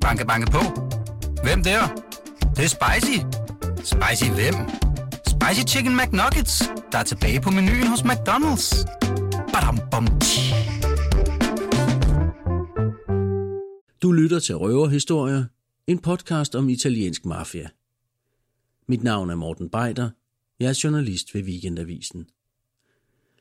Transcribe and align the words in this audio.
Banke, 0.00 0.26
banke 0.26 0.50
på. 0.50 0.62
Hvem 1.42 1.62
der? 1.62 1.82
Det, 2.40 2.56
det 2.56 2.64
er 2.64 2.72
spicy. 2.78 3.18
Spicy 3.92 4.30
hvem? 4.30 4.54
Spicy 5.26 5.74
Chicken 5.74 5.96
McNuggets, 5.96 6.62
der 6.92 6.98
er 6.98 7.02
tilbage 7.02 7.40
på 7.40 7.50
menuen 7.50 7.86
hos 7.86 8.00
McDonald's. 8.00 8.86
Badum, 9.52 9.78
bom, 9.90 10.06
Du 14.02 14.12
lytter 14.12 14.38
til 14.38 14.56
Røverhistorier, 14.56 15.44
en 15.86 15.98
podcast 15.98 16.54
om 16.54 16.68
italiensk 16.68 17.26
mafia. 17.26 17.68
Mit 18.88 19.02
navn 19.02 19.30
er 19.30 19.34
Morten 19.34 19.70
Beider. 19.70 20.10
Jeg 20.60 20.68
er 20.68 20.80
journalist 20.84 21.34
ved 21.34 21.42
Weekendavisen. 21.42 22.26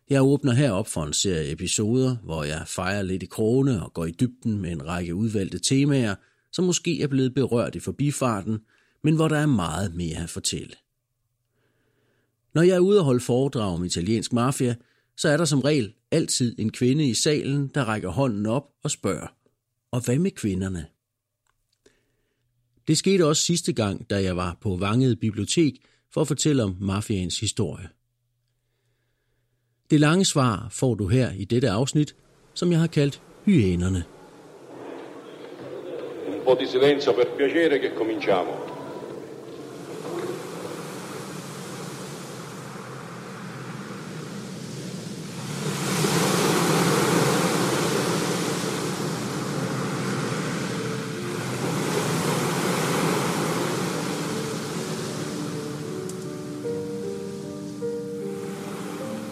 Jeg 0.09 0.23
åbner 0.23 0.53
herop 0.53 0.87
for 0.87 1.03
en 1.03 1.13
serie 1.13 1.51
episoder, 1.51 2.15
hvor 2.15 2.43
jeg 2.43 2.63
fejrer 2.67 3.01
lidt 3.01 3.23
i 3.23 3.25
krone 3.25 3.83
og 3.83 3.93
går 3.93 4.05
i 4.05 4.11
dybden 4.11 4.61
med 4.61 4.71
en 4.71 4.87
række 4.87 5.15
udvalgte 5.15 5.59
temaer, 5.59 6.15
som 6.51 6.65
måske 6.65 7.01
er 7.01 7.07
blevet 7.07 7.33
berørt 7.33 7.75
i 7.75 7.79
forbifarten, 7.79 8.59
men 9.03 9.15
hvor 9.15 9.27
der 9.27 9.37
er 9.37 9.45
meget 9.45 9.95
mere 9.95 10.17
at 10.17 10.29
fortælle. 10.29 10.75
Når 12.53 12.61
jeg 12.61 12.75
er 12.75 12.79
ude 12.79 12.99
og 12.99 13.05
holde 13.05 13.19
foredrag 13.19 13.73
om 13.73 13.83
italiensk 13.83 14.33
mafia, 14.33 14.75
så 15.17 15.29
er 15.29 15.37
der 15.37 15.45
som 15.45 15.61
regel 15.61 15.93
altid 16.11 16.55
en 16.59 16.71
kvinde 16.71 17.09
i 17.09 17.13
salen, 17.13 17.67
der 17.67 17.83
rækker 17.83 18.09
hånden 18.09 18.45
op 18.45 18.69
og 18.83 18.91
spørger, 18.91 19.27
og 19.91 20.05
hvad 20.05 20.19
med 20.19 20.31
kvinderne? 20.31 20.85
Det 22.87 22.97
skete 22.97 23.25
også 23.25 23.43
sidste 23.43 23.73
gang, 23.73 24.09
da 24.09 24.23
jeg 24.23 24.37
var 24.37 24.57
på 24.61 24.77
Vanget 24.77 25.19
Bibliotek 25.19 25.85
for 26.13 26.21
at 26.21 26.27
fortælle 26.27 26.63
om 26.63 26.77
mafiaens 26.79 27.39
historie. 27.39 27.89
Det 29.89 29.99
lange 29.99 30.25
svar 30.25 30.67
får 30.71 30.95
du 30.95 31.07
her 31.07 31.29
i 31.37 31.45
dette 31.45 31.69
afsnit, 31.69 32.15
som 32.53 32.71
jeg 32.71 32.79
har 32.79 32.87
kaldt 32.87 33.21
Hyænerne. 33.45 34.03
Un 36.27 36.39
po' 36.45 36.55
di 36.59 36.67
silenzio 36.67 37.11
per 37.13 37.25
piacere 37.37 37.79
che 37.79 37.89
cominciamo. 37.97 38.68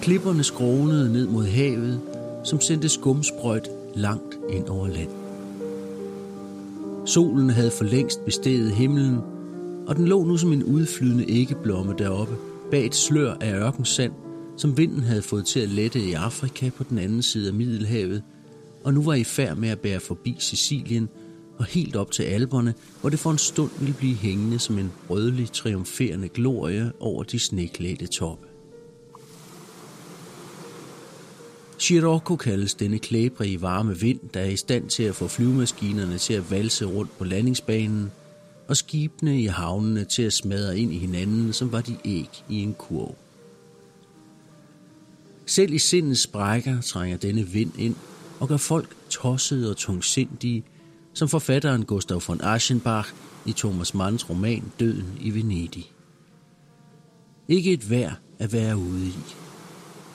Klipperne 0.08 0.44
skrånede 0.44 1.14
ned 1.14 1.28
mod 1.28 1.46
havet, 1.46 2.02
som 2.44 2.62
sendte 2.62 2.90
skumsprøjt 2.90 3.70
langt 3.96 4.36
ind 4.50 4.68
over 4.68 4.88
land. 4.88 5.10
Solen 7.06 7.50
havde 7.50 7.72
for 7.72 7.84
længst 7.84 8.26
besteget 8.26 8.72
himlen, 8.72 9.18
og 9.88 9.96
den 9.96 10.08
lå 10.08 10.24
nu 10.24 10.38
som 10.38 10.54
en 10.54 10.64
udflydende 10.64 11.26
æggeblomme 11.30 11.96
deroppe, 11.98 12.36
bag 12.72 12.86
et 12.86 12.96
slør 12.96 13.34
af 13.42 13.54
ørkensand, 13.54 14.12
som 14.58 14.78
vinden 14.78 15.04
havde 15.04 15.22
fået 15.22 15.46
til 15.46 15.60
at 15.60 15.70
lette 15.70 16.00
i 16.00 16.14
Afrika 16.14 16.70
på 16.70 16.84
den 16.84 16.98
anden 16.98 17.22
side 17.22 17.48
af 17.48 17.54
Middelhavet, 17.54 18.24
og 18.84 18.94
nu 18.94 19.02
var 19.04 19.14
i 19.14 19.24
færd 19.24 19.58
med 19.58 19.70
at 19.70 19.80
bære 19.80 20.00
forbi 20.00 20.36
Sicilien 20.40 21.10
og 21.58 21.66
helt 21.66 21.96
op 21.96 22.12
til 22.12 22.24
alberne, 22.24 22.74
hvor 23.02 23.10
det 23.10 23.20
for 23.20 23.32
en 23.32 23.38
stund 23.38 23.72
ville 23.80 23.94
blive 23.94 24.16
hængende 24.16 24.60
som 24.60 24.78
en 24.80 24.92
rødlig 25.10 25.52
triumferende 25.52 26.30
glorie 26.30 26.92
over 27.00 27.24
de 27.24 27.40
sneklædte 27.40 28.08
toppe. 28.08 28.47
Scirocco 31.78 32.36
kaldes 32.36 32.76
denne 32.76 33.00
klæbrige 33.00 33.62
varme 33.62 34.00
vind, 34.00 34.20
der 34.34 34.40
er 34.40 34.50
i 34.50 34.56
stand 34.56 34.90
til 34.90 35.04
at 35.04 35.16
få 35.16 35.28
flyvemaskinerne 35.28 36.18
til 36.18 36.34
at 36.34 36.52
valse 36.52 36.86
rundt 36.86 37.18
på 37.18 37.24
landingsbanen, 37.24 38.12
og 38.68 38.78
skibene 38.78 39.42
i 39.42 39.46
havnene 39.46 40.06
til 40.06 40.24
at 40.24 40.34
smadre 40.34 40.80
ind 40.80 40.94
i 40.94 40.98
hinanden, 40.98 41.54
som 41.54 41.72
var 41.72 41.82
de 41.82 41.98
æg 42.06 42.30
i 42.50 42.64
en 42.64 42.74
kurv. 42.74 43.16
Selv 45.46 45.74
i 45.74 45.80
sindets 45.80 46.22
sprækker 46.22 46.82
trænger 46.82 47.18
denne 47.18 47.48
vind 47.48 47.72
ind 47.80 47.96
og 48.40 48.48
gør 48.48 48.58
folk 48.58 48.96
tossede 49.10 49.70
og 49.70 49.78
tungsindige, 49.78 50.64
som 51.14 51.30
forfatteren 51.30 51.86
Gustav 51.86 52.22
von 52.28 52.42
Aschenbach 52.44 53.14
i 53.46 53.52
Thomas 53.52 53.94
Manns 53.94 54.30
roman 54.30 54.72
Døden 54.80 55.18
i 55.22 55.36
Venedig. 55.36 55.92
Ikke 57.48 57.74
et 57.74 57.90
vær 57.90 58.20
at 58.40 58.54
være 58.54 58.78
ude 58.78 59.08
i. 59.08 59.16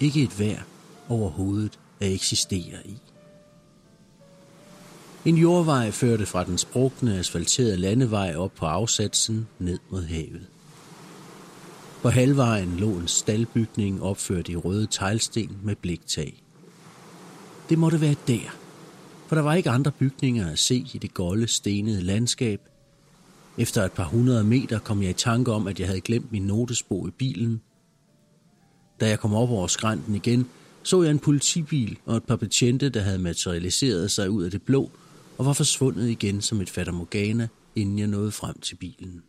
Ikke 0.01 0.23
et 0.23 0.39
vær 0.39 0.72
overhovedet 1.13 1.79
at 2.01 2.13
eksistere 2.13 2.79
i. 2.85 2.97
En 5.25 5.37
jordvej 5.37 5.91
førte 5.91 6.27
fra 6.27 6.45
den 6.45 6.59
sprukne 6.59 7.19
asfalterede 7.19 7.77
landevej 7.77 8.35
op 8.37 8.53
på 8.55 8.67
afsatsen 8.67 9.49
ned 9.59 9.79
mod 9.91 10.03
havet. 10.03 10.47
På 12.03 12.09
halvvejen 12.09 12.77
lå 12.77 12.91
en 12.91 13.09
staldbygning 13.09 14.03
opført 14.03 14.49
i 14.49 14.57
røde 14.57 14.87
teglsten 14.87 15.59
med 15.63 15.77
bliktag. 15.77 16.43
Det 17.69 17.79
måtte 17.79 18.01
være 18.01 18.15
der, 18.27 18.57
for 19.27 19.35
der 19.35 19.43
var 19.43 19.55
ikke 19.55 19.71
andre 19.71 19.91
bygninger 19.91 20.51
at 20.51 20.59
se 20.59 20.87
i 20.95 20.99
det 21.03 21.15
golde, 21.15 21.47
stenede 21.47 22.03
landskab. 22.03 22.61
Efter 23.59 23.85
et 23.85 23.93
par 23.93 24.05
hundrede 24.05 24.45
meter 24.45 24.79
kom 24.79 25.03
jeg 25.03 25.11
i 25.11 25.13
tanke 25.13 25.53
om, 25.53 25.67
at 25.67 25.81
jeg 25.81 25.89
havde 25.89 26.01
glemt 26.01 26.33
min 26.33 26.43
notesbog 26.43 27.09
i 27.09 27.11
bilen. 27.11 27.61
Da 29.01 29.09
jeg 29.09 29.21
kom 29.21 29.35
op 29.35 29.51
over 29.51 29.67
skrænten 29.67 30.15
igen, 30.15 30.47
så 30.83 31.03
jeg 31.03 31.11
en 31.11 31.19
politibil 31.19 31.99
og 32.07 32.17
et 32.17 32.25
par 32.25 32.37
betjente, 32.37 32.89
der 32.89 33.01
havde 33.01 33.19
materialiseret 33.19 34.11
sig 34.11 34.31
ud 34.31 34.45
af 34.45 34.51
det 34.51 34.63
blå 34.63 34.91
og 35.39 35.47
var 35.47 35.53
forsvundet 35.53 36.09
igen 36.09 36.41
som 36.41 36.61
et 36.61 36.71
fatamorgana, 36.71 37.49
inden 37.77 37.99
jeg 37.99 38.07
nåede 38.07 38.33
frem 38.33 38.61
til 38.61 38.77
bilen. 38.77 39.23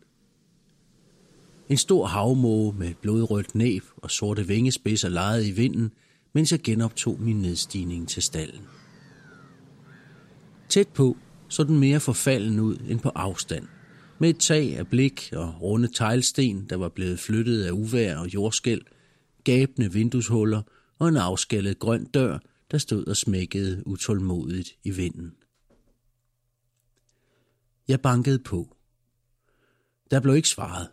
En 1.68 1.76
stor 1.76 2.06
havmåge 2.06 2.74
med 2.78 2.94
blodrødt 3.02 3.54
næb 3.54 3.82
og 3.96 4.10
sorte 4.10 4.46
vingespidser 4.46 5.08
lejede 5.08 5.48
i 5.48 5.50
vinden, 5.50 5.92
mens 6.32 6.52
jeg 6.52 6.60
genoptog 6.62 7.20
min 7.20 7.42
nedstigning 7.42 8.08
til 8.08 8.22
stallen. 8.22 8.62
Tæt 10.68 10.88
på 10.88 11.16
så 11.48 11.64
den 11.64 11.78
mere 11.78 12.00
forfalden 12.00 12.60
ud 12.60 12.76
end 12.88 13.00
på 13.00 13.08
afstand, 13.14 13.66
med 14.18 14.30
et 14.30 14.38
tag 14.38 14.76
af 14.76 14.86
blik 14.86 15.30
og 15.32 15.62
runde 15.62 15.88
teglsten, 15.94 16.66
der 16.70 16.76
var 16.76 16.88
blevet 16.88 17.20
flyttet 17.20 17.64
af 17.64 17.70
uvær 17.70 18.16
og 18.16 18.34
jordskæl, 18.34 18.80
gabende 19.44 19.92
vindueshuller 19.92 20.62
og 21.04 21.08
en 21.08 21.16
afskallet 21.16 21.78
grøn 21.78 22.04
dør, 22.04 22.38
der 22.70 22.78
stod 22.78 23.06
og 23.06 23.16
smækkede 23.16 23.86
utålmodigt 23.86 24.68
i 24.84 24.90
vinden. 24.90 25.32
Jeg 27.88 28.00
bankede 28.00 28.38
på. 28.38 28.76
Der 30.10 30.20
blev 30.20 30.36
ikke 30.36 30.48
svaret. 30.48 30.88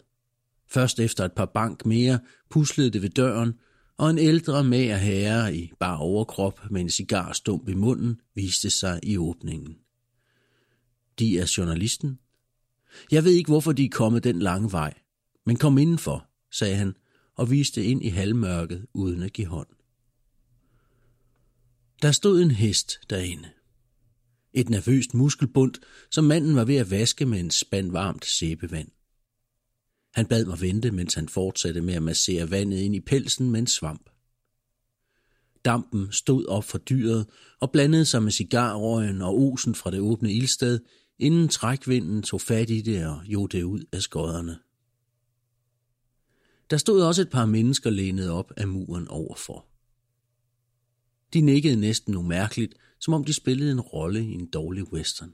Først 0.67 0.99
efter 0.99 1.25
et 1.25 1.31
par 1.31 1.45
bank 1.45 1.85
mere 1.85 2.19
puslede 2.49 2.89
det 2.89 3.01
ved 3.01 3.09
døren, 3.09 3.53
og 3.97 4.09
en 4.09 4.17
ældre 4.17 4.63
mager 4.63 4.97
herre 4.97 5.55
i 5.55 5.71
bare 5.79 5.97
overkrop 5.97 6.71
med 6.71 6.81
en 6.81 6.89
cigarstump 6.89 7.69
i 7.69 7.73
munden 7.73 8.21
viste 8.35 8.69
sig 8.69 8.99
i 9.03 9.17
åbningen. 9.17 9.77
De 11.19 11.39
er 11.39 11.53
journalisten. 11.57 12.19
Jeg 13.11 13.23
ved 13.23 13.31
ikke, 13.31 13.51
hvorfor 13.51 13.71
de 13.71 13.85
er 13.85 13.89
kommet 13.89 14.23
den 14.23 14.39
lange 14.39 14.71
vej, 14.71 14.93
men 15.45 15.57
kom 15.57 15.77
indenfor, 15.77 16.27
sagde 16.51 16.75
han 16.75 16.95
og 17.35 17.51
viste 17.51 17.83
ind 17.83 18.03
i 18.03 18.09
halvmørket 18.09 18.85
uden 18.93 19.23
at 19.23 19.33
give 19.33 19.47
hånd. 19.47 19.67
Der 22.01 22.11
stod 22.11 22.41
en 22.41 22.51
hest 22.51 22.99
derinde. 23.09 23.49
Et 24.53 24.69
nervøst 24.69 25.13
muskelbund, 25.13 25.73
som 26.11 26.23
manden 26.23 26.55
var 26.55 26.65
ved 26.65 26.75
at 26.75 26.91
vaske 26.91 27.25
med 27.25 27.39
en 27.39 27.51
spand 27.51 27.91
varmt 27.91 28.25
sæbevand. 28.25 28.87
Han 30.13 30.25
bad 30.25 30.45
mig 30.45 30.61
vente, 30.61 30.91
mens 30.91 31.13
han 31.13 31.29
fortsatte 31.29 31.81
med 31.81 31.93
at 31.93 32.03
massere 32.03 32.51
vandet 32.51 32.77
ind 32.77 32.95
i 32.95 32.99
pelsen 32.99 33.51
med 33.51 33.59
en 33.59 33.67
svamp. 33.67 34.09
Dampen 35.65 36.11
stod 36.11 36.45
op 36.45 36.63
fra 36.63 36.77
dyret 36.77 37.25
og 37.59 37.71
blandede 37.71 38.05
sig 38.05 38.23
med 38.23 38.31
cigarrøgen 38.31 39.21
og 39.21 39.39
osen 39.39 39.75
fra 39.75 39.91
det 39.91 39.99
åbne 39.99 40.33
ildsted, 40.33 40.79
inden 41.19 41.47
trækvinden 41.47 42.23
tog 42.23 42.41
fat 42.41 42.69
i 42.69 42.81
det 42.81 43.05
og 43.05 43.21
jog 43.25 43.51
det 43.51 43.63
ud 43.63 43.83
af 43.91 44.01
skodderne. 44.01 44.59
Der 46.69 46.77
stod 46.77 47.01
også 47.01 47.21
et 47.21 47.29
par 47.29 47.45
mennesker 47.45 47.89
lænet 47.89 48.29
op 48.29 48.51
af 48.57 48.67
muren 48.67 49.07
overfor. 49.07 49.70
De 51.33 51.41
nikkede 51.41 51.75
næsten 51.75 52.15
umærkeligt, 52.15 52.75
som 52.99 53.13
om 53.13 53.25
de 53.25 53.33
spillede 53.33 53.71
en 53.71 53.81
rolle 53.81 54.25
i 54.25 54.33
en 54.33 54.45
dårlig 54.45 54.93
western. 54.93 55.33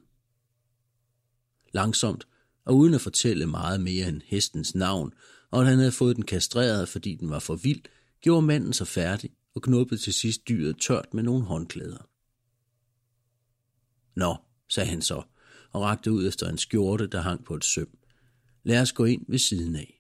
Langsomt, 1.73 2.27
og 2.65 2.77
uden 2.77 2.93
at 2.93 3.01
fortælle 3.01 3.45
meget 3.45 3.81
mere 3.81 4.07
end 4.07 4.21
hestens 4.25 4.75
navn, 4.75 5.13
og 5.51 5.61
at 5.61 5.67
han 5.67 5.77
havde 5.77 5.91
fået 5.91 6.15
den 6.15 6.25
kastreret, 6.25 6.89
fordi 6.89 7.15
den 7.15 7.29
var 7.29 7.39
for 7.39 7.55
vild, 7.55 7.81
gjorde 8.21 8.45
manden 8.45 8.73
sig 8.73 8.87
færdig 8.87 9.29
og 9.55 9.61
knuppede 9.61 10.01
til 10.01 10.13
sidst 10.13 10.47
dyret 10.47 10.77
tørt 10.79 11.13
med 11.13 11.23
nogle 11.23 11.43
håndklæder. 11.43 12.09
Nå, 14.15 14.35
sagde 14.69 14.89
han 14.89 15.01
så, 15.01 15.23
og 15.71 15.81
rakte 15.81 16.11
ud 16.11 16.27
efter 16.27 16.49
en 16.49 16.57
skjorte, 16.57 17.07
der 17.07 17.21
hang 17.21 17.45
på 17.45 17.55
et 17.55 17.65
søm. 17.65 17.97
Lad 18.63 18.81
os 18.81 18.91
gå 18.93 19.05
ind 19.05 19.25
ved 19.27 19.39
siden 19.39 19.75
af. 19.75 19.96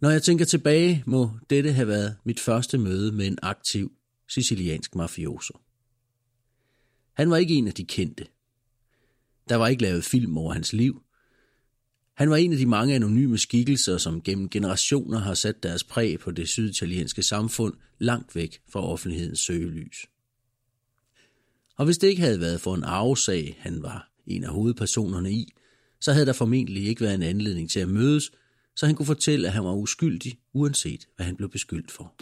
Når 0.00 0.10
jeg 0.10 0.22
tænker 0.22 0.44
tilbage, 0.44 1.02
må 1.06 1.30
dette 1.50 1.72
have 1.72 1.88
været 1.88 2.16
mit 2.24 2.40
første 2.40 2.78
møde 2.78 3.12
med 3.12 3.26
en 3.26 3.38
aktiv 3.42 3.92
siciliansk 4.28 4.94
mafioso. 4.94 5.58
Han 7.12 7.30
var 7.30 7.36
ikke 7.36 7.54
en 7.54 7.68
af 7.68 7.74
de 7.74 7.84
kendte. 7.84 8.26
Der 9.48 9.56
var 9.56 9.68
ikke 9.68 9.82
lavet 9.82 10.04
film 10.04 10.38
over 10.38 10.52
hans 10.52 10.72
liv. 10.72 11.02
Han 12.14 12.30
var 12.30 12.36
en 12.36 12.52
af 12.52 12.58
de 12.58 12.66
mange 12.66 12.94
anonyme 12.94 13.38
skikkelser, 13.38 13.98
som 13.98 14.22
gennem 14.22 14.48
generationer 14.48 15.18
har 15.18 15.34
sat 15.34 15.62
deres 15.62 15.84
præg 15.84 16.18
på 16.18 16.30
det 16.30 16.48
syditalienske 16.48 17.22
samfund 17.22 17.74
langt 17.98 18.34
væk 18.36 18.60
fra 18.68 18.82
offentlighedens 18.82 19.40
søgelys. 19.40 20.06
Og 21.76 21.84
hvis 21.84 21.98
det 21.98 22.08
ikke 22.08 22.22
havde 22.22 22.40
været 22.40 22.60
for 22.60 22.74
en 22.74 22.84
arvesag, 22.84 23.56
han 23.60 23.82
var 23.82 24.10
en 24.26 24.44
af 24.44 24.50
hovedpersonerne 24.50 25.32
i, 25.32 25.52
så 26.00 26.12
havde 26.12 26.26
der 26.26 26.32
formentlig 26.32 26.86
ikke 26.86 27.00
været 27.00 27.14
en 27.14 27.22
anledning 27.22 27.70
til 27.70 27.80
at 27.80 27.88
mødes, 27.88 28.30
så 28.78 28.86
han 28.86 28.94
kunne 28.94 29.06
fortælle, 29.06 29.46
at 29.46 29.52
han 29.52 29.64
var 29.64 29.74
uskyldig, 29.74 30.38
uanset 30.52 31.08
hvad 31.16 31.26
han 31.26 31.36
blev 31.36 31.50
beskyldt 31.50 31.90
for. 31.90 32.14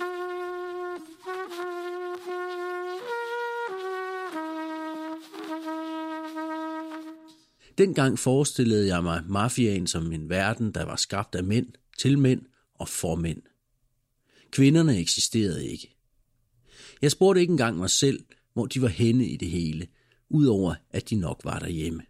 Dengang 7.79 8.19
forestillede 8.19 8.87
jeg 8.95 9.03
mig 9.03 9.23
mafiaen 9.29 9.87
som 9.87 10.13
en 10.13 10.29
verden, 10.29 10.73
der 10.73 10.85
var 10.85 10.97
skabt 10.97 11.35
af 11.35 11.45
mænd, 11.45 11.67
til 11.99 12.19
mænd 12.19 12.43
og 12.75 12.89
for 12.89 13.15
mænd. 13.15 13.43
Kvinderne 14.51 14.99
eksisterede 14.99 15.67
ikke. 15.67 15.97
Jeg 17.03 17.11
spurgte 17.11 17.41
ikke 17.41 17.51
engang 17.51 17.77
mig 17.77 17.91
selv, 17.91 18.25
hvor 18.53 18.67
de 18.67 18.83
var 18.83 18.89
henne 18.89 19.27
i 19.27 19.37
det 19.37 19.49
hele, 19.49 19.87
udover 20.29 20.75
at 20.91 21.11
de 21.11 21.17
nok 21.17 21.41
var 21.45 21.59
derhjemme. 21.59 22.03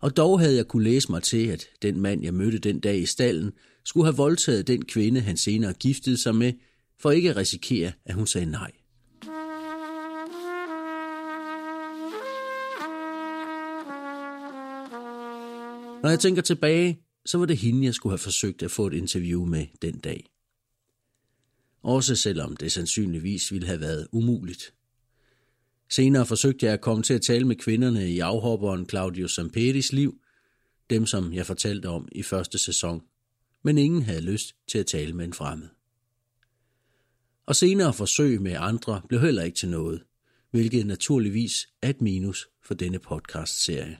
Og 0.00 0.16
dog 0.16 0.40
havde 0.40 0.56
jeg 0.56 0.66
kunne 0.66 0.84
læse 0.84 1.10
mig 1.10 1.22
til, 1.22 1.46
at 1.46 1.66
den 1.82 2.00
mand, 2.00 2.22
jeg 2.22 2.34
mødte 2.34 2.58
den 2.58 2.80
dag 2.80 2.98
i 2.98 3.06
stallen, 3.06 3.52
skulle 3.84 4.06
have 4.06 4.16
voldtaget 4.16 4.66
den 4.66 4.84
kvinde, 4.84 5.20
han 5.20 5.36
senere 5.36 5.72
giftede 5.72 6.16
sig 6.16 6.34
med, 6.34 6.52
for 7.00 7.10
ikke 7.10 7.30
at 7.30 7.36
risikere, 7.36 7.92
at 8.04 8.14
hun 8.14 8.26
sagde 8.26 8.50
nej. 8.50 8.72
Når 16.02 16.08
jeg 16.08 16.20
tænker 16.20 16.42
tilbage, 16.42 17.00
så 17.26 17.38
var 17.38 17.46
det 17.46 17.56
hende, 17.56 17.84
jeg 17.84 17.94
skulle 17.94 18.12
have 18.12 18.18
forsøgt 18.18 18.62
at 18.62 18.70
få 18.70 18.86
et 18.86 18.94
interview 18.94 19.44
med 19.44 19.66
den 19.82 19.98
dag. 19.98 20.26
Også 21.82 22.16
selvom 22.16 22.56
det 22.56 22.72
sandsynligvis 22.72 23.52
ville 23.52 23.66
have 23.66 23.80
været 23.80 24.08
umuligt. 24.12 24.74
Senere 25.90 26.26
forsøgte 26.26 26.66
jeg 26.66 26.72
at 26.74 26.80
komme 26.80 27.02
til 27.02 27.14
at 27.14 27.22
tale 27.22 27.46
med 27.46 27.56
kvinderne 27.56 28.10
i 28.10 28.18
afhopperen 28.18 28.88
Claudio 28.88 29.28
Samperis 29.28 29.92
liv, 29.92 30.20
dem 30.90 31.06
som 31.06 31.32
jeg 31.32 31.46
fortalte 31.46 31.86
om 31.86 32.08
i 32.12 32.22
første 32.22 32.58
sæson, 32.58 33.02
men 33.64 33.78
ingen 33.78 34.02
havde 34.02 34.20
lyst 34.20 34.54
til 34.68 34.78
at 34.78 34.86
tale 34.86 35.12
med 35.12 35.24
en 35.24 35.32
fremmed. 35.32 35.68
Og 37.46 37.56
senere 37.56 37.94
forsøg 37.94 38.42
med 38.42 38.56
andre 38.58 39.02
blev 39.08 39.20
heller 39.20 39.42
ikke 39.42 39.56
til 39.56 39.68
noget, 39.68 40.02
hvilket 40.50 40.86
naturligvis 40.86 41.68
er 41.82 41.90
et 41.90 42.00
minus 42.00 42.48
for 42.64 42.74
denne 42.74 42.98
podcast-serie. 42.98 43.98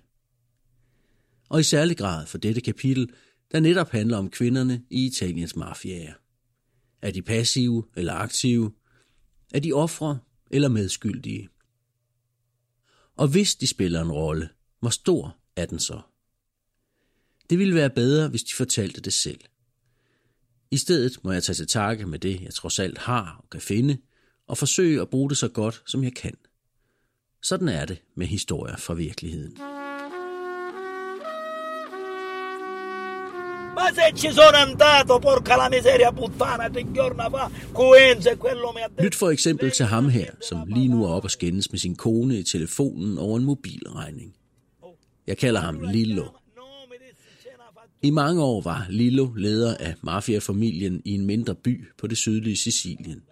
Og 1.49 1.61
i 1.61 1.63
særlig 1.63 1.97
grad 1.97 2.27
for 2.27 2.39
dette 2.39 2.61
kapitel, 2.61 3.11
der 3.53 3.61
netop 3.61 3.91
handler 3.91 4.17
om 4.17 4.31
kvinderne 4.31 4.83
i 4.91 5.07
Italiens 5.07 5.57
mafiaer. 5.57 6.13
Er 7.03 7.11
de 7.11 7.23
passive 7.23 7.85
eller 7.97 8.13
aktive? 8.13 8.73
Er 9.55 9.61
de 9.61 9.73
ofre 9.73 10.19
eller 10.51 10.69
medskyldige? 10.69 11.49
Og 13.19 13.29
hvis 13.29 13.55
de 13.55 13.67
spiller 13.67 14.03
en 14.03 14.13
rolle, 14.13 14.49
hvor 14.81 14.91
stor 14.91 15.37
er 15.57 15.67
den 15.67 15.79
så? 15.79 16.01
Det 17.51 17.59
ville 17.59 17.75
være 17.75 17.91
bedre, 17.91 18.29
hvis 18.29 18.43
de 18.43 18.55
fortalte 18.55 19.01
det 19.01 19.13
selv. 19.13 19.41
I 20.71 20.77
stedet 20.77 21.25
må 21.25 21.33
jeg 21.33 21.43
tage 21.43 21.57
til 21.57 21.67
takke 21.67 22.07
med 22.07 22.19
det, 22.19 22.43
jeg 22.43 22.55
trods 22.55 22.79
alt 22.79 22.99
har 22.99 23.41
og 23.43 23.51
kan 23.51 23.61
finde, 23.61 23.99
og 24.47 24.59
forsøge 24.59 25.01
at 25.01 25.11
bruge 25.11 25.31
det 25.31 25.39
så 25.39 25.49
godt, 25.49 25.83
som 25.87 26.05
jeg 26.05 26.15
kan. 26.15 26.35
Sådan 27.43 27.69
er 27.69 27.85
det 27.85 28.03
med 28.15 28.27
historier 28.27 28.77
fra 28.77 28.95
virkeligheden. 28.95 29.78
Sono 34.33 34.57
andato, 34.57 35.19
porca 35.19 35.57
la 35.57 35.69
miseria 35.69 36.13
puttana, 36.13 36.71
fa, 37.31 37.51
Coenza, 37.73 38.37
quello 38.37 38.73
mi 38.73 38.81
ha 38.81 38.89
detto... 38.89 39.03
Lyt 39.03 39.15
for 39.15 39.31
eksempel 39.31 39.71
til 39.71 39.87
ham 39.87 40.09
her, 40.09 40.31
som 40.49 40.67
lige 40.67 40.89
nu 40.89 41.05
er 41.05 41.09
oppe 41.09 41.27
og 41.27 41.31
skændes 41.31 41.71
med 41.71 41.79
sin 41.79 41.97
kone 41.97 42.39
i 42.39 42.43
telefonen 42.43 43.19
over 43.19 43.39
en 43.39 43.45
mobilregning. 43.45 44.35
Jeg 45.27 45.39
kalder 45.39 45.61
ham 45.61 45.81
Lillo. 45.81 46.25
I 48.03 48.11
mange 48.11 48.43
år 48.43 48.61
var 48.61 48.87
Lillo 48.91 49.35
leder 49.37 49.77
af 49.77 49.95
mafiafamilien 50.03 51.03
i 51.05 51.15
en 51.15 51.27
mindre 51.27 51.55
by 51.55 51.85
på 51.99 52.07
det 52.07 52.19
sydlige 52.19 52.57
Sicilien. 52.57 53.23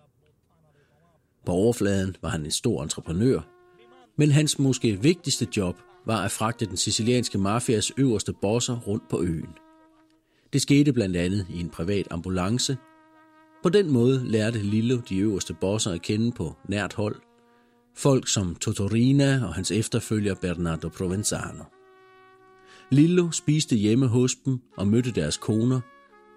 På 1.47 1.53
overfladen 1.53 2.17
var 2.23 2.29
han 2.29 2.45
en 2.45 2.51
stor 2.51 2.83
entreprenør, 2.83 3.41
men 4.17 4.31
hans 4.31 4.59
måske 4.59 5.03
vigtigste 5.03 5.49
job 5.57 5.77
var 6.07 6.25
at 6.25 6.31
fragte 6.31 6.67
den 6.67 6.77
sicilianske 6.77 7.39
mafias 7.39 7.93
øverste 7.99 8.33
bosser 8.43 8.81
rundt 8.87 9.09
på 9.11 9.23
øen. 9.23 9.49
Det 10.53 10.63
skete 10.63 10.93
blandt 10.93 11.17
andet 11.17 11.47
i 11.51 11.61
en 11.61 11.69
privat 11.69 12.09
ambulance. 12.11 12.77
På 13.63 13.69
den 13.69 13.91
måde 13.91 14.25
lærte 14.25 14.59
Lillo 14.59 14.97
de 15.09 15.19
øverste 15.19 15.55
bosser 15.55 15.91
at 15.91 16.03
kende 16.03 16.33
på 16.33 16.57
nært 16.69 16.93
hold. 16.93 17.17
Folk 17.97 18.29
som 18.29 18.55
Totorina 18.55 19.41
og 19.47 19.55
hans 19.55 19.71
efterfølger 19.71 20.35
Bernardo 20.35 20.89
Provenzano. 20.89 21.65
Lillo 22.91 23.31
spiste 23.31 23.77
hjemme 23.77 24.07
hos 24.07 24.35
dem 24.35 24.59
og 24.77 24.87
mødte 24.87 25.11
deres 25.11 25.37
koner, 25.37 25.81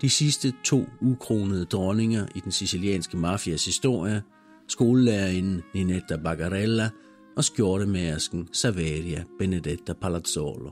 de 0.02 0.10
sidste 0.10 0.54
to 0.64 0.86
ukronede 1.02 1.66
dronninger 1.66 2.28
i 2.36 2.40
den 2.40 2.52
sicilianske 2.52 3.18
mafias 3.18 3.66
historie, 3.66 4.22
skolelærerinden 4.68 5.62
Ninetta 5.74 6.18
Bagarella 6.18 6.90
og 7.38 7.44
skjortemærsken 7.44 8.48
Saveria 8.54 9.24
Benedetta 9.40 9.94
Palazzolo. 9.94 10.70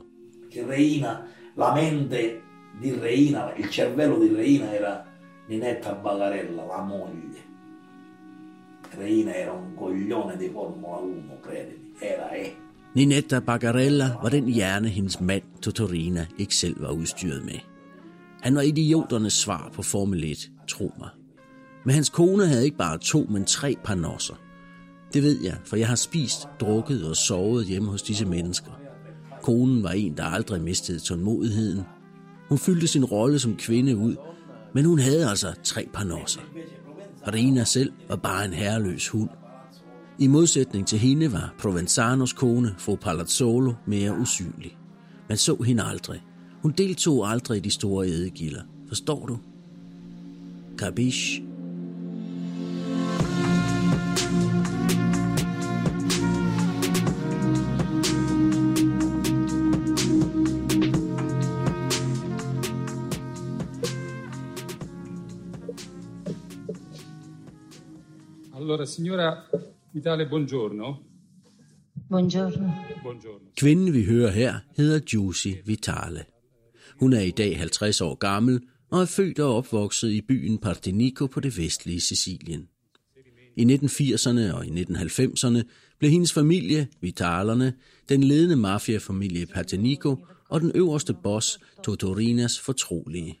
Reina, 0.70 1.16
la 1.58 1.74
mente 1.74 2.47
di 2.80 2.92
Reina, 2.92 3.54
il 3.56 3.68
cervello 3.70 4.18
di 4.18 4.34
Reina 4.34 4.72
era 4.72 5.04
Ninetta 5.48 5.94
Bagarella, 5.94 6.64
la 6.64 6.82
moglie. 6.82 7.46
Reina 8.96 9.34
era 9.34 9.52
un 9.52 9.74
coglione 9.74 10.36
di 10.36 10.48
Formula 10.48 10.96
1, 10.98 11.40
credimi, 11.40 11.92
era 12.00 12.30
e. 12.30 12.56
Ninetta 12.94 13.40
Bagarella 13.40 14.18
var 14.22 14.30
den 14.30 14.48
hjerne, 14.48 14.88
hendes 14.88 15.20
mand 15.20 15.42
Totorina 15.60 16.26
ikke 16.38 16.54
selv 16.54 16.80
var 16.80 16.90
udstyret 16.90 17.44
med. 17.44 17.60
Han 18.40 18.54
var 18.54 18.62
idioternes 18.62 19.32
svar 19.32 19.70
på 19.74 19.82
Formel 19.82 20.24
1, 20.24 20.50
tro 20.68 20.92
mig. 20.98 21.08
Men 21.84 21.94
hans 21.94 22.08
kone 22.08 22.46
havde 22.46 22.64
ikke 22.64 22.76
bare 22.76 22.98
to, 22.98 23.26
men 23.30 23.44
tre 23.44 23.76
panosser. 23.84 24.34
Det 25.12 25.22
ved 25.22 25.42
jeg, 25.42 25.56
for 25.64 25.76
jeg 25.76 25.88
har 25.88 25.94
spist, 25.94 26.48
drukket 26.60 27.08
og 27.08 27.16
sovet 27.16 27.66
hjemme 27.66 27.90
hos 27.90 28.02
disse 28.02 28.26
mennesker. 28.26 28.80
Konen 29.42 29.82
var 29.82 29.90
en, 29.90 30.16
der 30.16 30.24
aldrig 30.24 30.62
mistede 30.62 30.98
tålmodigheden, 30.98 31.84
hun 32.48 32.58
fyldte 32.58 32.86
sin 32.86 33.04
rolle 33.04 33.38
som 33.38 33.56
kvinde 33.56 33.96
ud, 33.96 34.16
men 34.74 34.84
hun 34.84 34.98
havde 34.98 35.28
altså 35.28 35.54
tre 35.64 35.88
panosser. 35.92 36.40
Rina 37.34 37.64
selv 37.64 37.92
var 38.08 38.16
bare 38.16 38.44
en 38.44 38.52
herreløs 38.52 39.08
hund. 39.08 39.28
I 40.18 40.26
modsætning 40.26 40.86
til 40.86 40.98
hende 40.98 41.32
var 41.32 41.54
Provenzanos 41.58 42.32
kone, 42.32 42.74
fru 42.78 42.96
Palazzolo, 42.96 43.72
mere 43.86 44.18
usynlig. 44.18 44.76
Man 45.28 45.38
så 45.38 45.56
hende 45.66 45.82
aldrig. 45.82 46.22
Hun 46.62 46.72
deltog 46.72 47.30
aldrig 47.30 47.56
i 47.56 47.60
de 47.60 47.70
store 47.70 48.08
edegilder. 48.08 48.62
Forstår 48.88 49.26
du? 49.26 49.38
Capiche? 50.76 51.42
Allora, 68.58 68.86
signora 68.86 69.48
Vitale, 69.92 70.26
buongiorno. 70.26 71.02
Buongiorno. 72.08 72.74
Buongiorno. 73.02 73.50
Kvinden, 73.56 73.92
vi 73.92 74.04
hører 74.04 74.30
her, 74.30 74.54
hedder 74.76 74.98
Giussi 74.98 75.56
Vitale. 75.64 76.24
Hun 77.00 77.12
er 77.12 77.20
i 77.20 77.30
dag 77.30 77.58
50 77.58 78.00
år 78.00 78.14
gammel 78.14 78.60
og 78.90 79.00
er 79.00 79.04
født 79.04 79.38
og 79.38 79.56
opvokset 79.56 80.10
i 80.10 80.20
byen 80.20 80.58
Partenico 80.58 81.26
på 81.26 81.40
det 81.40 81.58
vestlige 81.58 82.00
Sicilien. 82.00 82.68
I 83.56 83.64
1980'erne 83.64 84.54
og 84.54 84.66
i 84.66 84.70
1990'erne 84.82 85.62
blev 85.98 86.10
hendes 86.10 86.32
familie, 86.32 86.88
Vitalerne, 87.00 87.72
den 88.08 88.24
ledende 88.24 88.56
mafiafamilie 88.56 89.46
Partenico 89.46 90.16
og 90.48 90.60
den 90.60 90.72
øverste 90.74 91.14
boss, 91.22 91.58
Totorinas, 91.84 92.60
fortrolige. 92.60 93.38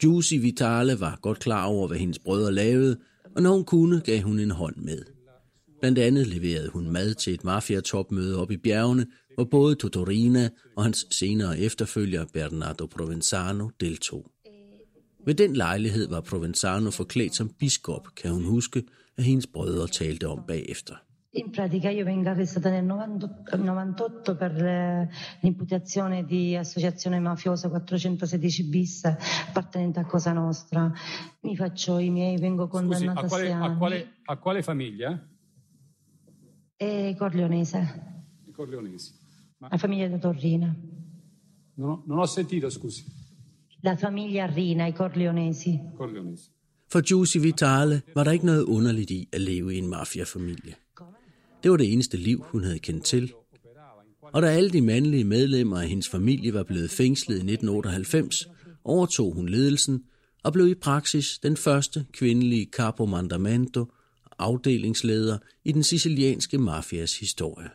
Giussi 0.00 0.36
Vitale 0.36 1.00
var 1.00 1.18
godt 1.22 1.38
klar 1.38 1.64
over, 1.66 1.86
hvad 1.86 1.98
hendes 1.98 2.18
brødre 2.18 2.52
lavede, 2.52 2.96
og 3.36 3.42
når 3.42 3.52
hun 3.52 3.64
kunne, 3.64 4.00
gav 4.00 4.22
hun 4.22 4.38
en 4.38 4.50
hånd 4.50 4.76
med. 4.76 5.02
Blandt 5.80 5.98
andet 5.98 6.26
leverede 6.26 6.68
hun 6.68 6.90
mad 6.90 7.14
til 7.14 7.34
et 7.34 7.44
mafiatopmøde 7.44 8.40
op 8.40 8.50
i 8.50 8.56
bjergene, 8.56 9.06
hvor 9.34 9.44
både 9.44 9.74
Totorina 9.74 10.50
og 10.76 10.84
hans 10.84 11.06
senere 11.10 11.58
efterfølger 11.58 12.24
Bernardo 12.32 12.86
Provenzano 12.86 13.68
deltog. 13.80 14.30
Ved 15.26 15.34
den 15.34 15.56
lejlighed 15.56 16.08
var 16.08 16.20
Provenzano 16.20 16.90
forklædt 16.90 17.34
som 17.34 17.50
biskop, 17.58 18.08
kan 18.16 18.30
hun 18.30 18.44
huske, 18.44 18.82
at 19.16 19.24
hendes 19.24 19.46
brødre 19.46 19.88
talte 19.88 20.28
om 20.28 20.40
bagefter. 20.48 20.94
In 21.36 21.50
pratica 21.50 21.90
io 21.90 22.04
vengo 22.04 22.28
arrestata 22.28 22.70
nel 22.70 22.84
98, 22.84 23.56
98 23.56 24.36
per 24.36 24.64
eh, 24.64 25.08
l'imputazione 25.40 26.24
di 26.24 26.54
associazione 26.54 27.18
mafiosa 27.18 27.68
416 27.68 28.64
bis 28.68 29.04
appartenente 29.04 29.98
a 29.98 30.04
Cosa 30.06 30.32
Nostra. 30.32 30.92
Mi 31.40 31.56
faccio 31.56 31.98
i 31.98 32.10
miei, 32.10 32.36
vengo 32.38 32.68
Scusi, 32.68 32.82
condannata 32.82 33.20
a 33.20 33.24
a 33.24 33.28
quale, 33.28 33.52
a 33.52 33.76
quale- 33.76 34.12
a 34.24 34.36
quale 34.36 34.62
famiglia? 34.62 35.28
E 36.76 37.14
Corleonese, 37.18 38.02
I 38.46 38.52
Corleonesi. 38.52 39.12
Ma 39.58 39.68
la 39.70 39.76
famiglia 39.78 40.08
da 40.08 40.18
Torrina. 40.18 40.72
non 41.76 41.90
ho, 41.90 42.02
non 42.06 42.18
ho 42.18 42.26
sentito, 42.26 42.70
scusi. 42.70 43.04
La 43.80 43.96
famiglia 43.96 44.46
Rina, 44.46 44.86
i 44.86 44.92
Corleonesi. 44.92 45.80
Corleonesi. 45.96 46.48
For 46.86 47.02
Jussi 47.02 47.38
Vitale 47.40 48.02
var 48.14 48.24
der 48.24 48.32
ikke 48.32 48.46
noget 48.46 48.62
underligt 48.62 49.10
i 49.10 49.28
at 49.32 49.40
leve 49.40 49.74
i 49.74 49.78
en 49.78 49.88
mafiafamilie. 49.88 50.74
Det 51.64 51.70
var 51.70 51.76
det 51.76 51.92
eneste 51.92 52.16
liv, 52.16 52.44
hun 52.48 52.64
havde 52.64 52.78
kendt 52.78 53.04
til. 53.04 53.32
Og 54.22 54.42
da 54.42 54.46
alle 54.46 54.70
de 54.70 54.80
mandlige 54.80 55.24
medlemmer 55.24 55.80
af 55.80 55.88
hendes 55.88 56.08
familie 56.08 56.54
var 56.54 56.62
blevet 56.62 56.90
fængslet 56.90 57.34
i 57.34 57.38
1998, 57.38 58.48
overtog 58.84 59.34
hun 59.34 59.48
ledelsen 59.48 60.02
og 60.42 60.52
blev 60.52 60.68
i 60.68 60.74
praksis 60.74 61.38
den 61.38 61.56
første 61.56 62.06
kvindelige 62.12 62.68
capo 62.72 63.06
mandamento, 63.06 63.92
afdelingsleder 64.38 65.38
i 65.64 65.72
den 65.72 65.82
sicilianske 65.82 66.58
mafias 66.58 67.18
historie. 67.18 67.68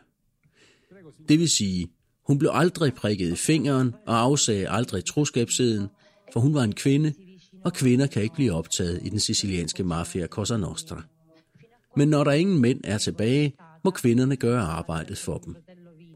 Det 1.28 1.38
vil 1.38 1.50
sige, 1.50 1.88
hun 2.26 2.38
blev 2.38 2.50
aldrig 2.54 2.94
prikket 2.94 3.32
i 3.32 3.36
fingeren 3.36 3.94
og 4.06 4.20
afsagde 4.20 4.68
aldrig 4.68 5.04
troskabsseden, 5.04 5.88
for 6.32 6.40
hun 6.40 6.54
var 6.54 6.62
en 6.62 6.74
kvinde, 6.74 7.12
og 7.64 7.72
kvinder 7.72 8.06
kan 8.06 8.22
ikke 8.22 8.34
blive 8.34 8.52
optaget 8.52 9.00
i 9.02 9.08
den 9.08 9.20
sicilianske 9.20 9.84
mafia 9.84 10.26
Cosa 10.26 10.56
Nostra. 10.56 11.02
Men 11.96 12.08
når 12.08 12.24
der 12.24 12.32
ingen 12.32 12.60
mænd 12.60 12.80
er 12.84 12.98
tilbage, 12.98 13.54
må 13.84 13.90
kvinderne 13.90 14.36
gøre 14.36 14.60
arbejdet 14.60 15.18
for 15.18 15.38
dem. 15.38 15.56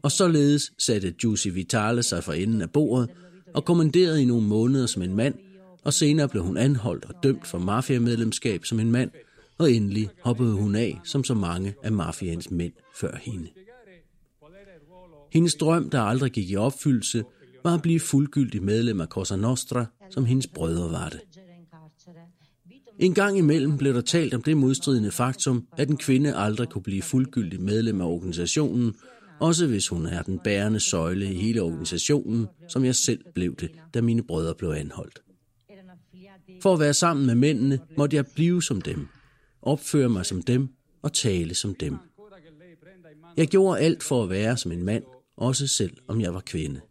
Og 0.03 0.11
således 0.11 0.73
satte 0.77 1.11
Giussi 1.11 1.49
Vitale 1.49 2.03
sig 2.03 2.23
for 2.23 2.33
enden 2.33 2.61
af 2.61 2.69
bordet 2.69 3.09
og 3.53 3.65
kommanderede 3.65 4.21
i 4.21 4.25
nogle 4.25 4.47
måneder 4.47 4.85
som 4.85 5.01
en 5.01 5.15
mand, 5.15 5.35
og 5.83 5.93
senere 5.93 6.29
blev 6.29 6.43
hun 6.43 6.57
anholdt 6.57 7.05
og 7.05 7.15
dømt 7.23 7.47
for 7.47 7.57
mafiamedlemskab 7.57 8.65
som 8.65 8.79
en 8.79 8.91
mand, 8.91 9.11
og 9.57 9.71
endelig 9.71 10.09
hoppede 10.23 10.53
hun 10.53 10.75
af 10.75 11.01
som 11.03 11.23
så 11.23 11.33
mange 11.33 11.75
af 11.83 11.91
mafians 11.91 12.51
mænd 12.51 12.73
før 12.95 13.17
hende. 13.21 13.47
Hendes 15.31 15.55
drøm, 15.55 15.89
der 15.89 16.01
aldrig 16.01 16.31
gik 16.31 16.49
i 16.49 16.55
opfyldelse, 16.55 17.23
var 17.63 17.73
at 17.73 17.81
blive 17.81 17.99
fuldgyldig 17.99 18.63
medlem 18.63 19.01
af 19.01 19.07
Cosa 19.07 19.35
Nostra, 19.35 19.85
som 20.09 20.25
hendes 20.25 20.47
brødre 20.47 20.91
var 20.91 21.09
det. 21.09 21.19
En 22.99 23.13
gang 23.13 23.37
imellem 23.37 23.77
blev 23.77 23.93
der 23.93 24.01
talt 24.01 24.33
om 24.33 24.43
det 24.43 24.57
modstridende 24.57 25.11
faktum, 25.11 25.67
at 25.77 25.89
en 25.89 25.97
kvinde 25.97 26.35
aldrig 26.35 26.69
kunne 26.69 26.83
blive 26.83 27.01
fuldgyldig 27.01 27.61
medlem 27.61 28.01
af 28.01 28.05
organisationen, 28.05 28.95
også 29.39 29.67
hvis 29.67 29.87
hun 29.87 30.05
er 30.05 30.21
den 30.21 30.39
bærende 30.43 30.79
søjle 30.79 31.33
i 31.33 31.35
hele 31.35 31.61
organisationen, 31.61 32.47
som 32.69 32.85
jeg 32.85 32.95
selv 32.95 33.19
blev 33.33 33.55
det, 33.55 33.71
da 33.93 34.01
mine 34.01 34.23
brødre 34.23 34.55
blev 34.55 34.69
anholdt. 34.69 35.21
For 36.61 36.73
at 36.73 36.79
være 36.79 36.93
sammen 36.93 37.25
med 37.25 37.35
mændene, 37.35 37.79
måtte 37.97 38.15
jeg 38.15 38.25
blive 38.35 38.63
som 38.63 38.81
dem, 38.81 39.07
opføre 39.61 40.09
mig 40.09 40.25
som 40.25 40.41
dem 40.41 40.67
og 41.01 41.13
tale 41.13 41.55
som 41.55 41.75
dem. 41.75 41.97
Jeg 43.37 43.47
gjorde 43.47 43.79
alt 43.79 44.03
for 44.03 44.23
at 44.23 44.29
være 44.29 44.57
som 44.57 44.71
en 44.71 44.83
mand, 44.83 45.03
også 45.37 45.67
selv 45.67 45.97
om 46.07 46.21
jeg 46.21 46.33
var 46.33 46.39
kvinde. 46.39 46.81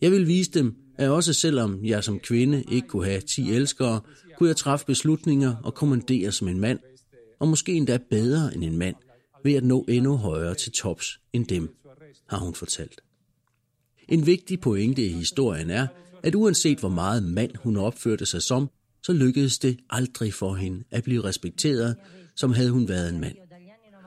Jeg 0.00 0.12
vil 0.12 0.26
vise 0.26 0.50
dem, 0.50 0.76
at 0.98 1.08
også 1.08 1.32
selvom 1.32 1.84
jeg 1.84 2.04
som 2.04 2.20
kvinde 2.20 2.64
ikke 2.70 2.88
kunne 2.88 3.04
have 3.04 3.20
10 3.20 3.50
elskere, 3.50 4.00
kunne 4.38 4.48
jeg 4.48 4.56
træffe 4.56 4.86
beslutninger 4.86 5.56
og 5.64 5.74
kommandere 5.74 6.32
som 6.32 6.48
en 6.48 6.60
mand, 6.60 6.78
og 7.38 7.48
måske 7.48 7.72
endda 7.72 7.98
bedre 8.10 8.54
end 8.54 8.64
en 8.64 8.78
mand, 8.78 8.96
ved 9.44 9.54
at 9.54 9.64
nå 9.64 9.84
endnu 9.88 10.16
højere 10.16 10.54
til 10.54 10.72
tops 10.72 11.20
end 11.32 11.46
dem, 11.46 11.76
har 12.28 12.38
hun 12.38 12.54
fortalt. 12.54 13.00
En 14.08 14.26
vigtig 14.26 14.60
pointe 14.60 15.06
i 15.06 15.12
historien 15.12 15.70
er, 15.70 15.86
at 16.22 16.34
uanset 16.34 16.78
hvor 16.78 16.88
meget 16.88 17.22
mand 17.22 17.50
hun 17.56 17.76
opførte 17.76 18.26
sig 18.26 18.42
som, 18.42 18.70
så 19.02 19.12
lykkedes 19.12 19.58
det 19.58 19.78
aldrig 19.90 20.34
for 20.34 20.54
hende 20.54 20.84
at 20.90 21.04
blive 21.04 21.24
respekteret, 21.24 21.96
som 22.36 22.52
havde 22.52 22.70
hun 22.70 22.88
været 22.88 23.08
en 23.14 23.20
mand. 23.20 23.36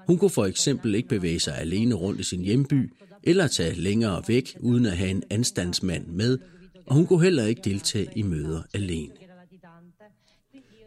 Hun 0.07 0.17
kunne 0.17 0.29
for 0.29 0.45
eksempel 0.45 0.95
ikke 0.95 1.09
bevæge 1.09 1.39
sig 1.39 1.57
alene 1.57 1.95
rundt 1.95 2.19
i 2.19 2.23
sin 2.23 2.41
hjemby, 2.41 2.93
eller 3.23 3.47
tage 3.47 3.75
længere 3.75 4.23
væk 4.27 4.57
uden 4.59 4.85
at 4.85 4.97
have 4.97 5.09
en 5.09 5.23
anstandsmand 5.29 6.07
med, 6.07 6.37
og 6.85 6.95
hun 6.95 7.07
kunne 7.07 7.23
heller 7.23 7.45
ikke 7.45 7.61
deltage 7.63 8.07
i 8.15 8.21
møder 8.21 8.61
alene. 8.73 9.20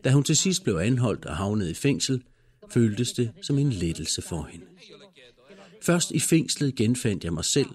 Da 0.04 0.10
hun 0.10 0.24
til 0.24 0.36
sidst 0.36 0.64
blev 0.64 0.76
anholdt 0.76 1.24
og 1.24 1.36
havnede 1.36 1.70
i 1.70 1.74
fængsel, 1.74 2.22
føltes 2.70 3.12
det 3.12 3.32
som 3.42 3.58
en 3.58 3.70
lettelse 3.70 4.22
for 4.22 4.42
hende. 4.42 4.66
Først 5.82 6.10
i 6.10 6.20
fængslet 6.20 6.74
genfandt 6.74 7.24
jeg 7.24 7.32
mig 7.32 7.44
selv, 7.44 7.68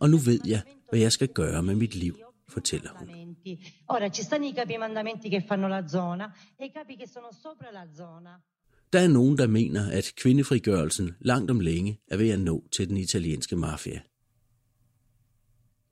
og 0.00 0.10
nu 0.10 0.16
ved 0.16 0.40
jeg, 0.46 0.62
hvad 0.90 1.00
jeg 1.00 1.12
skal 1.12 1.28
gøre 1.28 1.62
med 1.62 1.74
mit 1.74 1.94
liv, 1.94 2.18
fortæller 2.48 2.90
hun. 2.94 3.08
E. 3.46 3.56
Der 8.92 9.00
er 9.00 9.08
nogen, 9.08 9.38
der 9.38 9.46
mener, 9.46 9.90
at 9.90 10.12
kvindefrigørelsen 10.16 11.16
langt 11.20 11.50
om 11.50 11.60
længe 11.60 12.00
er 12.08 12.16
ved 12.16 12.30
at 12.30 12.40
nå 12.40 12.64
til 12.72 12.88
den 12.88 12.96
italienske 12.96 13.56
mafia. 13.56 14.00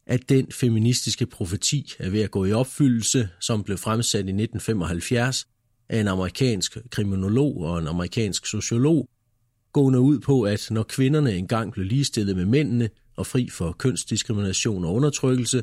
At 0.06 0.28
den 0.28 0.52
feministiske 0.52 1.26
profeti 1.26 1.92
er 1.99 2.11
ved 2.11 2.21
at 2.21 2.30
gå 2.30 2.45
i 2.45 2.52
opfyldelse, 2.52 3.28
som 3.40 3.64
blev 3.64 3.78
fremsat 3.78 4.18
i 4.18 4.33
1975 4.33 5.47
af 5.88 6.00
en 6.00 6.09
amerikansk 6.09 6.76
kriminolog 6.90 7.57
og 7.57 7.78
en 7.78 7.87
amerikansk 7.87 8.47
sociolog, 8.47 9.09
gående 9.73 10.00
ud 10.00 10.21
på, 10.21 10.43
at 10.43 10.66
når 10.71 10.83
kvinderne 10.83 11.37
engang 11.37 11.73
blev 11.73 11.87
ligestillet 11.87 12.37
med 12.37 12.45
mændene 12.45 12.88
og 13.16 13.26
fri 13.26 13.49
for 13.49 13.73
kønsdiskrimination 13.73 14.85
og 14.85 14.95
undertrykkelse, 14.95 15.62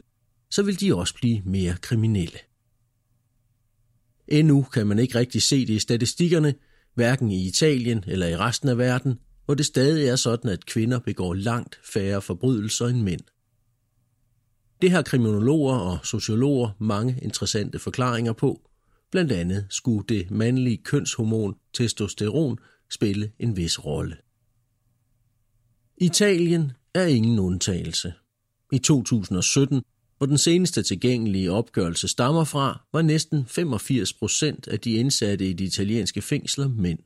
så 0.52 0.64
vil 0.64 0.80
de 0.80 0.96
også 0.96 1.14
blive 1.16 1.42
mere 1.46 1.76
kriminelle. 1.82 2.38
Endnu 4.28 4.62
kan 4.62 4.88
man 4.88 5.00
ikke 5.00 5.20
rigtig 5.20 5.42
se 5.42 5.66
det 5.66 5.74
i 5.74 5.80
statistikkerne, 5.80 6.54
hverken 6.96 7.32
i 7.32 7.48
Italien 7.48 8.04
eller 8.08 8.28
i 8.28 8.38
resten 8.38 8.70
af 8.70 8.78
verden, 8.78 9.20
hvor 9.46 9.54
det 9.54 9.66
stadig 9.66 10.08
er 10.08 10.16
sådan, 10.16 10.50
at 10.50 10.66
kvinder 10.66 11.00
begår 11.00 11.34
langt 11.34 11.80
færre 11.94 12.22
forbrydelser 12.22 12.88
end 12.88 13.02
mænd. 13.02 13.22
Det 14.82 14.92
har 14.92 15.02
kriminologer 15.02 15.76
og 15.76 16.06
sociologer 16.06 16.70
mange 16.80 17.20
interessante 17.22 17.80
forklaringer 17.80 18.34
på. 18.34 18.70
Blandt 19.14 19.32
andet 19.32 19.66
skulle 19.70 20.06
det 20.10 20.32
mandlige 20.32 20.78
kønshormon 20.78 21.56
testosteron 21.74 22.58
spille 22.90 23.32
en 23.40 23.58
vis 23.58 23.86
rolle. 23.86 24.18
Italien 25.98 26.72
er 26.94 27.06
ingen 27.06 27.40
undtagelse. 27.40 28.14
I 28.72 28.80
2017, 28.80 29.82
hvor 30.18 30.28
den 30.28 30.38
seneste 30.38 30.84
tilgængelige 30.84 31.52
opgørelse 31.52 32.08
stammer 32.08 32.44
fra, 32.44 32.86
var 32.94 33.02
næsten 33.02 33.46
85 33.46 34.14
procent 34.14 34.68
af 34.68 34.80
de 34.80 34.92
indsatte 34.92 35.50
i 35.50 35.54
de 35.54 35.64
italienske 35.64 36.22
fængsler 36.22 36.68
mænd. 36.68 37.00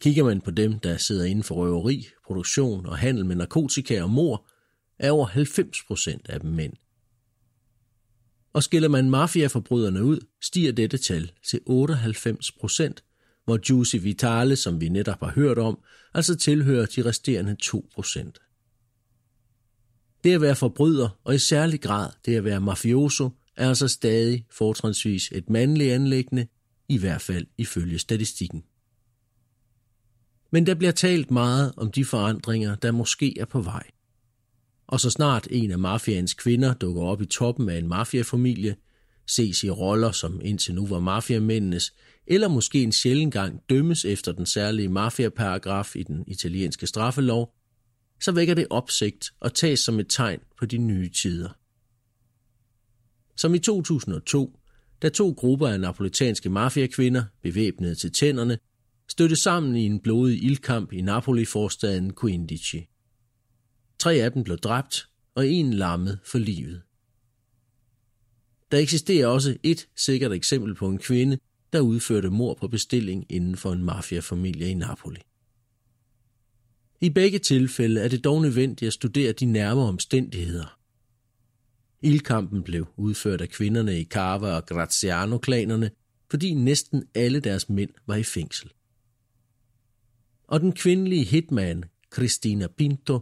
Kigger 0.00 0.24
man 0.24 0.40
på 0.40 0.50
dem, 0.50 0.78
der 0.78 0.96
sidder 0.96 1.24
inden 1.24 1.44
for 1.44 1.54
røveri, 1.54 2.06
produktion 2.26 2.86
og 2.86 2.98
handel 2.98 3.26
med 3.26 3.36
narkotika 3.36 4.02
og 4.02 4.10
mor, 4.10 4.46
er 4.98 5.10
over 5.10 5.26
90 5.26 5.78
procent 5.86 6.28
af 6.28 6.40
dem 6.40 6.50
mænd. 6.50 6.72
Og 8.54 8.62
skiller 8.62 8.88
man 8.88 9.10
mafiaforbryderne 9.10 10.04
ud, 10.04 10.26
stiger 10.42 10.72
dette 10.72 10.98
tal 10.98 11.32
til 11.50 11.60
98 11.66 12.52
procent, 12.52 13.04
hvor 13.44 13.58
Juicy 13.70 13.96
Vitale, 13.96 14.56
som 14.56 14.80
vi 14.80 14.88
netop 14.88 15.20
har 15.20 15.32
hørt 15.32 15.58
om, 15.58 15.78
altså 16.14 16.36
tilhører 16.36 16.86
de 16.86 17.04
resterende 17.04 17.56
2 17.62 17.88
procent. 17.94 18.38
Det 20.24 20.34
at 20.34 20.40
være 20.40 20.56
forbryder, 20.56 21.18
og 21.24 21.34
i 21.34 21.38
særlig 21.38 21.80
grad 21.80 22.10
det 22.26 22.36
at 22.36 22.44
være 22.44 22.60
mafioso, 22.60 23.30
er 23.56 23.68
altså 23.68 23.88
stadig 23.88 24.46
fortrinsvis 24.50 25.30
et 25.32 25.50
mandligt 25.50 25.92
anlæggende, 25.92 26.46
i 26.88 26.98
hvert 26.98 27.20
fald 27.20 27.46
ifølge 27.58 27.98
statistikken. 27.98 28.64
Men 30.50 30.66
der 30.66 30.74
bliver 30.74 30.92
talt 30.92 31.30
meget 31.30 31.72
om 31.76 31.92
de 31.92 32.04
forandringer, 32.04 32.74
der 32.74 32.92
måske 32.92 33.38
er 33.38 33.44
på 33.44 33.60
vej. 33.60 33.90
Og 34.86 35.00
så 35.00 35.10
snart 35.10 35.48
en 35.50 35.70
af 35.70 35.78
mafiaens 35.78 36.34
kvinder 36.34 36.74
dukker 36.74 37.02
op 37.02 37.22
i 37.22 37.26
toppen 37.26 37.68
af 37.68 37.78
en 37.78 37.88
mafiafamilie, 37.88 38.76
ses 39.26 39.64
i 39.64 39.70
roller, 39.70 40.10
som 40.10 40.40
indtil 40.44 40.74
nu 40.74 40.86
var 40.86 41.00
mafiamændenes, 41.00 41.92
eller 42.26 42.48
måske 42.48 42.82
en 42.82 42.92
sjælden 42.92 43.30
gang 43.30 43.60
dømmes 43.70 44.04
efter 44.04 44.32
den 44.32 44.46
særlige 44.46 44.88
mafiaparagraf 44.88 45.96
i 45.96 46.02
den 46.02 46.24
italienske 46.26 46.86
straffelov, 46.86 47.54
så 48.20 48.32
vækker 48.32 48.54
det 48.54 48.66
opsigt 48.70 49.30
og 49.40 49.54
tages 49.54 49.80
som 49.80 50.00
et 50.00 50.06
tegn 50.08 50.40
på 50.58 50.66
de 50.66 50.78
nye 50.78 51.08
tider. 51.08 51.48
Som 53.36 53.54
i 53.54 53.58
2002, 53.58 54.58
da 55.02 55.08
to 55.08 55.30
grupper 55.30 55.68
af 55.68 55.80
napolitanske 55.80 56.48
mafiakvinder, 56.48 57.24
bevæbnede 57.42 57.94
til 57.94 58.12
tænderne, 58.12 58.58
stødte 59.08 59.36
sammen 59.36 59.76
i 59.76 59.84
en 59.84 60.00
blodig 60.00 60.44
ildkamp 60.44 60.92
i 60.92 61.00
Napoli-forstaden 61.00 62.12
Quindici. 62.20 62.86
Tre 64.04 64.14
af 64.14 64.32
dem 64.32 64.44
blev 64.44 64.58
dræbt, 64.58 65.08
og 65.34 65.48
en 65.48 65.74
lammet 65.74 66.18
for 66.24 66.38
livet. 66.38 66.82
Der 68.70 68.78
eksisterer 68.78 69.26
også 69.26 69.56
et 69.62 69.88
sikkert 69.96 70.32
eksempel 70.32 70.74
på 70.74 70.88
en 70.88 70.98
kvinde, 70.98 71.38
der 71.72 71.80
udførte 71.80 72.30
mor 72.30 72.54
på 72.54 72.68
bestilling 72.68 73.26
inden 73.28 73.56
for 73.56 73.72
en 73.72 73.84
mafiafamilie 73.84 74.68
i 74.68 74.74
Napoli. 74.74 75.20
I 77.00 77.10
begge 77.10 77.38
tilfælde 77.38 78.00
er 78.00 78.08
det 78.08 78.24
dog 78.24 78.42
nødvendigt 78.42 78.86
at 78.86 78.92
studere 78.92 79.32
de 79.32 79.44
nærmere 79.44 79.88
omstændigheder. 79.88 80.78
Ildkampen 82.02 82.62
blev 82.62 82.86
udført 82.96 83.40
af 83.40 83.48
kvinderne 83.48 84.00
i 84.00 84.04
Carva 84.04 84.56
og 84.56 84.66
Graziano-klanerne, 84.66 85.90
fordi 86.30 86.54
næsten 86.54 87.04
alle 87.14 87.40
deres 87.40 87.68
mænd 87.68 87.90
var 88.06 88.16
i 88.16 88.24
fængsel. 88.24 88.70
Og 90.48 90.60
den 90.60 90.72
kvindelige 90.72 91.24
hitman, 91.24 91.84
Christina 92.14 92.66
Pinto, 92.66 93.20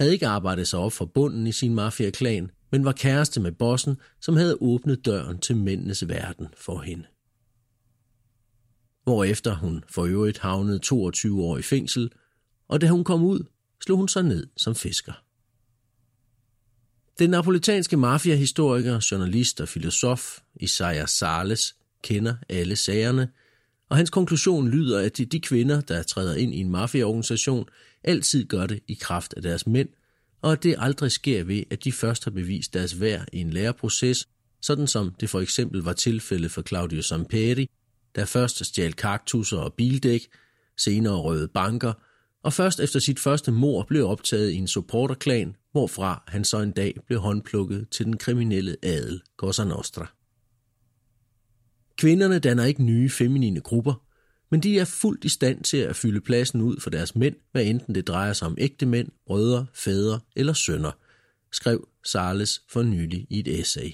havde 0.00 0.12
ikke 0.12 0.26
arbejdet 0.26 0.68
sig 0.68 0.78
op 0.78 0.92
fra 0.92 1.04
bunden 1.04 1.46
i 1.46 1.52
sin 1.52 1.74
mafiaklan, 1.74 2.50
men 2.72 2.84
var 2.84 2.92
kæreste 2.92 3.40
med 3.40 3.52
bossen, 3.52 3.96
som 4.20 4.36
havde 4.36 4.58
åbnet 4.60 5.04
døren 5.04 5.38
til 5.38 5.56
mændenes 5.56 6.08
verden 6.08 6.48
for 6.56 6.80
hende. 6.80 7.04
Hvorefter 9.04 9.54
hun 9.54 9.84
for 9.90 10.04
øvrigt 10.04 10.38
havnede 10.38 10.78
22 10.78 11.42
år 11.42 11.58
i 11.58 11.62
fængsel, 11.62 12.10
og 12.68 12.80
da 12.80 12.88
hun 12.88 13.04
kom 13.04 13.22
ud, 13.22 13.44
slog 13.84 13.98
hun 13.98 14.08
sig 14.08 14.22
ned 14.22 14.46
som 14.56 14.74
fisker. 14.74 15.12
Den 17.18 17.30
napolitanske 17.30 17.96
mafiahistoriker, 17.96 19.06
journalist 19.10 19.60
og 19.60 19.68
filosof 19.68 20.38
Isaiah 20.60 21.08
Sales 21.08 21.76
kender 22.02 22.34
alle 22.48 22.76
sagerne, 22.76 23.28
og 23.88 23.96
hans 23.96 24.10
konklusion 24.10 24.68
lyder, 24.68 25.00
at 25.00 25.18
de 25.32 25.40
kvinder, 25.40 25.80
der 25.80 26.02
træder 26.02 26.34
ind 26.34 26.54
i 26.54 26.58
en 26.58 26.70
mafiaorganisation, 26.70 27.68
altid 28.04 28.44
gør 28.44 28.66
det 28.66 28.80
i 28.88 28.94
kraft 28.94 29.34
af 29.36 29.42
deres 29.42 29.66
mænd, 29.66 29.88
og 30.42 30.52
at 30.52 30.62
det 30.62 30.74
aldrig 30.78 31.12
sker 31.12 31.44
ved, 31.44 31.62
at 31.70 31.84
de 31.84 31.92
først 31.92 32.24
har 32.24 32.30
bevist 32.30 32.74
deres 32.74 33.00
værd 33.00 33.28
i 33.32 33.38
en 33.38 33.50
læreproces, 33.50 34.28
sådan 34.62 34.86
som 34.86 35.14
det 35.20 35.30
for 35.30 35.40
eksempel 35.40 35.82
var 35.82 35.92
tilfældet 35.92 36.50
for 36.50 36.62
Claudio 36.62 37.02
Samperi, 37.02 37.70
der 38.14 38.24
først 38.24 38.66
stjal 38.66 38.92
kaktusser 38.92 39.58
og 39.58 39.74
bildæk, 39.74 40.28
senere 40.76 41.20
røde 41.20 41.48
banker, 41.48 41.92
og 42.42 42.52
først 42.52 42.80
efter 42.80 43.00
sit 43.00 43.20
første 43.20 43.52
mor 43.52 43.84
blev 43.88 44.06
optaget 44.06 44.50
i 44.50 44.56
en 44.56 44.68
supporterklan, 44.68 45.56
hvorfra 45.72 46.22
han 46.26 46.44
så 46.44 46.58
en 46.58 46.72
dag 46.72 46.94
blev 47.06 47.18
håndplukket 47.20 47.88
til 47.90 48.06
den 48.06 48.16
kriminelle 48.16 48.76
adel 48.82 49.22
Cosa 49.36 49.64
Nostra. 49.64 50.06
Kvinderne 51.96 52.38
danner 52.38 52.64
ikke 52.64 52.82
nye 52.82 53.10
feminine 53.10 53.60
grupper, 53.60 53.94
men 54.50 54.60
de 54.60 54.78
er 54.78 54.84
fuldt 54.84 55.24
i 55.24 55.28
stand 55.28 55.64
til 55.64 55.76
at 55.76 55.96
fylde 55.96 56.20
pladsen 56.20 56.60
ud 56.60 56.80
for 56.80 56.90
deres 56.90 57.14
mænd, 57.16 57.36
hvad 57.52 57.64
enten 57.64 57.94
det 57.94 58.08
drejer 58.08 58.32
sig 58.32 58.46
om 58.46 58.56
ægte 58.58 58.86
mænd, 58.86 59.08
brødre, 59.26 59.66
fædre 59.74 60.20
eller 60.36 60.52
sønner, 60.52 60.92
skrev 61.52 61.88
Sarles 62.04 62.62
for 62.68 62.82
nylig 62.82 63.26
i 63.30 63.38
et 63.40 63.60
essay. 63.60 63.90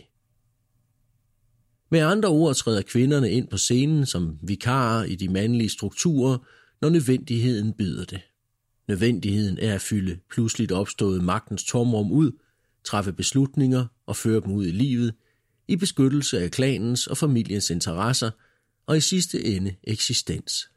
Med 1.91 2.01
andre 2.01 2.29
ord 2.29 2.55
træder 2.55 2.83
kvinderne 2.83 3.31
ind 3.31 3.49
på 3.49 3.57
scenen 3.57 4.07
som 4.07 4.39
vikarer 4.43 5.05
i 5.05 5.15
de 5.15 5.29
mandlige 5.29 5.69
strukturer, 5.69 6.39
når 6.81 6.89
nødvendigheden 6.89 7.73
byder 7.73 8.05
det. 8.05 8.21
Nødvendigheden 8.89 9.59
er 9.59 9.75
at 9.75 9.81
fylde 9.81 10.19
pludseligt 10.31 10.73
opstået 10.73 11.25
magtens 11.25 11.65
tomrum 11.65 12.13
ud, 12.13 12.33
træffe 12.85 13.13
beslutninger 13.13 13.87
og 14.07 14.17
føre 14.17 14.41
dem 14.41 14.53
ud 14.53 14.67
i 14.67 14.71
livet, 14.71 15.15
i 15.69 15.77
beskyttelse 15.77 16.41
af 16.41 16.51
klanens 16.51 17.07
og 17.07 17.17
familiens 17.17 17.71
interesser 17.71 18.31
og 18.87 18.97
i 18.97 19.01
sidste 19.01 19.45
ende 19.45 19.75
eksistens. 19.85 20.71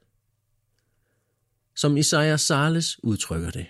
Som 1.75 1.97
Isaiah 1.97 2.39
Sales 2.39 3.03
udtrykker 3.03 3.51
det. 3.51 3.65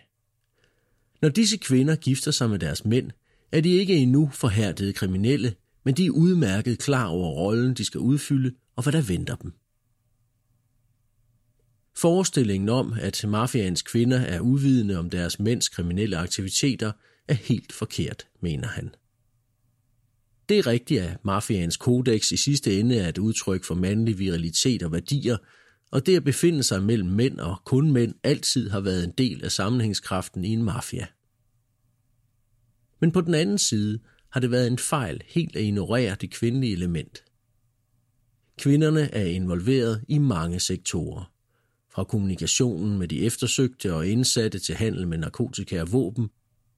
Når 1.22 1.29
disse 1.29 1.58
kvinder 1.58 1.96
gifter 1.96 2.31
sig 2.31 2.50
med 2.50 2.60
deres 2.60 2.86
mænd, 2.86 3.12
er 3.51 3.62
de 3.62 3.69
ikke 3.69 3.96
endnu 3.96 4.29
forhærdede 4.34 4.93
kriminelle, 4.93 5.55
men 5.84 5.93
de 5.93 6.05
er 6.05 6.12
udmærket 6.12 6.79
klar 6.79 7.05
over 7.05 7.29
rollen, 7.29 7.74
de 7.74 7.86
skal 7.86 8.00
udfylde 8.00 8.55
og 8.75 8.84
hvad 8.84 8.93
der 8.93 9.01
venter 9.01 9.36
dem. 9.36 9.53
Forestillingen 11.96 12.69
om, 12.69 12.93
at 13.01 13.25
mafiaens 13.27 13.81
kvinder 13.81 14.19
er 14.19 14.39
uvidende 14.39 14.98
om 14.98 15.10
deres 15.10 15.39
mænds 15.39 15.69
kriminelle 15.69 16.17
aktiviteter, 16.17 16.91
er 17.27 17.34
helt 17.34 17.74
forkert, 17.74 18.27
mener 18.41 18.67
han. 18.67 18.95
Det 20.49 20.59
er 20.59 20.67
rigtigt, 20.67 21.01
at 21.01 21.25
mafiaens 21.25 21.77
kodex 21.77 22.31
i 22.31 22.38
sidste 22.38 22.79
ende 22.79 22.97
er 22.97 23.09
et 23.09 23.17
udtryk 23.17 23.63
for 23.63 23.75
mandlig 23.75 24.19
virilitet 24.19 24.83
og 24.83 24.91
værdier, 24.91 25.38
og 25.91 26.05
det 26.05 26.15
at 26.15 26.23
befinde 26.23 26.63
sig 26.63 26.83
mellem 26.83 27.09
mænd 27.09 27.39
og 27.39 27.55
kun 27.65 27.91
mænd 27.91 28.13
altid 28.23 28.69
har 28.69 28.79
været 28.79 29.03
en 29.03 29.13
del 29.17 29.43
af 29.43 29.51
sammenhængskraften 29.51 30.45
i 30.45 30.49
en 30.49 30.63
mafia. 30.63 31.07
Men 33.01 33.12
på 33.12 33.21
den 33.21 33.33
anden 33.33 33.57
side 33.57 33.99
har 34.31 34.39
det 34.39 34.51
været 34.51 34.67
en 34.67 34.77
fejl 34.77 35.21
helt 35.27 35.55
at 35.55 35.63
ignorere 35.63 36.15
det 36.21 36.31
kvindelige 36.31 36.73
element. 36.73 37.23
Kvinderne 38.57 39.13
er 39.13 39.25
involveret 39.25 40.03
i 40.07 40.17
mange 40.17 40.59
sektorer. 40.59 41.31
Fra 41.91 42.03
kommunikationen 42.03 42.97
med 42.99 43.07
de 43.07 43.25
eftersøgte 43.25 43.93
og 43.93 44.07
indsatte 44.07 44.59
til 44.59 44.75
handel 44.75 45.07
med 45.07 45.17
narkotika 45.17 45.81
og 45.81 45.91
våben, 45.91 46.29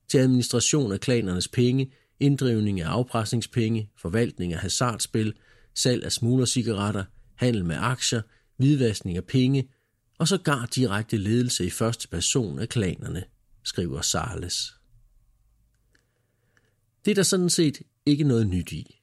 til 0.10 0.17
administration 0.17 0.91
af 0.91 0.99
klanernes 0.99 1.47
penge, 1.47 1.91
inddrivning 2.21 2.81
af 2.81 2.88
afpresningspenge, 2.88 3.89
forvaltning 3.97 4.53
af 4.53 4.60
hasardspil, 4.60 5.34
salg 5.75 6.03
af 6.03 6.12
smuglercigaretter, 6.12 7.03
handel 7.36 7.65
med 7.65 7.75
aktier, 7.79 8.21
hvidvaskning 8.57 9.17
af 9.17 9.25
penge 9.25 9.69
og 10.17 10.27
sågar 10.27 10.65
direkte 10.65 11.17
ledelse 11.17 11.65
i 11.65 11.69
første 11.69 12.07
person 12.07 12.60
af 12.60 12.69
klanerne, 12.69 13.23
skriver 13.63 14.01
Sarles. 14.01 14.73
Det 17.05 17.12
er 17.12 17.15
der 17.15 17.23
sådan 17.23 17.49
set 17.49 17.81
ikke 18.05 18.23
noget 18.23 18.47
nyt 18.47 18.71
i. 18.71 18.99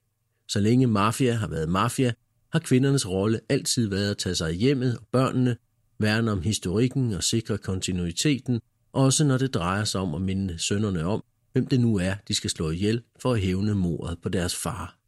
Så 0.48 0.60
længe 0.60 0.86
mafia 0.86 1.32
har 1.32 1.48
været 1.48 1.68
mafia, 1.68 2.12
har 2.52 2.58
kvindernes 2.58 3.08
rolle 3.08 3.40
altid 3.48 3.88
været 3.88 4.10
at 4.10 4.18
tage 4.18 4.34
sig 4.34 4.48
af 4.48 4.56
hjemmet 4.56 4.98
og 4.98 5.06
børnene, 5.12 5.56
værne 5.98 6.32
om 6.32 6.42
historikken 6.42 7.12
og 7.12 7.24
sikre 7.24 7.58
kontinuiteten, 7.58 8.60
også 8.92 9.24
når 9.24 9.38
det 9.38 9.54
drejer 9.54 9.84
sig 9.84 10.00
om 10.00 10.14
at 10.14 10.22
minde 10.22 10.58
sønderne 10.58 11.04
om, 11.04 11.24
hvem 11.58 11.66
det 11.66 11.80
nu 11.80 11.96
er, 11.96 12.14
de 12.28 12.34
skal 12.34 12.50
slå 12.50 12.70
ihjel 12.70 13.02
for 13.18 13.32
at 13.32 13.40
hævne 13.40 13.74
mordet 13.74 14.18
på 14.22 14.28
deres 14.28 14.56
far. 14.56 14.98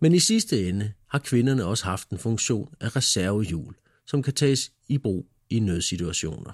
Men 0.00 0.14
i 0.14 0.18
sidste 0.18 0.68
ende 0.68 0.92
har 1.06 1.18
kvinderne 1.18 1.64
også 1.64 1.84
haft 1.84 2.10
en 2.10 2.18
funktion 2.18 2.74
af 2.80 2.96
reservehjul, 2.96 3.74
som 4.06 4.22
kan 4.22 4.34
tages 4.34 4.72
i 4.88 4.98
brug 4.98 5.26
i 5.50 5.60
nødsituationer. 5.60 6.52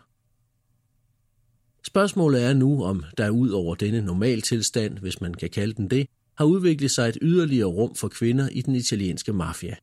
Spørgsmålet 1.87 2.42
er 2.44 2.52
nu, 2.52 2.85
om 2.85 3.05
der 3.18 3.31
ud 3.31 3.50
over 3.50 3.74
denne 3.74 4.00
normaltilstand, 4.00 4.98
hvis 4.98 5.20
man 5.20 5.35
kan 5.35 5.50
kalde 5.50 5.74
den 5.74 5.90
det, 5.90 6.07
har 6.35 6.44
udviklet 6.44 6.90
sig 6.90 7.09
et 7.09 7.18
yderligere 7.22 7.68
rum 7.68 7.94
for 7.94 8.09
kvinder 8.09 8.48
i 8.48 8.62
den 8.62 8.74
italienske 8.74 9.33
mafia. 9.33 9.76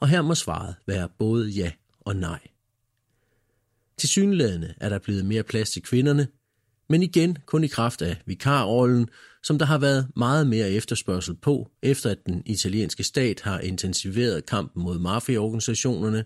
Og 0.00 0.08
her 0.08 0.22
må 0.22 0.34
svaret 0.34 0.74
være 0.86 1.08
både 1.18 1.48
ja 1.48 1.72
og 2.00 2.16
nej. 2.16 2.40
Til 3.96 4.08
synlædende 4.08 4.74
er 4.80 4.88
der 4.88 4.98
blevet 4.98 5.24
mere 5.24 5.42
plads 5.42 5.70
til 5.70 5.82
kvinderne, 5.82 6.28
men 6.88 7.02
igen 7.02 7.36
kun 7.46 7.64
i 7.64 7.66
kraft 7.66 8.02
af 8.02 8.16
vikarrollen, 8.26 9.08
som 9.42 9.58
der 9.58 9.66
har 9.66 9.78
været 9.78 10.08
meget 10.16 10.46
mere 10.46 10.70
efterspørgsel 10.70 11.34
på, 11.34 11.70
efter 11.82 12.10
at 12.10 12.26
den 12.26 12.42
italienske 12.46 13.02
stat 13.02 13.40
har 13.40 13.60
intensiveret 13.60 14.46
kampen 14.46 14.82
mod 14.82 14.98
mafiaorganisationerne, 14.98 16.24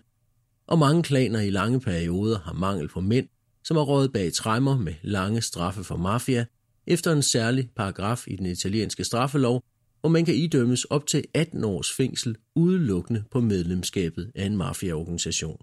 og 0.67 0.79
mange 0.79 1.03
klaner 1.03 1.39
i 1.39 1.49
lange 1.49 1.79
perioder 1.79 2.39
har 2.39 2.53
mangel 2.53 2.87
på 2.87 3.01
mænd, 3.01 3.27
som 3.63 3.77
har 3.77 3.83
rådet 3.83 4.13
bag 4.13 4.33
træmmer 4.33 4.77
med 4.77 4.93
lange 5.01 5.41
straffe 5.41 5.83
for 5.83 5.97
mafia, 5.97 6.45
efter 6.87 7.11
en 7.11 7.21
særlig 7.21 7.69
paragraf 7.75 8.27
i 8.27 8.35
den 8.35 8.45
italienske 8.45 9.03
straffelov, 9.03 9.63
hvor 10.01 10.09
man 10.09 10.25
kan 10.25 10.35
idømmes 10.35 10.85
op 10.85 11.07
til 11.07 11.23
18 11.33 11.63
års 11.63 11.91
fængsel 11.91 12.35
udelukkende 12.55 13.23
på 13.31 13.41
medlemskabet 13.41 14.31
af 14.35 14.45
en 14.45 14.57
mafiaorganisation. 14.57 15.57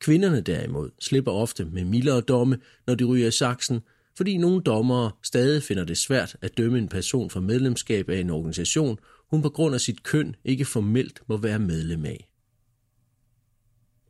Kvinderne 0.00 0.40
derimod 0.40 0.90
slipper 1.00 1.32
ofte 1.32 1.64
med 1.64 1.84
mildere 1.84 2.20
domme, 2.20 2.58
når 2.86 2.94
de 2.94 3.04
ryger 3.04 3.28
i 3.28 3.30
saksen, 3.30 3.80
fordi 4.16 4.36
nogle 4.36 4.62
dommere 4.62 5.10
stadig 5.22 5.62
finder 5.62 5.84
det 5.84 5.98
svært 5.98 6.36
at 6.40 6.58
dømme 6.58 6.78
en 6.78 6.88
person 6.88 7.30
for 7.30 7.40
medlemskab 7.40 8.08
af 8.08 8.20
en 8.20 8.30
organisation, 8.30 8.98
hun 9.30 9.42
på 9.42 9.48
grund 9.48 9.74
af 9.74 9.80
sit 9.80 10.02
køn 10.02 10.36
ikke 10.44 10.64
formelt 10.64 11.22
må 11.28 11.36
være 11.36 11.58
medlem 11.58 12.04
af. 12.04 12.28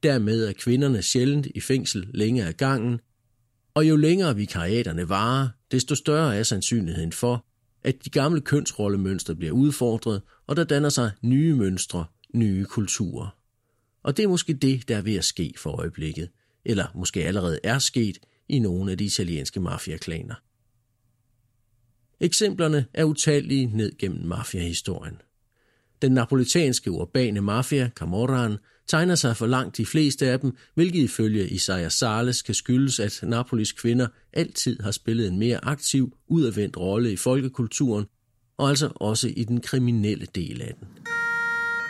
Dermed 0.03 0.45
er 0.45 0.53
kvinderne 0.53 1.03
sjældent 1.03 1.47
i 1.55 1.61
fængsel 1.61 2.09
længere 2.15 2.49
af 2.49 2.57
gangen, 2.57 3.01
og 3.75 3.89
jo 3.89 3.97
længere 3.97 4.37
vikariaterne 4.37 5.09
varer, 5.09 5.49
desto 5.71 5.95
større 5.95 6.37
er 6.37 6.43
sandsynligheden 6.43 7.13
for, 7.13 7.47
at 7.83 8.05
de 8.05 8.11
gamle 8.11 8.41
kønsrollemønstre 8.41 9.37
bliver 9.37 9.53
udfordret, 9.53 10.23
og 10.47 10.57
der 10.57 10.65
danner 10.65 10.89
sig 10.89 11.11
nye 11.23 11.55
mønstre, 11.55 12.05
nye 12.35 12.65
kulturer. 12.65 13.40
Og 14.03 14.17
det 14.17 14.23
er 14.23 14.29
måske 14.29 14.55
det, 14.55 14.89
der 14.89 14.97
er 14.97 15.03
ved 15.03 15.15
at 15.15 15.25
ske 15.25 15.55
for 15.57 15.71
øjeblikket, 15.71 16.29
eller 16.65 16.87
måske 16.95 17.25
allerede 17.25 17.59
er 17.65 17.79
sket 17.79 18.19
i 18.49 18.59
nogle 18.59 18.91
af 18.91 18.99
de 18.99 19.05
italienske 19.05 19.61
mafiaklaner. 19.61 20.35
Eksemplerne 22.21 22.87
er 22.95 23.05
utallige 23.05 23.67
ned 23.67 23.99
gennem 23.99 24.27
mafiahistorien. 24.27 25.21
Den 26.03 26.13
napolitanske 26.13 26.91
urbane 26.91 27.41
mafia, 27.41 27.91
Camorraen, 27.97 28.59
tegner 28.87 29.15
sig 29.15 29.37
for 29.37 29.47
langt 29.47 29.77
de 29.77 29.87
fleste 29.87 30.27
af 30.27 30.41
dem, 30.41 30.57
hvilket 30.75 31.03
ifølge 31.03 31.49
Isaiah 31.49 31.91
Sales 31.91 32.43
kan 32.43 32.55
skyldes, 32.55 33.01
at 33.01 33.21
Napolis 33.23 33.73
kvinder 33.73 34.07
altid 34.33 34.81
har 34.81 34.91
spillet 34.91 35.29
en 35.29 35.39
mere 35.39 35.65
aktiv, 35.65 36.17
udadvendt 36.27 36.77
rolle 36.77 37.13
i 37.13 37.17
folkekulturen, 37.17 38.07
og 38.57 38.69
altså 38.69 38.93
også 38.95 39.29
i 39.37 39.45
den 39.45 39.61
kriminelle 39.61 40.27
del 40.35 40.63
af 40.63 40.75
den. 40.81 40.89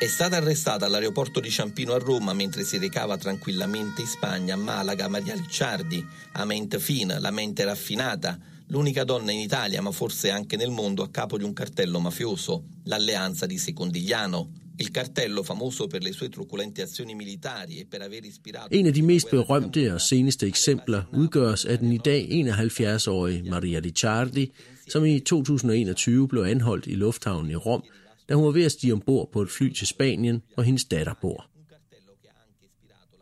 È 0.00 0.06
stata 0.06 0.38
arrestata 0.38 0.86
all'aeroporto 0.86 1.40
di 1.40 1.50
Ciampino 1.50 1.92
a 1.92 1.98
Roma 1.98 2.32
mentre 2.32 2.64
si 2.64 2.78
recava 2.78 3.18
tranquillamente 3.18 4.00
in 4.00 4.06
Spagna, 4.06 4.54
a 4.54 4.56
Malaga, 4.56 5.08
Maria 5.08 5.34
Licciardi, 5.34 6.02
a 6.32 6.46
mente 6.46 6.80
fina, 6.80 7.18
la 7.18 7.30
mente 7.30 7.64
raffinata, 7.64 8.38
l'unica 8.68 9.04
donna 9.04 9.30
in 9.30 9.40
Italia, 9.40 9.82
ma 9.82 9.90
forse 9.90 10.30
anche 10.30 10.56
nel 10.56 10.70
mondo, 10.70 11.02
a 11.02 11.10
capo 11.10 11.36
di 11.36 11.44
un 11.44 11.52
cartello 11.52 12.00
mafioso, 12.00 12.64
l'alleanza 12.84 13.44
di 13.44 13.58
Secondigliano. 13.58 14.52
Il 14.76 14.90
cartello, 14.90 15.42
famoso 15.42 15.86
per 15.86 16.02
le 16.02 16.12
sue 16.12 16.30
truculente 16.30 16.80
azioni 16.80 17.14
militari 17.14 17.80
e 17.80 17.84
per 17.84 18.00
aver 18.00 18.24
ispirato... 18.24 18.74
En 18.74 18.86
af 18.86 18.92
de 18.92 19.02
mest 19.02 19.28
berømte 19.30 19.92
og 19.92 20.00
seneste 20.00 20.46
eksempler 20.46 21.02
udgøres 21.12 21.64
af 21.64 21.78
den 21.78 21.92
i 21.92 21.98
dag 21.98 22.26
71-årige 22.30 23.42
Maria 23.50 23.80
Ricciardi, 23.80 24.50
som 24.88 25.04
i 25.04 25.20
2021 25.20 26.28
blev 26.28 26.42
anholdt 26.42 26.86
i 26.86 26.94
lufthavnen 26.94 27.50
i 27.50 27.54
Rom, 27.54 27.82
da 28.31 28.35
hun 28.35 28.45
var 28.45 28.51
ved 28.51 28.64
at 28.64 28.73
stige 28.73 28.93
ombord 28.93 29.33
på 29.33 29.43
et 29.43 29.51
fly 29.51 29.73
til 29.73 29.87
Spanien, 29.87 30.43
hvor 30.55 30.62
hendes 30.62 30.85
datter 30.85 31.14
bor. 31.21 31.47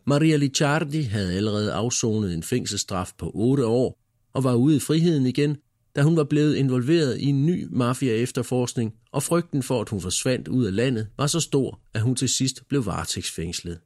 Maria 0.07 0.37
Licciardi 0.37 1.03
havde 1.03 1.35
allerede 1.35 1.73
afsonet 1.73 2.35
en 2.35 2.43
fængselsstraf 2.43 3.13
på 3.19 3.31
8 3.35 3.67
år 3.67 3.99
og 4.33 4.45
var 4.45 4.55
ude 4.55 4.77
i 4.77 4.81
friheden 4.81 5.27
igen, 5.27 5.57
da 5.97 6.03
hun 6.03 6.17
var 6.17 6.25
blevet 6.25 6.57
involveret 6.57 7.19
i 7.19 7.25
en 7.25 7.47
ny 7.47 7.67
mafia-efterforskning, 7.71 8.95
og 9.13 9.23
frygten 9.23 9.63
for, 9.63 9.81
at 9.81 9.89
hun 9.89 10.01
forsvandt 10.01 10.49
ud 10.49 10.65
af 10.65 10.75
landet, 10.75 11.09
var 11.19 11.27
så 11.27 11.41
stor, 11.41 11.81
at 11.95 12.01
hun 12.01 12.17
til 12.17 12.29
sidst 12.29 12.69
blev 12.69 12.87
varetægtsfængslet. 12.87 13.81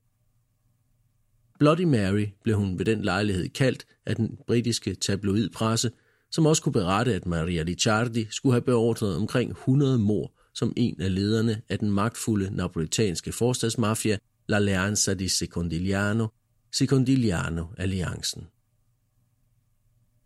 Bloody 1.58 1.84
Mary 1.84 2.26
blev 2.42 2.56
hun 2.56 2.78
ved 2.78 2.84
den 2.84 3.02
lejlighed 3.02 3.48
kaldt 3.48 3.86
af 4.06 4.16
den 4.16 4.38
britiske 4.46 4.94
tabloidpresse, 4.94 5.90
som 6.30 6.46
også 6.46 6.62
kunne 6.62 6.72
berette, 6.72 7.14
at 7.14 7.26
Maria 7.26 7.62
Licciardi 7.62 8.26
skulle 8.30 8.52
have 8.52 8.62
beordret 8.62 9.16
omkring 9.16 9.50
100 9.50 9.98
mord 9.98 10.32
som 10.54 10.72
en 10.76 11.00
af 11.00 11.14
lederne 11.14 11.62
af 11.68 11.78
den 11.78 11.90
magtfulde 11.90 12.56
napolitanske 12.56 13.32
forstadsmafia 13.32 14.18
L'Alleanza 14.52 15.14
di 15.14 15.28
Secondigliano, 15.28 16.26
Secondigliano-alliancen. 16.72 18.46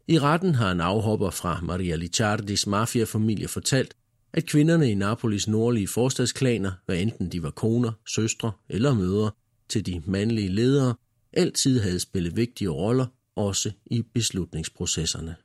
I 0.08 0.18
retten 0.18 0.54
har 0.54 0.72
en 0.72 0.80
afhopper 0.80 1.30
fra 1.30 1.60
Maria 1.62 1.96
Licciardis 1.96 2.66
mafiafamilie 2.66 3.48
fortalt, 3.48 3.96
at 4.32 4.46
kvinderne 4.46 4.90
i 4.90 4.94
Napolis 4.94 5.48
nordlige 5.48 5.88
forstadsklaner, 5.88 6.72
hvad 6.86 6.98
enten 6.98 7.32
de 7.32 7.42
var 7.42 7.50
koner, 7.50 7.92
søstre 8.06 8.52
eller 8.68 8.94
mødre 8.94 9.30
til 9.68 9.86
de 9.86 10.02
mandlige 10.06 10.48
ledere, 10.48 10.94
altid 11.32 11.80
havde 11.80 12.00
spillet 12.00 12.36
vigtige 12.36 12.68
roller, 12.68 13.06
også 13.36 13.72
i 13.86 14.02
beslutningsprocesserne. 14.02 15.36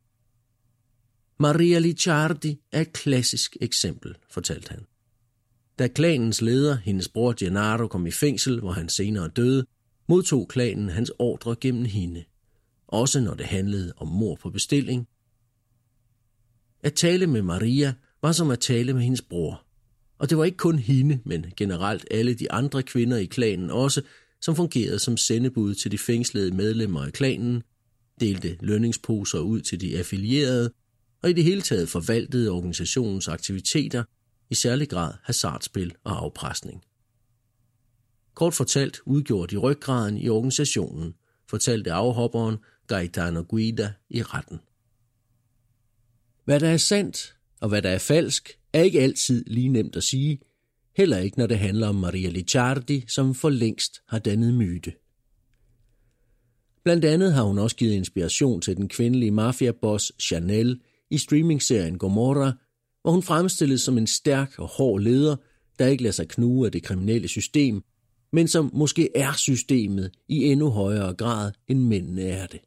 Maria 1.42 1.80
Licciardi 1.80 2.60
er 2.72 2.82
et 2.82 2.94
klassisk 2.94 3.58
eksempel, 3.62 4.16
fortalte 4.30 4.70
han. 4.70 4.86
Da 5.80 5.88
klanens 5.88 6.42
leder, 6.42 6.76
hendes 6.76 7.10
bror 7.10 7.34
Gennaro, 7.38 7.88
kom 7.88 8.08
i 8.08 8.12
fængsel, 8.12 8.60
hvor 8.60 8.72
han 8.72 8.90
senere 8.90 9.28
døde, 9.28 9.66
modtog 10.10 10.48
klanen 10.48 10.90
hans 10.90 11.12
ordre 11.20 11.56
gennem 11.62 11.86
hende. 11.86 12.24
Også 12.88 13.20
når 13.20 13.34
det 13.34 13.46
handlede 13.46 13.94
om 13.98 14.08
mor 14.08 14.36
på 14.36 14.50
bestilling. 14.50 15.08
At 16.84 16.94
tale 16.94 17.28
med 17.28 17.42
Maria 17.42 17.94
var 18.22 18.32
som 18.32 18.52
at 18.52 18.60
tale 18.60 18.94
med 18.94 19.02
hendes 19.02 19.22
bror. 19.22 19.66
Og 20.18 20.30
det 20.30 20.38
var 20.38 20.44
ikke 20.44 20.58
kun 20.58 20.80
hende, 20.80 21.20
men 21.26 21.46
generelt 21.58 22.08
alle 22.12 22.34
de 22.34 22.52
andre 22.52 22.84
kvinder 22.84 23.18
i 23.18 23.26
klanen 23.26 23.70
også, 23.70 24.02
som 24.42 24.56
fungerede 24.56 25.00
som 25.00 25.18
sendebud 25.18 25.76
til 25.76 25.92
de 25.92 25.98
fængslede 25.98 26.56
medlemmer 26.56 27.02
af 27.06 27.14
klanen, 27.14 27.64
delte 28.20 28.58
lønningsposer 28.60 29.40
ud 29.40 29.62
til 29.62 29.82
de 29.82 29.98
affilierede 29.98 30.72
og 31.24 31.30
i 31.30 31.34
det 31.34 31.44
hele 31.44 31.62
taget 31.62 31.90
forvaltede 31.90 32.52
organisationens 32.52 33.28
aktiviteter, 33.28 34.04
i 34.50 34.56
særlig 34.56 34.90
grad 34.90 35.14
hasardspil 35.24 35.96
og 36.04 36.18
afpresning. 36.24 36.84
Kort 38.34 38.54
fortalt 38.54 39.00
udgjorde 39.06 39.56
de 39.56 39.60
ryggraden 39.60 40.18
i 40.18 40.30
organisationen, 40.30 41.14
fortalte 41.50 41.92
afhopperen 41.92 42.58
Gaetano 42.88 43.44
Guida 43.50 43.94
i 44.10 44.24
retten. 44.24 44.60
Hvad 46.46 46.60
der 46.60 46.70
er 46.70 46.78
sandt 46.78 47.36
og 47.60 47.70
hvad 47.70 47.82
der 47.82 47.90
er 47.90 47.98
falsk, 47.98 48.60
er 48.74 48.82
ikke 48.82 49.02
altid 49.02 49.46
lige 49.48 49.68
nemt 49.68 49.96
at 49.96 50.04
sige, 50.04 50.40
heller 50.96 51.18
ikke 51.18 51.38
når 51.38 51.48
det 51.48 51.60
handler 51.60 51.88
om 51.88 51.96
Maria 51.96 52.30
Licciardi, 52.30 53.06
som 53.08 53.36
for 53.36 53.50
længst 53.50 54.02
har 54.08 54.20
dannet 54.20 54.54
myte. 54.54 54.94
Blandt 56.84 57.06
andet 57.06 57.34
har 57.34 57.44
hun 57.44 57.60
også 57.60 57.76
givet 57.76 57.94
inspiration 57.94 58.62
til 58.62 58.78
den 58.78 58.90
kvindelige 58.90 59.32
mafiaboss 59.32 60.12
Chanel 60.20 60.82
i 61.12 61.18
streamingserien 61.18 61.98
Gomorra, 61.98 62.54
hvor 63.02 63.12
hun 63.12 63.24
fremstilles 63.24 63.82
som 63.82 63.98
en 63.98 64.08
stærk 64.08 64.54
og 64.58 64.68
hård 64.68 65.02
leder, 65.02 65.36
der 65.80 65.88
ikke 65.88 66.04
lader 66.04 66.14
sig 66.14 66.28
knuge 66.28 66.66
af 66.66 66.72
det 66.72 66.84
kriminelle 66.84 67.28
system, 67.28 67.82
men 68.34 68.48
som 68.48 68.72
måske 68.74 69.10
er 69.16 69.34
systemet 69.34 70.12
i 70.28 70.44
endnu 70.44 70.70
højere 70.70 71.14
grad, 71.14 71.52
end 71.68 71.80
mændene 71.80 72.22
er 72.22 72.48
det. 72.48 72.60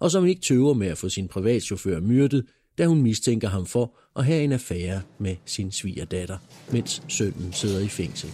Og 0.00 0.10
som 0.10 0.26
ikke 0.26 0.42
tøver 0.42 0.74
med 0.74 0.86
at 0.86 0.98
få 0.98 1.08
sin 1.08 1.28
privatchauffør 1.28 2.00
myrdet, 2.00 2.46
da 2.78 2.86
hun 2.86 3.02
mistænker 3.02 3.48
ham 3.48 3.66
for 3.66 3.96
at 4.16 4.24
have 4.24 4.44
en 4.44 4.52
affære 4.52 5.02
med 5.18 5.36
sin 5.46 5.72
svigerdatter, 5.72 6.38
mens 6.72 7.02
sønnen 7.08 7.52
sidder 7.52 7.80
i 7.80 7.88
fængsel. 7.88 8.30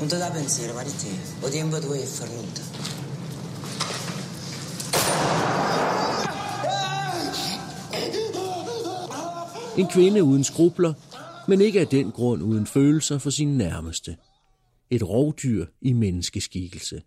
Non 0.00 0.08
te 0.08 0.18
da 0.18 0.30
pensiero, 0.30 0.78
te. 0.82 1.08
O 1.42 1.50
tempo 1.50 1.78
tu 1.78 1.92
è 1.92 2.06
farnuta. 2.06 2.62
En 9.80 9.88
kvinde 9.88 10.24
uden 10.24 10.44
skrubler, 10.44 10.94
men 11.48 11.60
ikke 11.60 11.80
af 11.80 11.86
den 11.86 12.10
grund 12.10 12.42
uden 12.42 12.66
følelser 12.66 13.18
for 13.18 13.30
sin 13.30 13.48
nærmeste. 13.48 14.16
Et 14.90 15.08
rovdyr 15.08 15.66
i 15.80 15.92
menneskeskikkelse. 15.92 17.02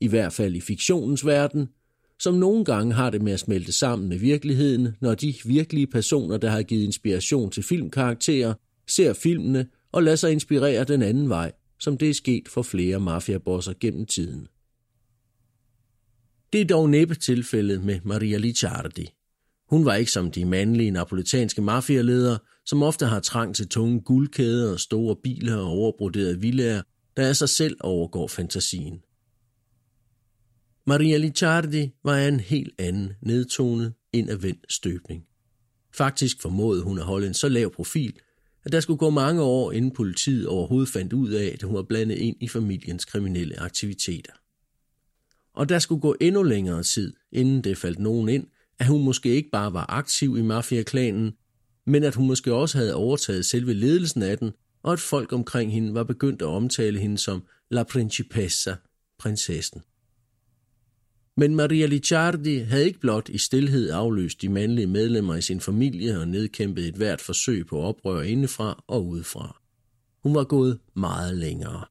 I 0.00 0.08
hvert 0.08 0.32
fald 0.32 0.54
i 0.54 0.60
fiktionens 0.60 1.26
verden, 1.26 1.68
som 2.18 2.34
nogle 2.34 2.64
gange 2.64 2.94
har 2.94 3.10
det 3.10 3.22
med 3.22 3.32
at 3.32 3.40
smelte 3.40 3.72
sammen 3.72 4.08
med 4.08 4.18
virkeligheden, 4.18 4.88
når 5.00 5.14
de 5.14 5.34
virkelige 5.44 5.86
personer, 5.86 6.36
der 6.36 6.50
har 6.50 6.62
givet 6.62 6.84
inspiration 6.84 7.50
til 7.50 7.62
filmkarakterer, 7.62 8.54
ser 8.86 9.12
filmene 9.12 9.66
og 9.92 10.02
lader 10.02 10.16
sig 10.16 10.32
inspirere 10.32 10.84
den 10.84 11.02
anden 11.02 11.28
vej, 11.28 11.52
som 11.78 11.98
det 11.98 12.10
er 12.10 12.14
sket 12.14 12.48
for 12.48 12.62
flere 12.62 13.00
mafiabosser 13.00 13.72
gennem 13.80 14.06
tiden. 14.06 14.48
Det 16.52 16.60
er 16.60 16.64
dog 16.64 16.90
næppe 16.90 17.14
tilfældet 17.14 17.84
med 17.84 18.00
Maria 18.04 18.38
Licciardi. 18.38 19.10
Hun 19.70 19.84
var 19.84 19.94
ikke 19.94 20.12
som 20.12 20.30
de 20.30 20.44
mandlige 20.44 20.90
napolitanske 20.90 21.62
mafialedere, 21.62 22.38
som 22.66 22.82
ofte 22.82 23.06
har 23.06 23.20
trang 23.20 23.54
til 23.54 23.68
tunge 23.68 24.00
guldkæder 24.00 24.72
og 24.72 24.80
store 24.80 25.16
biler 25.16 25.56
og 25.56 25.66
overbroderede 25.66 26.40
villager, 26.40 26.82
der 27.16 27.28
af 27.28 27.36
sig 27.36 27.48
selv 27.48 27.76
overgår 27.80 28.28
fantasien. 28.28 29.00
Maria 30.86 31.16
Licciardi 31.16 31.90
var 32.04 32.16
af 32.16 32.28
en 32.28 32.40
helt 32.40 32.74
anden 32.78 33.12
nedtonet, 33.22 33.92
indadvendt 34.12 34.72
støbning. 34.72 35.24
Faktisk 35.94 36.42
formåede 36.42 36.82
hun 36.82 36.98
at 36.98 37.04
holde 37.04 37.26
en 37.26 37.34
så 37.34 37.48
lav 37.48 37.74
profil, 37.74 38.18
at 38.64 38.72
der 38.72 38.80
skulle 38.80 38.98
gå 38.98 39.10
mange 39.10 39.42
år, 39.42 39.72
inden 39.72 39.90
politiet 39.90 40.46
overhovedet 40.46 40.88
fandt 40.88 41.12
ud 41.12 41.30
af, 41.30 41.50
at 41.54 41.62
hun 41.62 41.74
var 41.74 41.82
blandet 41.82 42.16
ind 42.16 42.36
i 42.40 42.48
familiens 42.48 43.04
kriminelle 43.04 43.60
aktiviteter. 43.60 44.32
Og 45.54 45.68
der 45.68 45.78
skulle 45.78 46.00
gå 46.00 46.16
endnu 46.20 46.42
længere 46.42 46.82
tid, 46.82 47.12
inden 47.32 47.64
det 47.64 47.78
faldt 47.78 47.98
nogen 47.98 48.28
ind, 48.28 48.46
at 48.78 48.86
hun 48.86 49.04
måske 49.04 49.28
ikke 49.28 49.50
bare 49.50 49.72
var 49.72 49.86
aktiv 49.88 50.36
i 50.38 50.42
mafiaklanen, 50.42 51.32
men 51.86 52.04
at 52.04 52.14
hun 52.14 52.26
måske 52.26 52.54
også 52.54 52.78
havde 52.78 52.94
overtaget 52.94 53.46
selve 53.46 53.74
ledelsen 53.74 54.22
af 54.22 54.38
den, 54.38 54.52
og 54.82 54.92
at 54.92 55.00
folk 55.00 55.32
omkring 55.32 55.72
hende 55.72 55.94
var 55.94 56.04
begyndt 56.04 56.42
at 56.42 56.48
omtale 56.48 56.98
hende 56.98 57.18
som 57.18 57.42
La 57.70 57.82
Principessa, 57.82 58.74
prinsessen. 59.18 59.82
Men 61.36 61.54
Maria 61.54 61.86
Licciardi 61.86 62.58
havde 62.58 62.86
ikke 62.86 63.00
blot 63.00 63.28
i 63.28 63.38
stillhed 63.38 63.90
afløst 63.90 64.42
de 64.42 64.48
mandlige 64.48 64.86
medlemmer 64.86 65.34
i 65.34 65.42
sin 65.42 65.60
familie 65.60 66.18
og 66.18 66.28
nedkæmpet 66.28 66.88
et 66.88 66.94
hvert 66.94 67.20
forsøg 67.20 67.66
på 67.66 67.80
oprør 67.80 68.22
indefra 68.22 68.84
og 68.86 69.06
udefra. 69.06 69.60
Hun 70.22 70.34
var 70.34 70.44
gået 70.44 70.78
meget 70.96 71.36
længere. 71.36 71.84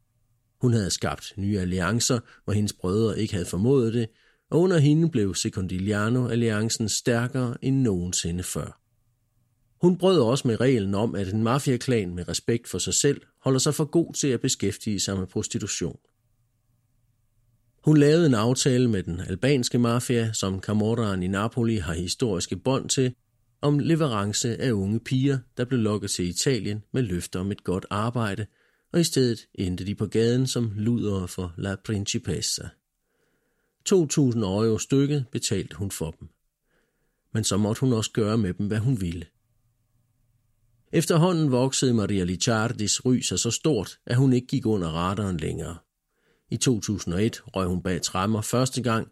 Hun 0.62 0.74
havde 0.74 0.90
skabt 0.90 1.34
nye 1.38 1.60
alliancer, 1.60 2.20
hvor 2.44 2.54
hendes 2.54 2.74
brødre 2.74 3.20
ikke 3.20 3.34
havde 3.34 3.46
formået 3.46 3.94
det, 3.94 4.08
og 4.50 4.60
under 4.60 4.78
hende 4.78 5.10
blev 5.10 5.36
Secondigliano-alliancen 5.36 6.90
stærkere 6.90 7.58
end 7.62 7.82
nogensinde 7.82 8.44
før. 8.44 8.82
Hun 9.82 9.98
brød 9.98 10.20
også 10.20 10.48
med 10.48 10.60
reglen 10.60 10.96
om, 10.96 11.16
at 11.16 11.34
en 11.34 11.44
mafiaklan 11.44 12.16
med 12.16 12.28
respekt 12.28 12.68
for 12.68 12.78
sig 12.78 12.94
selv 12.94 13.22
holder 13.42 13.60
sig 13.60 13.76
for 13.76 13.86
god 13.86 14.14
til 14.14 14.28
at 14.28 14.42
beskæftige 14.42 15.00
sig 15.00 15.18
med 15.18 15.28
prostitution. 15.28 16.00
Hun 17.84 17.98
lavede 17.98 18.26
en 18.26 18.34
aftale 18.34 18.90
med 18.90 19.04
den 19.04 19.20
albanske 19.20 19.80
mafia, 19.80 20.34
som 20.34 20.62
Camorraen 20.62 21.24
i 21.24 21.28
Napoli 21.28 21.76
har 21.76 21.94
historiske 21.94 22.56
bånd 22.56 22.90
til, 22.90 23.14
om 23.62 23.80
leverance 23.80 24.62
af 24.62 24.72
unge 24.72 25.00
piger, 25.00 25.40
der 25.58 25.66
blev 25.66 25.80
lokket 25.80 26.12
til 26.12 26.30
Italien 26.30 26.84
med 26.94 27.02
løfter 27.02 27.40
om 27.40 27.52
et 27.52 27.64
godt 27.64 27.86
arbejde, 27.90 28.46
og 28.94 29.00
i 29.00 29.04
stedet 29.04 29.40
endte 29.56 29.86
de 29.86 29.96
på 29.96 30.06
gaden 30.06 30.48
som 30.48 30.72
ludere 30.76 31.28
for 31.28 31.54
La 31.58 31.76
Principessa. 31.86 32.68
2.000 33.92 34.40
euro 34.40 34.78
stykket 34.78 35.26
betalte 35.32 35.76
hun 35.76 35.92
for 35.92 36.12
dem. 36.12 36.30
Men 37.34 37.44
så 37.44 37.58
måtte 37.58 37.80
hun 37.80 37.94
også 37.94 38.12
gøre 38.12 38.38
med 38.38 38.54
dem, 38.54 38.68
hvad 38.68 38.80
hun 38.80 39.02
ville. 39.02 39.26
Efterhånden 40.92 41.52
voksede 41.52 41.94
Maria 41.94 42.24
Licciardis 42.24 43.06
ry 43.06 43.20
sig 43.20 43.40
så 43.40 43.52
stort, 43.52 44.00
at 44.06 44.18
hun 44.18 44.34
ikke 44.34 44.48
gik 44.48 44.66
under 44.66 44.88
radaren 44.88 45.38
længere. 45.38 45.78
I 46.52 46.58
2001 46.58 47.42
røg 47.56 47.68
hun 47.68 47.84
bag 47.84 48.02
trammer 48.02 48.42
første 48.42 48.82
gang, 48.82 49.08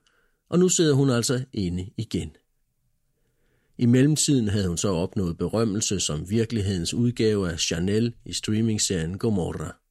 og 0.49 0.59
nu 0.59 0.69
sidder 0.69 0.93
hun 0.93 1.09
altså 1.09 1.45
inde 1.53 1.89
igen. 1.97 2.35
I 3.77 3.85
mellemtiden 3.85 4.47
havde 4.47 4.67
hun 4.67 4.77
så 4.77 4.89
opnået 4.89 5.37
berømmelse 5.37 5.99
som 5.99 6.29
virkelighedens 6.29 6.93
udgave 6.93 7.51
af 7.51 7.59
Chanel 7.59 8.13
i 8.25 8.33
streamingserien 8.33 9.17
Gomorra. 9.17 9.84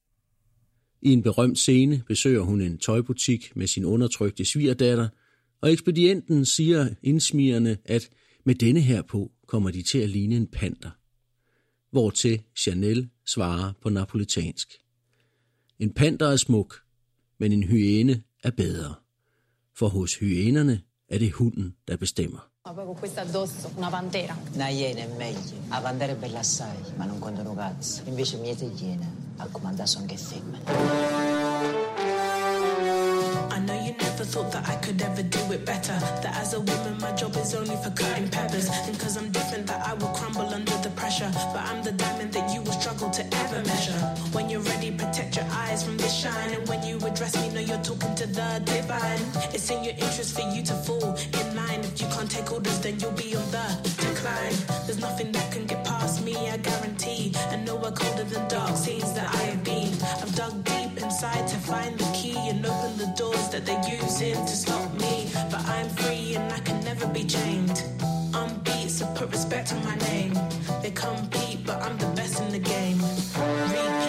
I 1.01 1.13
en 1.13 1.23
berømt 1.23 1.59
scene 1.59 2.03
besøger 2.07 2.41
hun 2.41 2.61
en 2.61 2.77
tøjbutik 2.77 3.55
med 3.55 3.67
sin 3.67 3.85
undertrykte 3.85 4.45
svigerdatter, 4.45 5.09
og 5.61 5.71
ekspedienten 5.71 6.45
siger 6.45 6.89
indsmirende, 7.03 7.77
at 7.85 8.09
med 8.43 8.55
denne 8.55 8.81
her 8.81 9.01
på 9.01 9.31
kommer 9.47 9.71
de 9.71 9.81
til 9.81 9.97
at 9.97 10.09
ligne 10.09 10.35
en 10.35 10.47
panter. 10.47 10.89
Hvortil 11.91 12.41
Chanel 12.55 13.09
svarer 13.25 13.73
på 13.81 13.89
napolitansk. 13.89 14.73
En 15.79 15.93
panter 15.93 16.27
er 16.27 16.35
smuk, 16.35 16.81
men 17.39 17.51
en 17.51 17.63
hyæne 17.63 18.23
er 18.43 18.51
bedre. 18.51 18.95
For 19.75 19.87
hos 19.87 20.15
hyænerne 20.15 20.81
er 21.09 21.17
det 21.17 21.31
hunden, 21.31 21.75
der 21.87 21.97
bestemmer. 21.97 22.54
Ma 22.65 22.73
poi 22.73 22.85
con 22.85 22.95
questa 22.95 23.21
addosso, 23.21 23.69
una 23.75 23.89
pantera. 23.89 24.35
Una 24.53 24.69
iena 24.69 25.01
è 25.01 25.07
meglio. 25.15 25.53
A 25.67 25.79
pantera 25.81 26.13
è 26.13 26.15
bella 26.15 26.39
assai, 26.39 26.75
ma 26.95 27.05
non 27.05 27.19
contano 27.19 27.53
cazzo. 27.53 28.01
Invece 28.05 28.37
miete 28.37 28.65
iene, 28.65 29.07
a 29.37 29.47
comandare 29.51 29.87
sono 29.87 30.07
che 30.07 30.17
femmine. 30.17 30.63
I 33.51 33.59
know 33.59 33.75
you 33.75 33.93
never 33.99 34.25
thought 34.25 34.49
that 34.49 34.67
I 34.67 34.77
could 34.83 34.99
ever 34.99 35.21
do 35.21 35.53
it 35.53 35.63
better. 35.63 35.93
That 36.21 36.35
as 36.41 36.53
a 36.53 36.59
woman, 36.59 36.97
my 36.99 37.13
job 37.13 37.35
is 37.35 37.53
only 37.53 37.75
for 37.83 37.91
cutting 37.93 38.29
peppers. 38.29 38.67
And 38.87 38.97
cause 38.97 39.15
I'm 39.15 39.29
different, 39.29 39.67
that 39.67 39.85
I 39.85 39.93
will 39.93 40.11
crumble 40.15 40.51
under 40.51 40.75
the 40.81 40.89
pressure. 40.95 41.29
But 41.53 41.61
I'm 41.69 41.83
the 41.83 41.91
diamond 41.91 42.33
that 42.33 42.51
you 42.51 42.63
will 42.63 42.73
struggle 42.73 43.11
to 43.11 43.21
ever 43.43 43.61
measure. 43.61 43.99
When 44.33 44.49
you're 44.49 44.65
ready, 44.65 44.89
protect 44.89 45.35
your 45.35 45.45
eyes 45.51 45.83
from 45.83 45.97
the 45.97 46.09
shine. 46.09 46.55
And 46.55 46.67
when 46.67 46.81
you 46.81 46.97
address 47.05 47.35
me, 47.35 47.49
know 47.53 47.61
you're 47.61 47.83
talking 47.83 48.15
to 48.15 48.25
the 48.25 48.59
divine. 48.65 49.21
It's 49.53 49.69
in 49.69 49.83
your 49.83 49.93
interest 49.93 50.33
for 50.33 50.49
you 50.49 50.63
to 50.63 50.73
fall 50.73 51.13
in 51.13 51.13
line. 51.13 51.44
If 51.95 52.01
you 52.01 52.07
can't 52.09 52.29
take 52.29 52.51
orders, 52.51 52.77
then 52.81 52.99
you'll 52.99 53.13
be 53.13 53.33
on 53.37 53.51
the 53.51 53.65
decline. 54.01 54.51
There's 54.85 54.99
nothing 54.99 55.31
that 55.31 55.49
can 55.53 55.65
get 55.65 55.85
past 55.85 56.25
me, 56.25 56.35
I 56.49 56.57
guarantee. 56.57 57.31
And 57.51 57.65
nowhere 57.65 57.93
colder 57.93 58.25
than 58.25 58.45
dark 58.49 58.75
scenes 58.75 59.13
that 59.13 59.33
I 59.33 59.43
have 59.51 59.63
been. 59.63 59.93
I've 60.21 60.35
dug 60.35 60.61
deep 60.65 61.01
inside 61.01 61.47
to 61.47 61.55
find 61.55 61.97
the 61.97 62.11
key 62.13 62.35
and 62.49 62.65
open 62.65 62.97
the 62.97 63.13
doors 63.17 63.47
that 63.47 63.65
they're 63.65 63.87
using 63.87 64.35
to 64.35 64.55
stop 64.63 64.93
me. 64.99 65.31
But 65.49 65.65
I'm 65.69 65.87
free 65.87 66.35
and 66.35 66.51
I 66.51 66.59
can 66.59 66.83
never 66.83 67.07
be 67.07 67.23
chained. 67.23 67.81
I'm 68.33 68.59
beat, 68.65 68.89
so 68.89 69.07
put 69.15 69.31
respect 69.31 69.71
on 69.71 69.81
my 69.85 69.95
name. 70.11 70.33
They 70.81 70.91
compete, 70.91 71.65
but 71.65 71.81
I'm 71.81 71.97
the 71.97 72.07
best 72.07 72.41
in 72.41 72.49
the 72.49 72.59
game. 72.59 72.99
Repeat, 72.99 74.04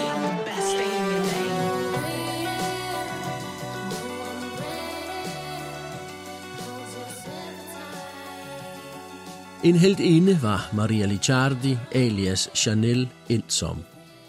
En 9.66 9.76
helt 9.76 10.00
ene 10.00 10.38
var 10.42 10.70
Maria 10.74 11.06
Licciardi 11.06 11.78
alias 11.92 12.50
Chanel 12.54 13.08
endt 13.28 13.52
som 13.52 13.82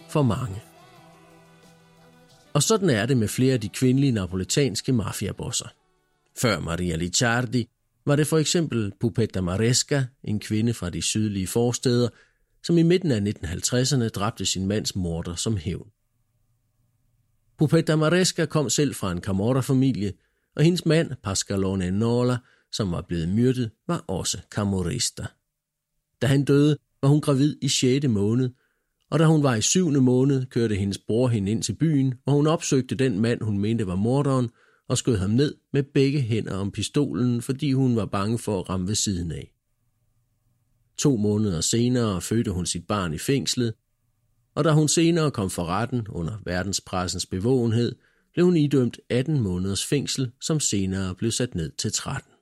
for 0.09 0.21
mange. 0.21 0.61
Og 2.53 2.63
sådan 2.63 2.89
er 2.89 3.05
det 3.05 3.17
med 3.17 3.27
flere 3.27 3.53
af 3.53 3.61
de 3.61 3.69
kvindelige 3.69 4.11
napolitanske 4.11 4.93
mafiabosser. 4.93 5.67
Før 6.41 6.59
Maria 6.59 6.95
Licciardi 6.95 7.69
var 8.05 8.15
det 8.15 8.27
for 8.27 8.37
eksempel 8.37 8.91
Pupetta 8.99 9.41
Maresca, 9.41 10.05
en 10.23 10.39
kvinde 10.39 10.73
fra 10.73 10.89
de 10.89 11.01
sydlige 11.01 11.47
forsteder, 11.47 12.09
som 12.63 12.77
i 12.77 12.83
midten 12.83 13.11
af 13.11 13.19
1950'erne 13.19 14.07
dræbte 14.09 14.45
sin 14.45 14.67
mands 14.67 14.95
morder 14.95 15.35
som 15.35 15.57
hævn. 15.57 15.87
Pupetta 17.57 17.95
Maresca 17.95 18.45
kom 18.45 18.69
selv 18.69 18.95
fra 18.95 19.11
en 19.11 19.21
Camorra-familie, 19.21 20.13
og 20.55 20.63
hendes 20.63 20.85
mand, 20.85 21.11
Pascalone 21.23 21.91
Nola, 21.91 22.37
som 22.77 22.91
var 22.91 23.01
blevet 23.01 23.29
myrdet, 23.29 23.71
var 23.87 24.05
også 24.07 24.37
Camorista. 24.51 25.25
Da 26.21 26.27
han 26.27 26.45
døde, 26.45 26.77
var 27.01 27.09
hun 27.09 27.21
gravid 27.21 27.57
i 27.61 27.69
6. 27.69 28.07
måned, 28.07 28.49
og 29.09 29.19
da 29.19 29.25
hun 29.25 29.43
var 29.43 29.55
i 29.55 29.61
7. 29.61 29.89
måned, 29.89 30.45
kørte 30.45 30.75
hendes 30.75 30.97
bror 30.97 31.27
hende 31.27 31.51
ind 31.51 31.63
til 31.63 31.75
byen, 31.75 32.13
hvor 32.23 32.33
hun 32.33 32.47
opsøgte 32.47 32.95
den 32.95 33.19
mand, 33.19 33.41
hun 33.41 33.57
mente 33.57 33.87
var 33.87 33.95
morderen, 33.95 34.49
og 34.87 34.97
skød 34.97 35.17
ham 35.17 35.29
ned 35.29 35.55
med 35.73 35.83
begge 35.83 36.21
hænder 36.21 36.55
om 36.55 36.71
pistolen, 36.71 37.41
fordi 37.41 37.73
hun 37.73 37.95
var 37.95 38.05
bange 38.05 38.39
for 38.39 38.59
at 38.59 38.69
ramme 38.69 38.87
ved 38.87 38.95
siden 38.95 39.31
af. 39.31 39.53
To 40.97 41.17
måneder 41.17 41.61
senere 41.61 42.21
fødte 42.21 42.51
hun 42.51 42.65
sit 42.65 42.87
barn 42.87 43.13
i 43.13 43.17
fængslet, 43.17 43.73
og 44.55 44.63
da 44.63 44.71
hun 44.71 44.87
senere 44.87 45.31
kom 45.31 45.49
for 45.49 45.65
retten 45.65 46.07
under 46.09 46.37
verdenspressens 46.45 47.25
bevågenhed, 47.25 47.95
blev 48.33 48.45
hun 48.45 48.57
idømt 48.57 48.99
18 49.09 49.39
måneders 49.39 49.85
fængsel, 49.85 50.31
som 50.41 50.59
senere 50.59 51.15
blev 51.15 51.31
sat 51.31 51.55
ned 51.55 51.71
til 51.71 51.91
13. 51.91 52.36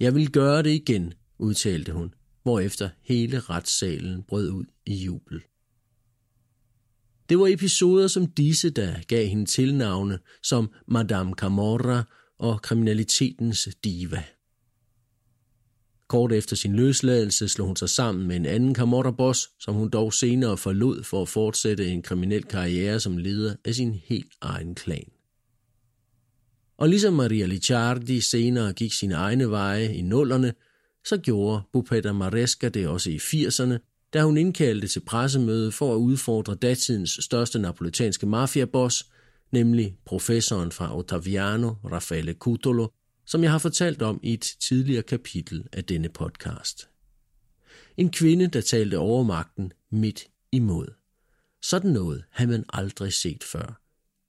Jeg 0.00 0.14
vil 0.14 0.32
gøre 0.32 0.62
det 0.62 0.70
igen, 0.70 1.12
udtalte 1.38 1.92
hun, 1.92 2.14
hvorefter 2.42 2.88
hele 3.02 3.40
retssalen 3.40 4.22
brød 4.22 4.50
ud 4.50 4.64
i 4.86 4.94
jubel. 4.94 5.40
Det 7.28 7.38
var 7.38 7.46
episoder 7.46 8.06
som 8.06 8.26
disse, 8.26 8.70
der 8.70 8.94
gav 9.08 9.26
hende 9.26 9.46
tilnavne 9.46 10.18
som 10.42 10.70
Madame 10.86 11.32
Camorra 11.32 12.04
og 12.38 12.62
kriminalitetens 12.62 13.68
diva. 13.84 14.24
Kort 16.08 16.32
efter 16.32 16.56
sin 16.56 16.76
løsladelse 16.76 17.48
slog 17.48 17.66
hun 17.66 17.76
sig 17.76 17.88
sammen 17.88 18.28
med 18.28 18.36
en 18.36 18.46
anden 18.46 18.74
Camorra-boss, 18.74 19.50
som 19.60 19.74
hun 19.74 19.90
dog 19.90 20.14
senere 20.14 20.56
forlod 20.56 21.04
for 21.04 21.22
at 21.22 21.28
fortsætte 21.28 21.88
en 21.88 22.02
kriminel 22.02 22.44
karriere 22.44 23.00
som 23.00 23.16
leder 23.16 23.56
af 23.64 23.74
sin 23.74 23.94
helt 23.94 24.32
egen 24.40 24.74
klan. 24.74 25.17
Og 26.78 26.88
ligesom 26.88 27.14
Maria 27.14 27.46
Licciardi 27.46 28.20
senere 28.20 28.72
gik 28.72 28.92
sine 28.92 29.14
egne 29.14 29.50
veje 29.50 29.94
i 29.94 30.02
nullerne, 30.02 30.54
så 31.04 31.16
gjorde 31.16 31.62
Bupetta 31.72 32.12
Maresca 32.12 32.68
det 32.68 32.88
også 32.88 33.10
i 33.10 33.16
80'erne, 33.16 33.78
da 34.12 34.22
hun 34.22 34.36
indkaldte 34.36 34.88
til 34.88 35.00
pressemøde 35.00 35.72
for 35.72 35.94
at 35.94 35.98
udfordre 35.98 36.54
datidens 36.54 37.18
største 37.22 37.58
napolitanske 37.58 38.26
mafiaboss, 38.26 39.06
nemlig 39.52 39.96
professoren 40.04 40.72
fra 40.72 40.98
Ottaviano, 40.98 41.68
Raffaele 41.68 42.32
Cutolo, 42.32 42.88
som 43.26 43.42
jeg 43.42 43.50
har 43.50 43.58
fortalt 43.58 44.02
om 44.02 44.20
i 44.22 44.32
et 44.32 44.56
tidligere 44.60 45.02
kapitel 45.02 45.68
af 45.72 45.84
denne 45.84 46.08
podcast. 46.08 46.88
En 47.96 48.10
kvinde, 48.10 48.46
der 48.46 48.60
talte 48.60 48.98
overmagten 48.98 49.72
midt 49.90 50.26
imod. 50.52 50.86
Sådan 51.62 51.90
noget 51.90 52.24
havde 52.30 52.50
man 52.50 52.64
aldrig 52.72 53.12
set 53.12 53.44
før. 53.44 53.80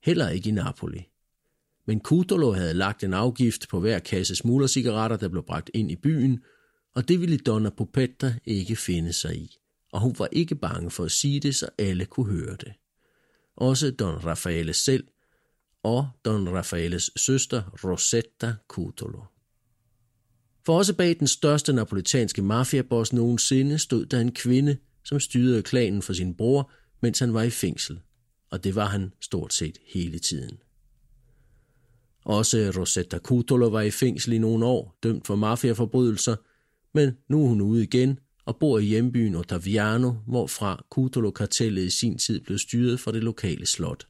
Heller 0.04 0.30
ikke 0.30 0.50
i 0.50 0.52
Napoli. 0.52 1.10
Men 1.90 2.02
Cutolo 2.02 2.52
havde 2.52 2.74
lagt 2.74 3.04
en 3.04 3.14
afgift 3.14 3.70
på 3.70 3.80
hver 3.80 4.00
kasse 4.00 4.36
smuglercigaretter, 4.36 5.18
der 5.18 5.28
blev 5.28 5.44
bragt 5.44 5.72
ind 5.74 5.92
i 5.92 5.96
byen, 5.96 6.44
og 6.96 7.08
det 7.08 7.22
ville 7.22 7.38
Donna 7.38 7.70
Popetta 7.70 8.36
ikke 8.46 8.76
finde 8.76 9.14
sig 9.14 9.36
i. 9.36 9.58
Og 9.92 10.02
hun 10.02 10.16
var 10.20 10.30
ikke 10.32 10.56
bange 10.56 10.92
for 10.92 11.04
at 11.04 11.12
sige 11.12 11.40
det, 11.40 11.56
så 11.56 11.70
alle 11.78 12.06
kunne 12.06 12.32
høre 12.32 12.56
det. 12.56 12.74
Også 13.56 13.92
Don 13.92 14.26
Raffaele 14.26 14.74
selv 14.74 15.08
og 15.84 16.08
Don 16.26 16.50
Raffaeles 16.50 17.12
søster 17.16 17.64
Rosetta 17.84 18.54
Cutolo. 18.68 19.22
For 20.66 20.78
også 20.78 20.96
bag 20.96 21.20
den 21.20 21.28
største 21.28 21.74
napolitanske 21.74 22.42
mafiaboss 22.42 23.14
nogensinde 23.14 23.80
stod 23.80 24.06
der 24.06 24.20
en 24.20 24.32
kvinde, 24.32 24.78
som 25.04 25.20
styrede 25.20 25.64
klanen 25.64 26.02
for 26.02 26.14
sin 26.14 26.36
bror, 26.36 26.72
mens 27.02 27.20
han 27.20 27.34
var 27.34 27.44
i 27.44 27.50
fængsel. 27.50 28.00
Og 28.52 28.64
det 28.64 28.76
var 28.76 28.86
han 28.86 29.14
stort 29.22 29.54
set 29.54 29.78
hele 29.94 30.20
tiden. 30.20 30.60
Også 32.30 32.72
Rosetta 32.78 33.18
Cutolo 33.18 33.68
var 33.68 33.82
i 33.82 33.92
fængsel 33.92 34.34
i 34.34 34.38
nogle 34.38 34.66
år, 34.66 34.98
dømt 35.04 35.28
for 35.28 35.36
mafiaforbrydelser, 35.36 36.36
men 36.94 37.18
nu 37.30 37.44
er 37.44 37.48
hun 37.48 37.62
ude 37.62 37.84
igen 37.84 38.20
og 38.46 38.58
bor 38.60 38.80
i 38.80 38.86
hjembyen 38.86 39.36
Ottaviano, 39.36 40.14
hvorfra 40.28 40.86
Cutolo-kartellet 40.90 41.84
i 41.84 41.90
sin 41.90 42.18
tid 42.18 42.42
blev 42.42 42.58
styret 42.58 43.00
fra 43.00 43.12
det 43.12 43.24
lokale 43.24 43.66
slot. 43.66 44.08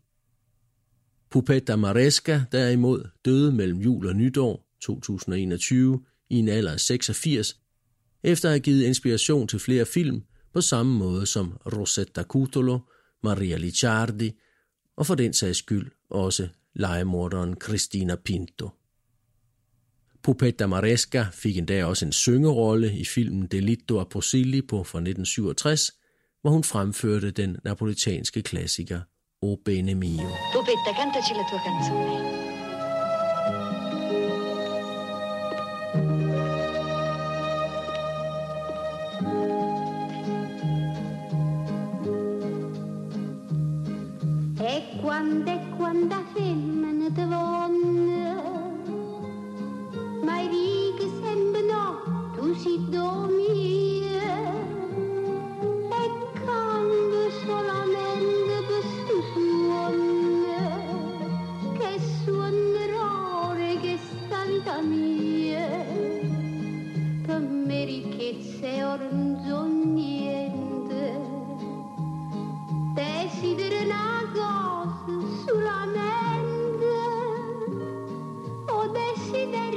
Pupetta 1.30 1.76
Maresca 1.76 2.44
derimod 2.52 3.08
døde 3.26 3.52
mellem 3.52 3.80
jul 3.80 4.08
og 4.08 4.16
nytår 4.16 4.68
2021 4.82 6.02
i 6.30 6.36
en 6.36 6.50
alder 6.50 6.72
af 6.72 6.80
86, 6.80 7.60
efter 8.24 8.50
at 8.50 8.54
have 8.54 8.60
givet 8.60 8.84
inspiration 8.84 9.48
til 9.48 9.60
flere 9.60 9.86
film 9.86 10.24
på 10.54 10.62
samme 10.62 10.98
måde 10.98 11.26
som 11.26 11.58
Rosetta 11.66 12.24
Cutolo, 12.24 12.80
Maria 13.24 13.58
Licciardi 13.58 14.32
og 14.98 15.06
for 15.06 15.16
den 15.16 15.34
sags 15.34 15.58
skyld 15.58 15.92
også 16.10 16.48
legemorderen 16.76 17.56
Christina 17.62 18.16
Pinto. 18.16 18.70
Pupetta 20.22 20.68
Maresca 20.68 21.26
fik 21.32 21.58
endda 21.58 21.86
også 21.86 22.06
en 22.06 22.12
syngerolle 22.12 22.94
i 22.94 23.06
filmen 23.06 23.48
Delitto 23.48 24.00
a 24.00 24.04
Posilli 24.04 24.62
fra 24.70 25.00
1967, 25.00 25.92
hvor 26.42 26.52
hun 26.52 26.64
fremførte 26.64 27.32
den 27.32 27.58
napolitanske 27.64 28.42
klassiker 28.42 29.02
O 29.42 29.56
Bene 29.66 29.96
Mio. 29.96 30.30
Pupetta, 30.54 30.92
cantaci 31.00 31.34
la 31.34 31.44
tua 31.50 31.60
canzone. 31.66 32.50
E 44.62 44.84
quando 45.02 45.52
è 45.52 45.69
blonda 45.90 46.24
filmen 46.34 47.12
donne. 47.14 48.42
Marie 50.24 50.94
che 50.96 51.10
sembrò, 51.22 52.00
tu 52.36 52.54
si 52.54 52.86
donna. 52.90 53.29
O 79.30 79.32
decidere 79.32 79.69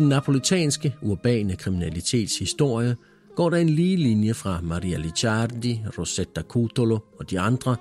den 0.00 0.08
napolitanske, 0.08 0.94
urbane 1.02 1.56
kriminalitetshistorie 1.56 2.96
går 3.36 3.50
der 3.50 3.56
en 3.56 3.68
lige 3.68 3.96
linje 3.96 4.34
fra 4.34 4.60
Maria 4.62 4.98
Licciardi, 4.98 5.80
Rosetta 5.98 6.42
Cutolo 6.42 6.98
og 7.18 7.30
de 7.30 7.40
andre 7.40 7.76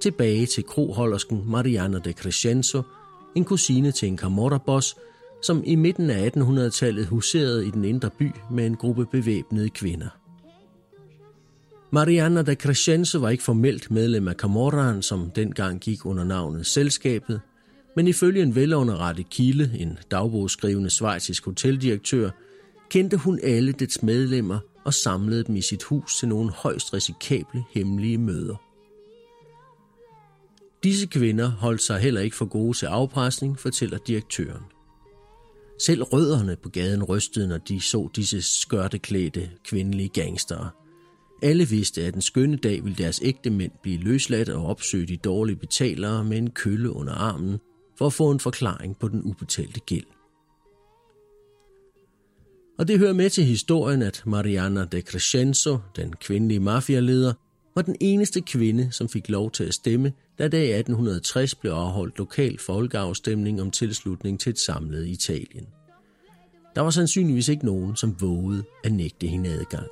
tilbage 0.00 0.46
til 0.46 0.64
kroholdersken 0.64 1.42
Mariana 1.46 1.98
de 1.98 2.12
Crescenzo, 2.12 2.82
en 3.34 3.44
kusine 3.44 3.92
til 3.92 4.08
en 4.08 4.18
Camorra-boss, 4.18 4.96
som 5.42 5.62
i 5.66 5.74
midten 5.74 6.10
af 6.10 6.30
1800-tallet 6.36 7.06
huserede 7.06 7.66
i 7.66 7.70
den 7.70 7.84
indre 7.84 8.10
by 8.18 8.30
med 8.50 8.66
en 8.66 8.76
gruppe 8.76 9.06
bevæbnede 9.06 9.70
kvinder. 9.70 10.08
Mariana 11.90 12.42
de 12.42 12.54
Crescenzo 12.54 13.18
var 13.18 13.30
ikke 13.30 13.44
formelt 13.44 13.90
medlem 13.90 14.28
af 14.28 14.34
Camorraen, 14.34 15.02
som 15.02 15.30
dengang 15.30 15.80
gik 15.80 16.06
under 16.06 16.24
navnet 16.24 16.66
Selskabet, 16.66 17.40
men 17.96 18.08
ifølge 18.08 18.42
en 18.42 18.54
velunderrettet 18.54 19.30
kilde, 19.30 19.70
en 19.78 19.98
dagbogsskrivende 20.10 20.90
svejsisk 20.90 21.44
hoteldirektør, 21.44 22.30
kendte 22.90 23.16
hun 23.16 23.40
alle 23.42 23.72
dets 23.72 24.02
medlemmer 24.02 24.58
og 24.84 24.94
samlede 24.94 25.44
dem 25.44 25.56
i 25.56 25.60
sit 25.60 25.82
hus 25.82 26.18
til 26.18 26.28
nogle 26.28 26.50
højst 26.50 26.94
risikable 26.94 27.64
hemmelige 27.70 28.18
møder. 28.18 28.56
Disse 30.84 31.06
kvinder 31.06 31.50
holdt 31.50 31.82
sig 31.82 31.98
heller 31.98 32.20
ikke 32.20 32.36
for 32.36 32.44
gode 32.44 32.78
til 32.78 32.86
afpresning, 32.86 33.58
fortæller 33.58 33.98
direktøren. 34.06 34.62
Selv 35.78 36.02
rødderne 36.02 36.56
på 36.62 36.68
gaden 36.68 37.02
rystede, 37.02 37.48
når 37.48 37.58
de 37.58 37.80
så 37.80 38.08
disse 38.16 38.42
skørteklædte 38.42 39.50
kvindelige 39.64 40.08
gangstere. 40.08 40.70
Alle 41.42 41.68
vidste, 41.68 42.04
at 42.04 42.14
den 42.14 42.22
skønne 42.22 42.56
dag 42.56 42.84
ville 42.84 42.96
deres 42.96 43.20
ægte 43.24 43.50
mænd 43.50 43.72
blive 43.82 43.98
løsladt 43.98 44.48
og 44.48 44.66
opsøge 44.66 45.06
de 45.06 45.16
dårlige 45.16 45.56
betalere 45.56 46.24
med 46.24 46.38
en 46.38 46.50
kølle 46.50 46.90
under 46.90 47.12
armen 47.12 47.58
for 47.98 48.06
at 48.06 48.12
få 48.12 48.30
en 48.30 48.40
forklaring 48.40 48.98
på 48.98 49.08
den 49.08 49.22
ubetalte 49.22 49.80
gæld. 49.80 50.06
Og 52.78 52.88
det 52.88 52.98
hører 52.98 53.12
med 53.12 53.30
til 53.30 53.44
historien, 53.44 54.02
at 54.02 54.22
Mariana 54.26 54.84
de 54.84 55.00
Crescenzo, 55.00 55.78
den 55.96 56.12
kvindelige 56.12 56.60
mafialeder, 56.60 57.32
var 57.74 57.82
den 57.82 57.96
eneste 58.00 58.40
kvinde, 58.40 58.92
som 58.92 59.08
fik 59.08 59.28
lov 59.28 59.50
til 59.50 59.64
at 59.64 59.74
stemme, 59.74 60.12
da 60.38 60.48
der 60.48 60.58
i 60.58 60.72
1860 60.72 61.54
blev 61.54 61.72
afholdt 61.72 62.18
lokal 62.18 62.58
folkeafstemning 62.58 63.62
om 63.62 63.70
tilslutning 63.70 64.40
til 64.40 64.50
et 64.50 64.58
samlet 64.58 65.06
Italien. 65.06 65.66
Der 66.74 66.80
var 66.80 66.90
sandsynligvis 66.90 67.48
ikke 67.48 67.64
nogen, 67.64 67.96
som 67.96 68.20
vågede 68.20 68.64
at 68.84 68.92
nægte 68.92 69.26
hende 69.26 69.50
adgang. 69.50 69.86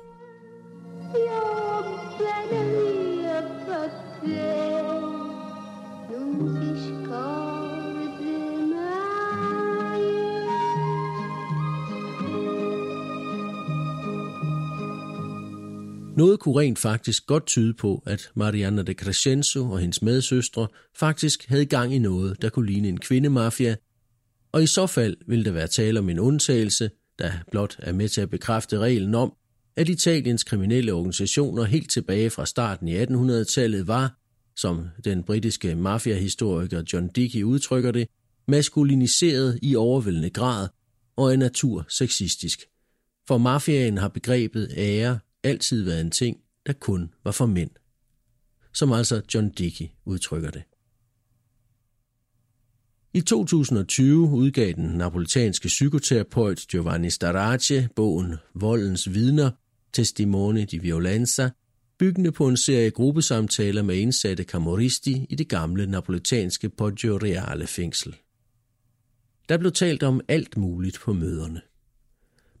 Noget 16.23 16.39
kunne 16.39 16.59
rent 16.59 16.79
faktisk 16.79 17.25
godt 17.25 17.45
tyde 17.45 17.73
på, 17.73 18.03
at 18.05 18.31
Mariana 18.35 18.81
de 18.81 18.93
Crescenzo 18.93 19.71
og 19.71 19.79
hendes 19.79 20.01
medsøstre 20.01 20.67
faktisk 20.95 21.47
havde 21.47 21.65
gang 21.65 21.93
i 21.93 21.99
noget, 21.99 22.41
der 22.41 22.49
kunne 22.49 22.65
ligne 22.65 22.87
en 22.87 22.99
kvindemafia, 22.99 23.75
og 24.51 24.63
i 24.63 24.67
så 24.67 24.87
fald 24.87 25.17
ville 25.27 25.45
der 25.45 25.51
være 25.51 25.67
tale 25.67 25.99
om 25.99 26.09
en 26.09 26.19
undtagelse, 26.19 26.89
der 27.19 27.31
blot 27.51 27.75
er 27.79 27.93
med 27.93 28.09
til 28.09 28.21
at 28.21 28.29
bekræfte 28.29 28.79
reglen 28.79 29.15
om, 29.15 29.33
at 29.75 29.89
Italiens 29.89 30.43
kriminelle 30.43 30.93
organisationer 30.93 31.63
helt 31.63 31.91
tilbage 31.91 32.29
fra 32.29 32.45
starten 32.45 32.87
i 32.87 33.03
1800-tallet 33.03 33.87
var, 33.87 34.17
som 34.55 34.87
den 35.03 35.23
britiske 35.23 35.75
mafiahistoriker 35.75 36.83
John 36.93 37.07
Dickey 37.07 37.43
udtrykker 37.43 37.91
det, 37.91 38.07
maskuliniseret 38.47 39.59
i 39.61 39.75
overvældende 39.75 40.29
grad 40.29 40.67
og 41.15 41.31
af 41.31 41.39
natur 41.39 41.85
sexistisk. 41.89 42.59
For 43.27 43.37
mafiaen 43.37 43.97
har 43.97 44.07
begrebet 44.07 44.73
ære 44.77 45.19
altid 45.43 45.83
været 45.83 46.01
en 46.01 46.11
ting, 46.11 46.37
der 46.65 46.73
kun 46.73 47.13
var 47.23 47.31
for 47.31 47.45
mænd. 47.45 47.71
Som 48.73 48.91
altså 48.91 49.21
John 49.33 49.49
Dickey 49.49 49.85
udtrykker 50.05 50.51
det. 50.51 50.63
I 53.13 53.21
2020 53.21 54.29
udgav 54.29 54.73
den 54.73 54.85
napolitanske 54.85 55.67
psykoterapeut 55.67 56.59
Giovanni 56.59 57.09
Starace 57.09 57.89
bogen 57.95 58.35
Voldens 58.55 59.13
vidner, 59.13 59.51
Testimoni 59.93 60.65
di 60.65 60.77
Violenza, 60.77 61.49
byggende 61.97 62.31
på 62.31 62.47
en 62.47 62.57
serie 62.57 62.91
gruppesamtaler 62.91 63.81
med 63.81 63.95
indsatte 63.95 64.43
camoristi 64.43 65.25
i 65.29 65.35
det 65.35 65.49
gamle 65.49 65.87
napolitanske 65.87 66.69
Poggio 66.69 67.17
Reale 67.17 67.67
fængsel. 67.67 68.15
Der 69.49 69.57
blev 69.57 69.71
talt 69.71 70.03
om 70.03 70.21
alt 70.27 70.57
muligt 70.57 70.99
på 70.99 71.13
møderne. 71.13 71.61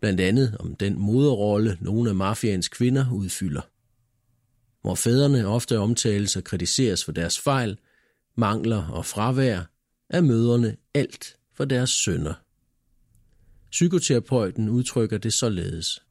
Blandt 0.03 0.21
andet 0.21 0.57
om 0.59 0.75
den 0.75 0.99
moderrolle, 0.99 1.77
nogle 1.81 2.09
af 2.09 2.15
mafians 2.15 2.67
kvinder 2.67 3.11
udfylder. 3.11 3.61
Hvor 4.81 4.95
fædrene 4.95 5.47
ofte 5.47 5.79
omtales 5.79 6.35
og 6.35 6.43
kritiseres 6.43 7.05
for 7.05 7.11
deres 7.11 7.39
fejl, 7.39 7.77
mangler 8.37 8.87
og 8.87 9.05
fravær, 9.05 9.61
er 10.09 10.21
møderne 10.21 10.77
alt 10.93 11.37
for 11.53 11.65
deres 11.65 11.89
sønner. 11.89 12.33
Psykoterapeuten 13.71 14.69
udtrykker 14.69 15.17
det 15.17 15.33
således. 15.33 16.03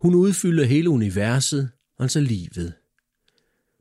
Hun 0.00 0.14
udfylder 0.14 0.64
hele 0.64 0.90
universet, 0.90 1.70
altså 1.98 2.20
livet. 2.20 2.72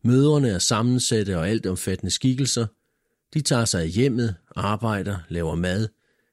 Mødrene 0.03 0.49
er 0.49 0.59
sammensatte 0.59 1.38
og 1.38 1.49
altomfattende 1.49 2.12
skikkelser. 2.12 2.65
De 3.33 3.41
tager 3.41 3.65
sig 3.65 3.81
af 3.81 3.89
hjemmet, 3.89 4.36
arbejder, 4.55 5.19
laver 5.29 5.55
mad, 5.55 5.88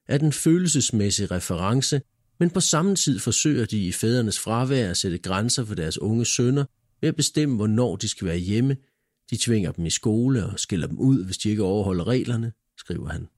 er 0.08 0.18
den 0.18 0.32
følelsesmæssige 0.32 1.26
reference, 1.26 2.00
men 2.40 2.50
på 2.50 2.60
samme 2.60 2.94
tid 2.94 3.18
forsøger 3.18 3.64
de 3.64 3.86
i 3.86 3.92
fædrenes 3.92 4.38
fravær 4.38 4.90
at 4.90 4.96
sætte 4.96 5.18
grænser 5.18 5.64
for 5.64 5.74
deres 5.74 5.98
unge 5.98 6.24
sønner 6.24 6.64
ved 7.00 7.08
at 7.08 7.16
bestemme, 7.16 7.56
hvornår 7.56 7.96
de 7.96 8.08
skal 8.08 8.26
være 8.26 8.36
hjemme. 8.36 8.76
De 9.30 9.36
tvinger 9.36 9.72
dem 9.72 9.86
i 9.86 9.90
skole 9.90 10.46
og 10.46 10.60
skiller 10.60 10.86
dem 10.86 10.98
ud, 10.98 11.24
hvis 11.24 11.38
de 11.38 11.50
ikke 11.50 11.62
overholder 11.62 12.06
reglerne, 12.06 12.52
skriver 12.78 13.08
han. 13.08 13.28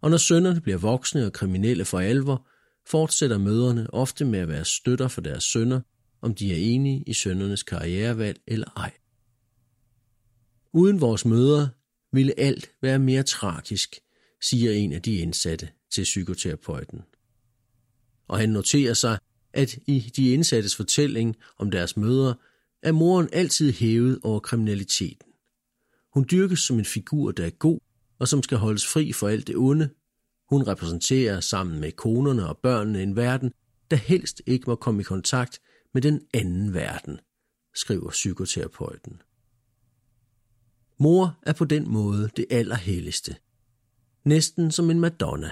Og 0.00 0.10
når 0.10 0.16
sønnerne 0.16 0.60
bliver 0.60 0.78
voksne 0.78 1.26
og 1.26 1.32
kriminelle 1.32 1.84
for 1.84 1.98
alvor, 1.98 2.48
fortsætter 2.86 3.38
mødrene 3.38 3.94
ofte 3.94 4.24
med 4.24 4.38
at 4.38 4.48
være 4.48 4.64
støtter 4.64 5.08
for 5.08 5.20
deres 5.20 5.44
sønner, 5.44 5.80
om 6.22 6.34
de 6.34 6.52
er 6.52 6.74
enige 6.74 7.04
i 7.06 7.12
sønnernes 7.12 7.62
karrierevalg 7.62 8.40
eller 8.46 8.70
ej. 8.76 8.92
Uden 10.72 11.00
vores 11.00 11.24
mødre 11.24 11.68
ville 12.12 12.40
alt 12.40 12.70
være 12.82 12.98
mere 12.98 13.22
tragisk, 13.22 14.00
siger 14.42 14.72
en 14.72 14.92
af 14.92 15.02
de 15.02 15.14
indsatte 15.14 15.68
til 15.90 16.02
psykoterapeuten. 16.02 17.02
Og 18.28 18.38
han 18.38 18.48
noterer 18.48 18.94
sig, 18.94 19.18
at 19.52 19.78
i 19.86 20.12
de 20.16 20.32
indsattes 20.32 20.76
fortælling 20.76 21.36
om 21.58 21.70
deres 21.70 21.96
mødre, 21.96 22.34
er 22.82 22.92
moren 22.92 23.28
altid 23.32 23.72
hævet 23.72 24.20
over 24.22 24.40
kriminaliteten. 24.40 25.32
Hun 26.14 26.26
dyrkes 26.30 26.60
som 26.60 26.78
en 26.78 26.84
figur, 26.84 27.32
der 27.32 27.46
er 27.46 27.50
god, 27.50 27.80
og 28.18 28.28
som 28.28 28.42
skal 28.42 28.58
holdes 28.58 28.86
fri 28.86 29.12
for 29.12 29.28
alt 29.28 29.46
det 29.46 29.56
onde. 29.56 29.90
Hun 30.50 30.62
repræsenterer 30.62 31.40
sammen 31.40 31.80
med 31.80 31.92
konerne 31.92 32.48
og 32.48 32.58
børnene 32.58 33.02
en 33.02 33.16
verden, 33.16 33.52
der 33.90 33.96
helst 33.96 34.42
ikke 34.46 34.64
må 34.66 34.74
komme 34.74 35.00
i 35.00 35.04
kontakt 35.04 35.60
med 35.94 36.02
den 36.02 36.20
anden 36.34 36.74
verden, 36.74 37.20
skriver 37.74 38.10
psykoterapeuten. 38.10 39.22
Mor 40.98 41.38
er 41.42 41.52
på 41.52 41.64
den 41.64 41.92
måde 41.92 42.30
det 42.36 42.46
allerhelligste. 42.50 43.36
Næsten 44.24 44.70
som 44.70 44.90
en 44.90 45.00
Madonna. 45.00 45.50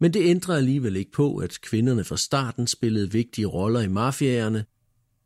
Men 0.00 0.12
det 0.14 0.22
ændrer 0.24 0.56
alligevel 0.56 0.96
ikke 0.96 1.12
på, 1.12 1.36
at 1.36 1.58
kvinderne 1.62 2.04
fra 2.04 2.16
starten 2.16 2.66
spillede 2.66 3.12
vigtige 3.12 3.46
roller 3.46 3.80
i 3.80 3.88
mafiaerne, 3.88 4.64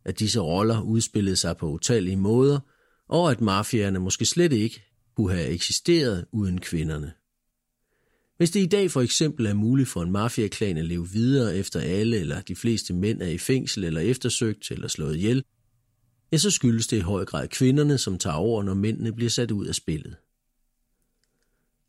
at 0.04 0.18
disse 0.18 0.40
roller 0.40 0.82
udspillede 0.82 1.36
sig 1.36 1.56
på 1.56 1.70
utallige 1.70 2.16
måder, 2.16 2.60
og 3.08 3.30
at 3.30 3.40
mafiaerne 3.40 3.98
måske 3.98 4.24
slet 4.24 4.52
ikke 4.52 4.82
kunne 5.16 5.32
have 5.32 5.48
eksisteret 5.48 6.24
uden 6.32 6.60
kvinderne. 6.60 7.12
Hvis 8.36 8.50
det 8.50 8.60
i 8.60 8.66
dag 8.66 8.90
for 8.90 9.00
eksempel 9.00 9.46
er 9.46 9.54
muligt 9.54 9.88
for 9.88 10.02
en 10.02 10.12
mafiaklan 10.12 10.76
at 10.76 10.84
leve 10.84 11.08
videre 11.08 11.56
efter 11.56 11.80
alle 11.80 12.16
eller 12.16 12.40
de 12.40 12.56
fleste 12.56 12.94
mænd 12.94 13.22
er 13.22 13.28
i 13.28 13.38
fængsel 13.38 13.84
eller 13.84 14.00
eftersøgt 14.00 14.70
eller 14.70 14.88
slået 14.88 15.16
ihjel, 15.16 15.44
ja, 16.32 16.36
så 16.36 16.50
skyldes 16.50 16.86
det 16.86 16.96
i 16.96 17.00
høj 17.00 17.24
grad 17.24 17.48
kvinderne, 17.48 17.98
som 17.98 18.18
tager 18.18 18.36
over, 18.36 18.62
når 18.62 18.74
mændene 18.74 19.12
bliver 19.12 19.30
sat 19.30 19.50
ud 19.50 19.66
af 19.66 19.74
spillet. 19.74 20.16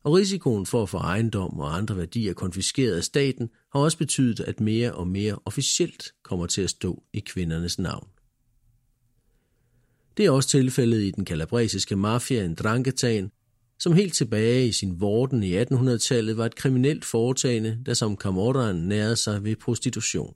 Og 0.05 0.13
risikoen 0.13 0.65
for 0.65 0.83
at 0.83 0.89
få 0.89 0.97
ejendom 0.97 1.59
og 1.59 1.77
andre 1.77 1.97
værdier 1.97 2.33
konfiskeret 2.33 2.97
af 2.97 3.03
staten 3.03 3.49
har 3.73 3.79
også 3.79 3.97
betydet, 3.97 4.39
at 4.39 4.59
mere 4.59 4.91
og 4.93 5.07
mere 5.07 5.39
officielt 5.45 6.13
kommer 6.23 6.45
til 6.45 6.61
at 6.61 6.69
stå 6.69 7.03
i 7.13 7.19
kvindernes 7.19 7.79
navn. 7.79 8.07
Det 10.17 10.25
er 10.25 10.31
også 10.31 10.49
tilfældet 10.49 11.01
i 11.01 11.11
den 11.11 11.25
kalabresiske 11.25 11.95
mafia 11.95 12.53
Dranghetaen, 12.53 13.31
som 13.79 13.93
helt 13.93 14.13
tilbage 14.13 14.67
i 14.67 14.71
sin 14.71 15.01
vorden 15.01 15.43
i 15.43 15.61
1800-tallet 15.61 16.37
var 16.37 16.45
et 16.45 16.55
kriminelt 16.55 17.05
foretagende, 17.05 17.79
der 17.85 17.93
som 17.93 18.17
Camorraen 18.17 18.87
nærede 18.87 19.15
sig 19.15 19.43
ved 19.43 19.55
prostitution. 19.55 20.35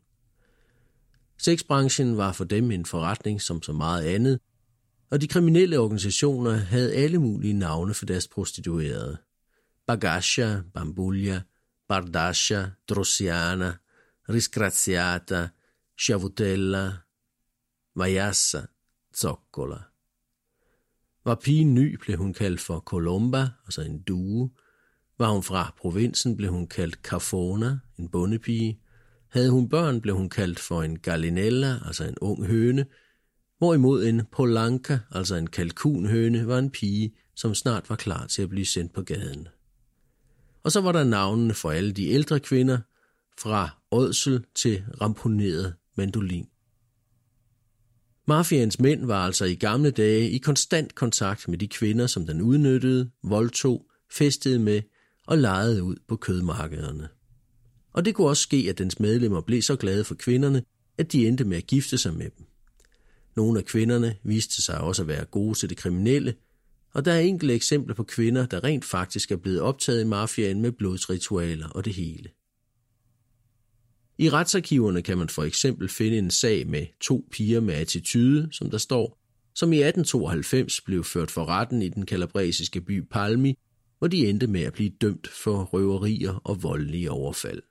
Sexbranchen 1.37 2.17
var 2.17 2.31
for 2.31 2.43
dem 2.43 2.71
en 2.71 2.85
forretning 2.85 3.41
som 3.41 3.61
så 3.61 3.73
meget 3.73 4.03
andet, 4.03 4.39
og 5.11 5.21
de 5.21 5.27
kriminelle 5.27 5.79
organisationer 5.79 6.51
havde 6.51 6.93
alle 6.93 7.17
mulige 7.17 7.53
navne 7.53 7.93
for 7.93 8.05
deres 8.05 8.27
prostituerede. 8.27 9.17
Bagascia, 9.89 10.63
Bambuglia, 10.73 11.43
Bardascia, 11.87 12.75
Drossiana, 12.85 13.79
Riscraziata, 14.29 15.49
Sciavutella, 15.95 16.93
Majassa, 17.95 18.67
Zoccola. 19.15 19.83
Var 21.25 21.35
pigen 21.35 21.73
ny, 21.73 21.97
blev 21.97 22.17
hun 22.17 22.33
kaldt 22.33 22.61
for 22.61 22.79
Colomba, 22.79 23.47
altså 23.65 23.81
en 23.81 24.01
due. 24.01 24.49
Var 25.19 25.31
hun 25.31 25.43
fra 25.43 25.73
provinsen, 25.77 26.37
blev 26.37 26.51
hun 26.51 26.67
kaldt 26.67 26.99
Carfona, 27.03 27.79
en 27.99 28.09
bondepige. 28.09 28.79
Havde 29.29 29.49
hun 29.49 29.69
børn, 29.69 30.01
blev 30.01 30.15
hun 30.15 30.29
kaldt 30.29 30.59
for 30.59 30.83
en 30.83 30.99
gallinella, 30.99 31.79
altså 31.85 32.03
en 32.03 32.17
ung 32.21 32.45
høne, 32.45 32.85
hvorimod 33.57 34.03
en 34.03 34.25
Polanka, 34.31 34.97
altså 35.11 35.35
en 35.35 35.47
kalkunhøne, 35.47 36.47
var 36.47 36.59
en 36.59 36.71
pige, 36.71 37.15
som 37.35 37.55
snart 37.55 37.89
var 37.89 37.95
klar 37.95 38.27
til 38.27 38.41
at 38.41 38.49
blive 38.49 38.65
sendt 38.65 38.93
på 38.93 39.01
gaden. 39.01 39.47
Og 40.63 40.71
så 40.71 40.81
var 40.81 40.91
der 40.91 41.03
navnene 41.03 41.53
for 41.53 41.71
alle 41.71 41.91
de 41.91 42.07
ældre 42.07 42.39
kvinder, 42.39 42.77
fra 43.39 43.69
ådsel 43.91 44.45
til 44.55 44.83
ramponeret 45.01 45.73
mandolin. 45.95 46.47
Mafians 48.27 48.79
mænd 48.79 49.05
var 49.05 49.25
altså 49.25 49.45
i 49.45 49.55
gamle 49.55 49.91
dage 49.91 50.29
i 50.29 50.37
konstant 50.37 50.95
kontakt 50.95 51.47
med 51.47 51.57
de 51.57 51.67
kvinder, 51.67 52.07
som 52.07 52.27
den 52.27 52.41
udnyttede, 52.41 53.09
voldtog, 53.23 53.85
festede 54.11 54.59
med 54.59 54.81
og 55.27 55.37
lejede 55.37 55.83
ud 55.83 55.95
på 56.07 56.15
kødmarkederne. 56.15 57.09
Og 57.93 58.05
det 58.05 58.15
kunne 58.15 58.27
også 58.27 58.43
ske, 58.43 58.65
at 58.69 58.77
dens 58.77 58.99
medlemmer 58.99 59.41
blev 59.41 59.61
så 59.61 59.75
glade 59.75 60.03
for 60.03 60.15
kvinderne, 60.15 60.63
at 60.97 61.11
de 61.11 61.27
endte 61.27 61.43
med 61.43 61.57
at 61.57 61.67
gifte 61.67 61.97
sig 61.97 62.13
med 62.13 62.29
dem. 62.37 62.45
Nogle 63.35 63.59
af 63.59 63.65
kvinderne 63.65 64.15
viste 64.23 64.61
sig 64.61 64.81
også 64.81 65.01
at 65.01 65.07
være 65.07 65.25
gode 65.25 65.57
til 65.57 65.69
det 65.69 65.77
kriminelle, 65.77 66.35
og 66.93 67.05
der 67.05 67.11
er 67.11 67.19
enkelte 67.19 67.53
eksempler 67.53 67.95
på 67.95 68.03
kvinder, 68.03 68.45
der 68.45 68.63
rent 68.63 68.85
faktisk 68.85 69.31
er 69.31 69.37
blevet 69.37 69.61
optaget 69.61 70.01
i 70.01 70.05
mafiaen 70.05 70.61
med 70.61 70.71
blodsritualer 70.71 71.67
og 71.69 71.85
det 71.85 71.93
hele. 71.93 72.29
I 74.17 74.29
retsarkiverne 74.29 75.01
kan 75.01 75.17
man 75.17 75.29
for 75.29 75.43
eksempel 75.43 75.89
finde 75.89 76.17
en 76.17 76.31
sag 76.31 76.67
med 76.67 76.85
to 77.01 77.27
piger 77.31 77.59
med 77.59 77.73
attitude, 77.73 78.49
som 78.51 78.71
der 78.71 78.77
står, 78.77 79.19
som 79.55 79.73
i 79.73 79.75
1892 79.75 80.81
blev 80.81 81.03
ført 81.03 81.31
for 81.31 81.45
retten 81.45 81.81
i 81.81 81.89
den 81.89 82.05
kalabresiske 82.05 82.81
by 82.81 83.07
Palmi, 83.11 83.57
hvor 83.99 84.07
de 84.07 84.29
endte 84.29 84.47
med 84.47 84.61
at 84.61 84.73
blive 84.73 84.89
dømt 84.89 85.27
for 85.27 85.63
røverier 85.63 86.41
og 86.43 86.63
voldelige 86.63 87.11
overfald. 87.11 87.61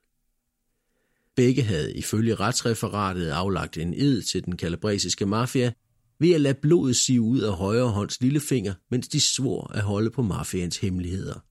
Begge 1.37 1.63
havde 1.63 1.95
ifølge 1.95 2.35
retsreferatet 2.35 3.29
aflagt 3.29 3.79
en 3.79 3.95
ed 3.95 4.23
til 4.23 4.45
den 4.45 4.57
kalabresiske 4.57 5.27
mafia 5.27 5.73
ved 6.21 6.33
at 6.33 6.41
lade 6.41 6.59
blodet 6.63 6.97
sive 6.97 7.23
ud 7.23 7.41
af 7.41 7.53
højre 7.53 7.89
hånds 7.89 8.21
lillefinger, 8.21 8.75
mens 8.91 9.09
de 9.09 9.21
svor 9.21 9.71
at 9.75 9.83
holde 9.83 10.11
på 10.11 10.23
mafians 10.23 10.77
hemmeligheder. 10.77 11.45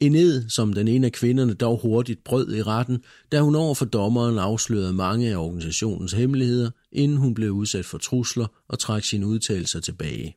Ened, 0.00 0.48
som 0.48 0.72
den 0.72 0.88
ene 0.88 1.06
af 1.06 1.12
kvinderne 1.12 1.54
dog 1.54 1.80
hurtigt 1.82 2.24
brød 2.24 2.54
i 2.54 2.62
retten, 2.62 3.02
da 3.32 3.40
hun 3.40 3.54
over 3.54 3.74
for 3.74 3.84
dommeren 3.84 4.38
afslørede 4.38 4.92
mange 4.92 5.30
af 5.30 5.36
organisationens 5.36 6.12
hemmeligheder, 6.12 6.70
inden 6.92 7.18
hun 7.18 7.34
blev 7.34 7.50
udsat 7.50 7.84
for 7.84 7.98
trusler 7.98 8.46
og 8.68 8.78
trak 8.78 9.04
sine 9.04 9.26
udtalelser 9.26 9.80
tilbage. 9.80 10.36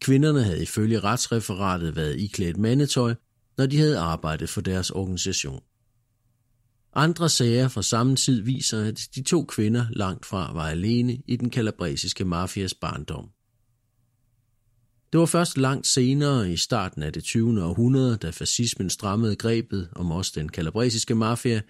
Kvinderne 0.00 0.42
havde 0.42 0.62
ifølge 0.62 1.00
retsreferatet 1.00 1.96
været 1.96 2.20
iklædt 2.20 2.56
mandetøj, 2.56 3.14
når 3.58 3.66
de 3.66 3.78
havde 3.78 3.98
arbejdet 3.98 4.48
for 4.48 4.60
deres 4.60 4.90
organisation. 4.90 5.60
Andre 6.94 7.28
sager 7.28 7.68
fra 7.68 7.82
samme 7.82 8.16
tid 8.16 8.40
viser, 8.40 8.84
at 8.84 9.08
de 9.14 9.22
to 9.22 9.44
kvinder 9.44 9.86
langt 9.90 10.26
fra 10.26 10.52
var 10.52 10.68
alene 10.68 11.22
i 11.26 11.36
den 11.36 11.50
kalabresiske 11.50 12.24
mafias 12.24 12.74
barndom. 12.74 13.30
Det 15.12 15.20
var 15.20 15.26
først 15.26 15.58
langt 15.58 15.86
senere 15.86 16.52
i 16.52 16.56
starten 16.56 17.02
af 17.02 17.12
det 17.12 17.24
20. 17.24 17.64
århundrede, 17.64 18.16
da 18.16 18.30
fascismen 18.30 18.90
strammede 18.90 19.36
grebet 19.36 19.88
om 19.96 20.10
også 20.10 20.32
den 20.34 20.48
kalabresiske 20.48 21.14
mafia, 21.14 21.60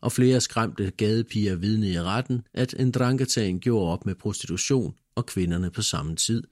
og 0.00 0.12
flere 0.12 0.40
skræmte 0.40 0.90
gadepiger 0.90 1.54
vidne 1.54 1.88
i 1.88 2.00
retten, 2.00 2.42
at 2.54 2.74
en 2.78 2.90
dranketagen 2.90 3.60
gjorde 3.60 3.92
op 3.92 4.06
med 4.06 4.14
prostitution 4.14 4.94
og 5.14 5.26
kvinderne 5.26 5.70
på 5.70 5.82
samme 5.82 6.16
tid, 6.16 6.42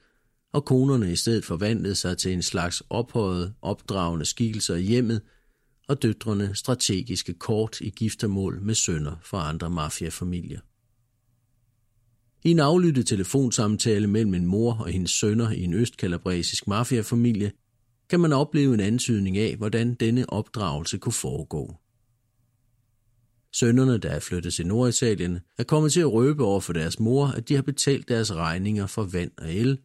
og 0.52 0.64
konerne 0.64 1.12
i 1.12 1.16
stedet 1.16 1.44
forvandlede 1.44 1.94
sig 1.94 2.18
til 2.18 2.32
en 2.32 2.42
slags 2.42 2.82
ophøjet, 2.90 3.54
opdragende 3.62 4.24
skikkelser 4.24 4.74
i 4.74 4.82
hjemmet, 4.82 5.20
og 5.88 6.02
døtrene 6.02 6.54
strategiske 6.54 7.34
kort 7.34 7.80
i 7.80 7.90
giftermål 7.90 8.62
med 8.62 8.74
sønner 8.74 9.16
fra 9.22 9.48
andre 9.48 9.70
mafiafamilier. 9.70 10.60
I 12.44 12.50
en 12.50 12.58
aflyttet 12.58 13.06
telefonsamtale 13.06 14.06
mellem 14.06 14.34
en 14.34 14.46
mor 14.46 14.72
og 14.72 14.88
hendes 14.88 15.10
sønner 15.10 15.50
i 15.50 15.62
en 15.62 15.74
østkalabresisk 15.74 16.66
mafiafamilie, 16.66 17.52
kan 18.10 18.20
man 18.20 18.32
opleve 18.32 18.74
en 18.74 18.80
antydning 18.80 19.38
af, 19.38 19.56
hvordan 19.56 19.94
denne 19.94 20.30
opdragelse 20.30 20.98
kunne 20.98 21.12
foregå. 21.12 21.76
Sønnerne, 23.52 23.98
der 23.98 24.10
er 24.10 24.20
flyttet 24.20 24.54
til 24.54 24.66
Norditalien, 24.66 25.38
er 25.58 25.64
kommet 25.64 25.92
til 25.92 26.00
at 26.00 26.12
røbe 26.12 26.44
over 26.44 26.60
for 26.60 26.72
deres 26.72 27.00
mor, 27.00 27.26
at 27.26 27.48
de 27.48 27.54
har 27.54 27.62
betalt 27.62 28.08
deres 28.08 28.34
regninger 28.34 28.86
for 28.86 29.02
vand 29.02 29.30
og 29.38 29.54
el, 29.54 29.78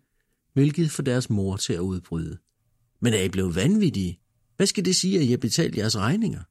hvilket 0.54 0.92
får 0.92 1.04
deres 1.04 1.30
mor 1.30 1.58
til 1.58 1.74
at 1.74 1.80
udbryde. 1.80 2.38
Men 3.02 3.14
er 3.14 3.22
I 3.22 3.30
blevet 3.30 3.56
vanvittige? 3.56 4.20
Hvad 4.58 4.68
skal 4.68 4.86
det 4.86 4.96
sige, 4.96 5.20
at 5.20 5.28
har 5.28 5.38
betalt 5.38 5.78
jeres 5.78 5.98
regninger? 5.98 6.44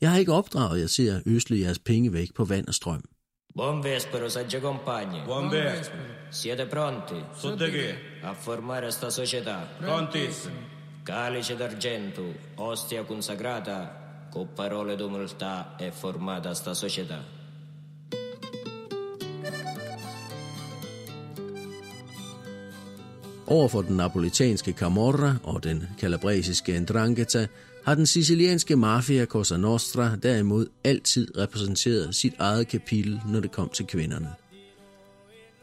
Jeg 0.00 0.10
har 0.10 0.18
ikke 0.18 0.32
opdraget 0.32 0.80
jer 0.80 0.86
til 0.86 1.06
at 1.06 1.22
øsle 1.26 1.60
jeres 1.60 1.78
penge 1.78 2.12
væk 2.12 2.34
på 2.34 2.44
vand 2.44 2.66
og 2.66 2.74
strøm. 2.74 3.04
Buon 3.56 3.84
vespero, 3.84 4.28
sagge 4.28 4.60
compagni. 4.60 5.18
Buon 5.24 5.50
vespero. 5.50 6.02
Siete 6.30 6.66
pronti? 6.66 7.20
Su 7.40 7.56
di 7.56 7.70
che? 7.70 7.94
A 8.22 8.32
formare 8.34 8.90
sta 8.90 9.10
società. 9.10 9.68
Prontissimi. 9.80 10.56
Calice 11.04 11.56
d'argento, 11.56 12.22
ostia 12.54 13.02
consacrata, 13.04 13.76
con 14.32 14.46
parole 14.54 14.96
d'umiltà 14.96 15.76
è 15.76 15.90
formata 15.90 16.54
sta 16.54 16.74
società. 16.74 17.41
Over 23.46 23.68
for 23.68 23.82
den 23.82 23.96
napolitanske 23.96 24.72
Camorra 24.72 25.36
og 25.42 25.64
den 25.64 25.82
kalabresiske 25.98 26.80
Ndrangheta 26.80 27.46
har 27.84 27.94
den 27.94 28.06
sicilianske 28.06 28.76
mafia 28.76 29.24
Cosa 29.24 29.56
Nostra 29.56 30.16
derimod 30.16 30.66
altid 30.84 31.38
repræsenteret 31.38 32.14
sit 32.14 32.34
eget 32.38 32.68
kapitel, 32.68 33.20
når 33.28 33.40
det 33.40 33.52
kom 33.52 33.68
til 33.68 33.86
kvinderne. 33.86 34.28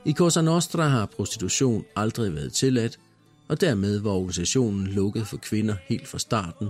I 0.05 0.13
Cosa 0.13 0.41
Nostra 0.41 0.87
har 0.87 1.05
prostitution 1.05 1.85
aldrig 1.95 2.35
været 2.35 2.53
tilladt, 2.53 2.99
og 3.47 3.61
dermed 3.61 3.99
var 3.99 4.11
organisationen 4.11 4.87
lukket 4.87 5.27
for 5.27 5.37
kvinder 5.37 5.75
helt 5.87 6.07
fra 6.07 6.19
starten, 6.19 6.67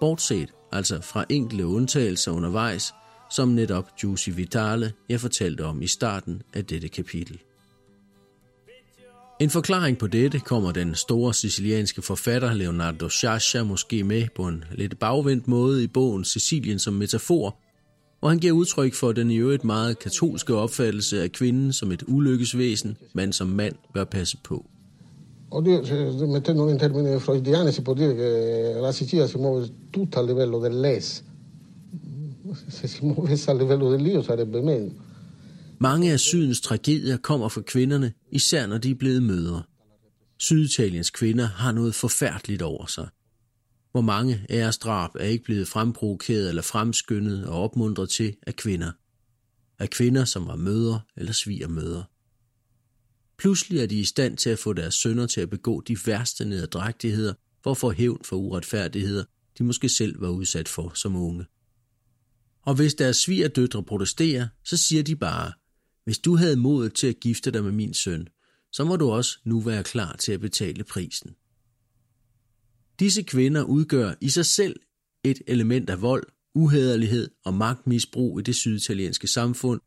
bortset 0.00 0.48
altså 0.72 1.00
fra 1.00 1.24
enkelte 1.28 1.66
undtagelser 1.66 2.32
undervejs, 2.32 2.94
som 3.30 3.48
netop 3.48 3.90
Juicy 4.02 4.30
Vitale 4.30 4.92
jeg 5.08 5.20
fortalte 5.20 5.64
om 5.64 5.82
i 5.82 5.86
starten 5.86 6.42
af 6.54 6.64
dette 6.64 6.88
kapitel. 6.88 7.40
En 9.40 9.50
forklaring 9.50 9.98
på 9.98 10.06
dette 10.06 10.38
kommer 10.40 10.72
den 10.72 10.94
store 10.94 11.34
sicilianske 11.34 12.02
forfatter 12.02 12.54
Leonardo 12.54 13.08
Sciascia 13.08 13.62
måske 13.64 14.04
med 14.04 14.22
på 14.36 14.48
en 14.48 14.64
lidt 14.74 14.98
bagvendt 14.98 15.48
måde 15.48 15.84
i 15.84 15.86
bogen 15.86 16.24
Sicilien 16.24 16.78
som 16.78 16.94
metafor, 16.94 17.56
hvor 18.20 18.28
han 18.28 18.38
giver 18.38 18.52
udtryk 18.52 18.94
for 18.94 19.12
den 19.12 19.30
i 19.30 19.36
øvrigt 19.36 19.64
meget 19.64 19.98
katolske 19.98 20.54
opfattelse 20.54 21.22
af 21.22 21.32
kvinden 21.32 21.72
som 21.72 21.92
et 21.92 22.02
ulykkesvæsen, 22.08 22.96
man 23.14 23.32
som 23.32 23.46
mand 23.48 23.74
bør 23.94 24.04
passe 24.04 24.36
på. 24.44 24.64
Oddio, 25.50 25.84
se- 25.84 25.94
øh, 25.94 26.28
mettendolo 26.28 26.70
in 26.70 26.78
termini 26.78 27.20
freudiani 27.20 27.72
si 27.72 27.80
può 27.82 27.94
dire 27.94 28.14
che 28.14 28.80
la 28.80 28.92
Sicilia 28.92 29.26
si 29.26 29.36
muove 29.38 29.68
tutta 29.92 30.18
a 30.20 30.22
livello 30.22 30.58
dell'es. 30.68 31.22
Se 32.68 32.88
si 32.88 33.04
muovesse 33.04 33.50
a 33.50 33.54
livello 33.54 33.96
dell'io 33.96 34.22
sarebbe 34.22 34.60
meglio. 34.62 34.90
Mange 35.80 36.12
af 36.12 36.20
sydens 36.20 36.60
tragedier 36.60 37.16
kommer 37.16 37.48
fra 37.48 37.60
kvinderne, 37.60 38.12
især 38.32 38.66
når 38.66 38.78
de 38.78 38.90
er 38.90 38.94
blevet 38.94 39.22
mødre. 39.22 39.62
Syditaliens 40.38 41.10
kvinder 41.10 41.46
har 41.46 41.72
noget 41.72 41.94
forfærdeligt 41.94 42.62
over 42.62 42.86
sig. 42.86 43.08
Hvor 43.92 44.00
mange 44.00 44.46
æresdrab 44.50 45.10
er 45.14 45.24
ikke 45.24 45.44
blevet 45.44 45.68
fremprovokeret 45.68 46.48
eller 46.48 46.62
fremskyndet 46.62 47.46
og 47.46 47.62
opmuntret 47.62 48.10
til 48.10 48.36
af 48.46 48.56
kvinder. 48.56 48.92
Af 49.78 49.90
kvinder, 49.90 50.24
som 50.24 50.46
var 50.46 50.56
mødre 50.56 51.00
eller 51.16 51.32
svigermødre. 51.32 52.04
Pludselig 53.38 53.80
er 53.80 53.86
de 53.86 54.00
i 54.00 54.04
stand 54.04 54.36
til 54.36 54.50
at 54.50 54.58
få 54.58 54.72
deres 54.72 54.94
sønner 54.94 55.26
til 55.26 55.40
at 55.40 55.50
begå 55.50 55.80
de 55.80 55.96
værste 56.06 56.44
nederdrægtigheder 56.44 57.34
for 57.62 57.70
at 57.70 57.76
få 57.76 57.92
hævn 57.92 58.24
for 58.24 58.36
uretfærdigheder, 58.36 59.24
de 59.58 59.64
måske 59.64 59.88
selv 59.88 60.20
var 60.20 60.28
udsat 60.28 60.68
for 60.68 60.92
som 60.94 61.16
unge. 61.16 61.46
Og 62.62 62.74
hvis 62.74 62.94
deres 62.94 63.16
svigerdøtre 63.16 63.82
protesterer, 63.82 64.48
så 64.64 64.76
siger 64.76 65.02
de 65.02 65.16
bare, 65.16 65.52
hvis 66.06 66.18
du 66.18 66.36
havde 66.36 66.56
modet 66.56 66.94
til 66.94 67.06
at 67.06 67.20
gifte 67.20 67.50
dig 67.50 67.64
med 67.64 67.72
min 67.72 67.94
søn, 67.94 68.28
så 68.72 68.84
må 68.84 68.96
du 68.96 69.10
også 69.10 69.38
nu 69.44 69.60
være 69.60 69.82
klar 69.82 70.16
til 70.16 70.32
at 70.32 70.40
betale 70.40 70.84
prisen. 70.84 71.30
Disse 72.98 73.22
kvinder 73.22 73.62
udgør 73.62 74.14
i 74.20 74.28
sig 74.28 74.46
selv 74.46 74.76
et 75.24 75.42
element 75.46 75.90
af 75.90 76.02
vold, 76.02 76.26
uhederlighed 76.54 77.30
og 77.44 77.54
magtmisbrug 77.54 78.40
i 78.40 78.42
det 78.42 78.54
syditalienske 78.54 79.26
samfund, 79.26 79.80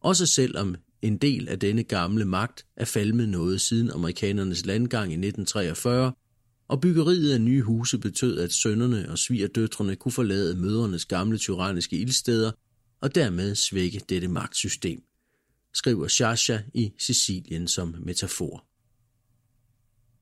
også 0.00 0.26
selvom 0.26 0.76
en 1.02 1.16
del 1.16 1.48
af 1.48 1.58
denne 1.58 1.82
gamle 1.82 2.24
magt 2.24 2.66
er 2.76 2.84
falmet 2.84 3.28
noget 3.28 3.60
siden 3.60 3.90
amerikanernes 3.90 4.66
landgang 4.66 5.10
i 5.12 5.14
1943, 5.14 6.12
og 6.68 6.80
byggeriet 6.80 7.32
af 7.32 7.40
nye 7.40 7.62
huse 7.62 7.98
betød, 7.98 8.38
at 8.38 8.52
sønnerne 8.52 9.10
og 9.10 9.18
svigerdøtrene 9.18 9.96
kunne 9.96 10.12
forlade 10.12 10.56
mødrenes 10.56 11.04
gamle 11.04 11.38
tyranniske 11.38 11.96
ildsteder 11.96 12.52
og 13.00 13.14
dermed 13.14 13.54
svække 13.54 14.00
dette 14.08 14.28
magtsystem, 14.28 15.02
skriver 15.74 16.08
Sasha 16.08 16.58
i 16.74 16.92
Sicilien 16.98 17.68
som 17.68 17.94
metafor. 17.98 18.64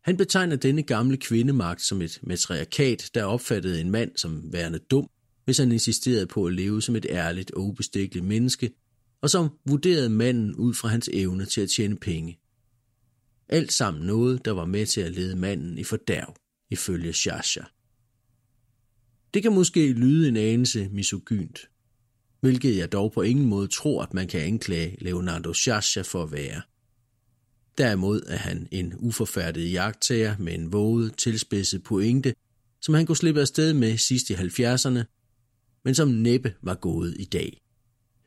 Han 0.02 0.16
betegner 0.16 0.56
denne 0.56 0.82
gamle 0.82 1.16
kvindemagt 1.16 1.82
som 1.82 2.02
et 2.02 2.18
matriarkat, 2.22 3.10
der 3.14 3.24
opfattede 3.24 3.80
en 3.80 3.90
mand 3.90 4.10
som 4.16 4.52
værende 4.52 4.78
dum, 4.78 5.08
hvis 5.44 5.58
han 5.58 5.72
insisterede 5.72 6.26
på 6.26 6.46
at 6.46 6.52
leve 6.52 6.82
som 6.82 6.96
et 6.96 7.06
ærligt 7.10 7.50
og 7.50 7.62
ubestikkeligt 7.62 8.26
menneske, 8.26 8.72
og 9.20 9.30
som 9.30 9.48
vurderede 9.68 10.08
manden 10.08 10.54
ud 10.54 10.74
fra 10.74 10.88
hans 10.88 11.10
evne 11.12 11.44
til 11.44 11.60
at 11.60 11.70
tjene 11.70 11.96
penge. 11.96 12.38
Alt 13.48 13.72
sammen 13.72 14.06
noget, 14.06 14.44
der 14.44 14.50
var 14.50 14.64
med 14.64 14.86
til 14.86 15.00
at 15.00 15.12
lede 15.12 15.36
manden 15.36 15.78
i 15.78 15.84
fordærv, 15.84 16.36
ifølge 16.70 17.12
Sasha. 17.12 17.62
Det 19.34 19.42
kan 19.42 19.52
måske 19.52 19.92
lyde 19.92 20.28
en 20.28 20.36
anelse 20.36 20.88
misogynt, 20.92 21.58
hvilket 22.42 22.76
jeg 22.76 22.92
dog 22.92 23.12
på 23.12 23.22
ingen 23.22 23.46
måde 23.46 23.68
tror, 23.68 24.02
at 24.02 24.14
man 24.14 24.28
kan 24.28 24.40
anklage 24.40 24.96
Leonardo 25.00 25.52
Sciascia 25.52 26.02
for 26.02 26.22
at 26.22 26.32
være. 26.32 26.62
Derimod 27.78 28.22
er 28.28 28.36
han 28.36 28.68
en 28.70 28.94
uforfærdet 28.98 29.72
jagttager 29.72 30.36
med 30.38 30.54
en 30.54 30.72
våget, 30.72 31.16
tilspidset 31.16 31.82
pointe, 31.82 32.34
som 32.80 32.94
han 32.94 33.06
kunne 33.06 33.16
slippe 33.16 33.40
afsted 33.40 33.74
med 33.74 33.98
sidst 33.98 34.30
i 34.30 34.34
70'erne, 34.34 35.02
men 35.84 35.94
som 35.94 36.08
næppe 36.08 36.54
var 36.62 36.74
gået 36.74 37.16
i 37.18 37.24
dag. 37.24 37.60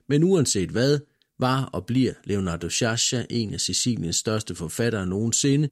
Men 0.09 0.24
uanset 0.24 0.70
hvad, 0.70 0.99
var 1.39 1.63
og 1.63 1.86
bliver 1.86 2.13
Leonardo 2.24 2.70
Sciascia 2.70 3.26
en 3.30 3.53
af 3.53 3.59
Siciliens 3.59 4.16
største 4.16 4.55
forfattere 4.55 5.07
nogensinde, 5.07 5.70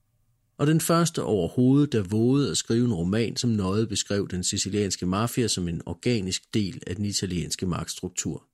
og 0.57 0.67
den 0.67 0.81
første 0.81 1.23
overhovedet, 1.23 1.91
der 1.91 2.03
vågede 2.03 2.51
at 2.51 2.57
skrive 2.57 2.85
en 2.85 2.93
roman, 2.93 3.37
som 3.37 3.49
nøje 3.49 3.87
beskrev 3.87 4.27
den 4.27 4.43
sicilianske 4.43 5.05
mafia 5.05 5.47
som 5.47 5.67
en 5.67 5.81
organisk 5.85 6.53
del 6.53 6.81
af 6.87 6.95
den 6.95 7.05
italienske 7.05 7.65
magtstruktur. 7.65 8.47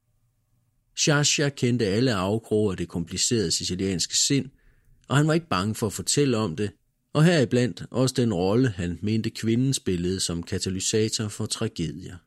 Sciascia 0.97 1.49
kendte 1.49 1.85
alle 1.85 2.13
afkroge 2.13 2.71
af 2.71 2.77
det 2.77 2.87
komplicerede 2.87 3.51
sicilianske 3.51 4.17
sind, 4.17 4.49
og 5.07 5.17
han 5.17 5.27
var 5.27 5.33
ikke 5.33 5.49
bange 5.49 5.75
for 5.75 5.87
at 5.87 5.93
fortælle 5.93 6.37
om 6.37 6.55
det, 6.55 6.71
og 7.13 7.25
heriblandt 7.25 7.83
også 7.91 8.15
den 8.17 8.33
rolle, 8.33 8.69
han 8.69 8.99
mente 9.01 9.29
kvinden 9.29 9.73
spillede 9.73 10.19
som 10.19 10.43
katalysator 10.43 11.27
for 11.27 11.45
tragedier. 11.45 12.17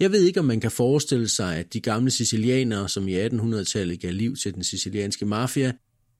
Jeg 0.00 0.12
ved 0.12 0.22
ikke, 0.22 0.40
om 0.40 0.46
man 0.46 0.60
kan 0.60 0.70
forestille 0.70 1.28
sig, 1.28 1.56
at 1.56 1.72
de 1.72 1.80
gamle 1.80 2.10
sicilianere, 2.10 2.88
som 2.88 3.08
i 3.08 3.26
1800-tallet 3.26 4.00
gav 4.00 4.12
liv 4.12 4.36
til 4.36 4.54
den 4.54 4.64
sicilianske 4.64 5.26
mafia, 5.26 5.72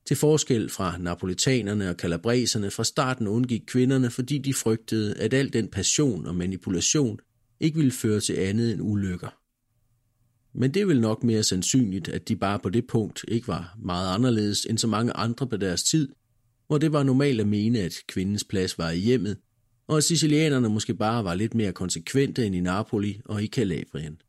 til 0.07 0.17
forskel 0.17 0.69
fra 0.69 0.99
napolitanerne 0.99 1.91
og 1.91 1.97
kalabreserne 1.97 2.71
fra 2.71 2.85
starten 2.85 3.27
undgik 3.27 3.63
kvinderne, 3.67 4.11
fordi 4.11 4.39
de 4.39 4.55
frygtede, 4.55 5.15
at 5.15 5.35
al 5.35 5.53
den 5.53 5.69
passion 5.69 6.27
og 6.27 6.35
manipulation 6.35 7.19
ikke 7.61 7.77
ville 7.77 7.93
føre 7.93 8.21
til 8.21 8.33
andet 8.33 8.73
end 8.73 8.83
ulykker. 8.83 9.29
Men 10.59 10.75
det 10.75 10.83
er 10.83 10.87
vel 10.87 11.01
nok 11.01 11.25
mere 11.25 11.43
sandsynligt, 11.43 12.09
at 12.09 12.29
de 12.29 12.37
bare 12.37 12.59
på 12.59 12.71
det 12.71 12.87
punkt 12.87 13.25
ikke 13.29 13.49
var 13.49 13.77
meget 13.83 14.15
anderledes 14.15 14.67
end 14.71 14.79
så 14.79 14.87
mange 14.87 15.13
andre 15.13 15.47
på 15.47 15.57
deres 15.57 15.83
tid, 15.83 16.09
hvor 16.67 16.79
det 16.79 16.93
var 16.93 17.03
normalt 17.03 17.41
at 17.41 17.49
mene, 17.49 17.79
at 17.79 17.95
kvindens 18.09 18.45
plads 18.45 18.79
var 18.79 18.91
i 18.91 18.99
hjemmet, 18.99 19.37
og 19.87 19.97
at 19.97 20.05
sicilianerne 20.05 20.69
måske 20.69 20.95
bare 20.95 21.25
var 21.25 21.35
lidt 21.35 21.55
mere 21.55 21.73
konsekvente 21.73 22.47
end 22.47 22.55
i 22.55 22.61
Napoli 22.61 23.21
og 23.25 23.43
i 23.43 23.47
Kalabrien. 23.47 24.21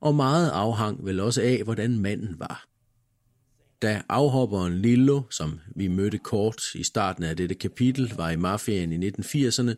Og 0.00 0.14
meget 0.14 0.50
afhang 0.50 1.04
vel 1.04 1.20
også 1.20 1.42
af, 1.42 1.62
hvordan 1.64 1.98
manden 1.98 2.38
var. 2.38 2.69
Da 3.82 4.02
afhopperen 4.08 4.82
Lillo, 4.82 5.22
som 5.30 5.60
vi 5.76 5.88
mødte 5.88 6.18
kort 6.18 6.74
i 6.74 6.84
starten 6.84 7.24
af 7.24 7.36
dette 7.36 7.54
kapitel, 7.54 8.12
var 8.16 8.30
i 8.30 8.36
mafiaen 8.36 8.92
i 8.92 9.08
1980'erne, 9.08 9.74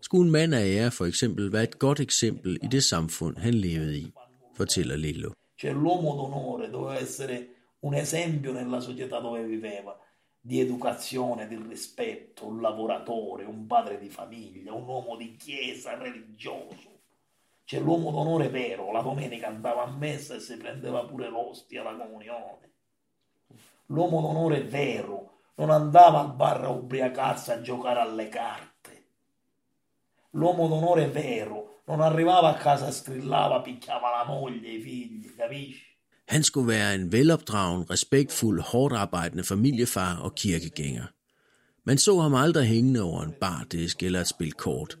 skulle 0.00 0.26
en 0.26 0.32
mand 0.32 0.54
af 0.54 0.64
ære 0.66 0.90
for 0.90 1.04
eksempel 1.04 1.52
være 1.52 1.62
et 1.62 1.78
godt 1.78 2.00
eksempel 2.00 2.58
i 2.62 2.66
det 2.66 2.84
samfund, 2.84 3.36
han 3.36 3.54
levede 3.54 3.98
i, 3.98 4.12
fortæller 4.56 4.96
Lillo. 4.96 5.30
Cioè 5.58 5.72
l'uomo 5.72 6.10
d'onore 6.18 6.70
doveva 6.72 6.98
essere 6.98 7.36
un 7.80 7.94
esempio 7.94 8.52
nella 8.52 8.80
società 8.80 9.20
dove 9.20 9.44
viveva, 9.44 10.00
di 10.40 10.60
educazione, 10.60 11.48
di 11.48 11.56
rispetto, 11.68 12.46
un 12.46 12.60
lavoratore, 12.60 13.44
un 13.44 13.66
padre 13.66 13.98
di 13.98 14.10
famiglia, 14.10 14.72
un 14.72 14.88
uomo 14.88 15.16
di 15.16 15.36
chiesa, 15.36 15.96
religioso. 15.96 16.90
C'è 17.64 17.78
l'uomo 17.78 18.10
d'onore 18.10 18.48
vero, 18.48 18.92
la 18.92 19.02
domenica 19.02 19.46
andava 19.46 19.84
a 19.84 19.96
messa 19.96 20.34
e 20.34 20.40
si 20.40 20.56
prendeva 20.56 21.04
pure 21.04 21.28
l'ostia 21.28 21.80
alla 21.82 22.04
comunione. 22.04 22.73
L'uomo 23.94 24.20
d'onore 24.20 24.62
vero 24.64 25.18
non 25.54 25.70
andava 25.70 26.18
al 26.20 26.34
bar 26.34 26.64
a 26.64 26.70
ubriacarsi 26.70 27.52
a 27.52 27.60
giocare 27.60 28.00
alle 28.00 28.28
carte. 28.28 28.92
L'uomo 30.30 30.66
d'onore 30.66 31.06
vero 31.06 31.82
non 31.86 32.00
arrivava 32.00 32.48
a 32.48 32.54
casa 32.54 32.88
e 32.88 32.92
strillava, 32.92 33.60
picchiava 33.60 34.10
la 34.10 34.24
moglie, 34.26 34.68
i 34.68 34.80
figli, 34.80 35.34
capisci? 35.36 35.92
Han 36.26 36.42
skulle 36.42 36.66
være 36.66 36.94
en 36.94 37.12
velopdragen, 37.12 37.90
respektfuld, 37.90 38.60
hårdt 38.60 38.96
arbejdende 38.96 39.44
familiefar 39.44 40.18
og 40.22 40.34
kirkegænger. 40.34 41.06
Man 41.84 41.98
så 41.98 42.20
ham 42.20 42.34
aldrig 42.34 42.66
hængende 42.66 43.02
over 43.02 43.22
en 43.22 43.34
bardisk 43.40 44.02
eller 44.02 44.20
et 44.20 44.28
spil 44.28 44.52
kort, 44.52 44.98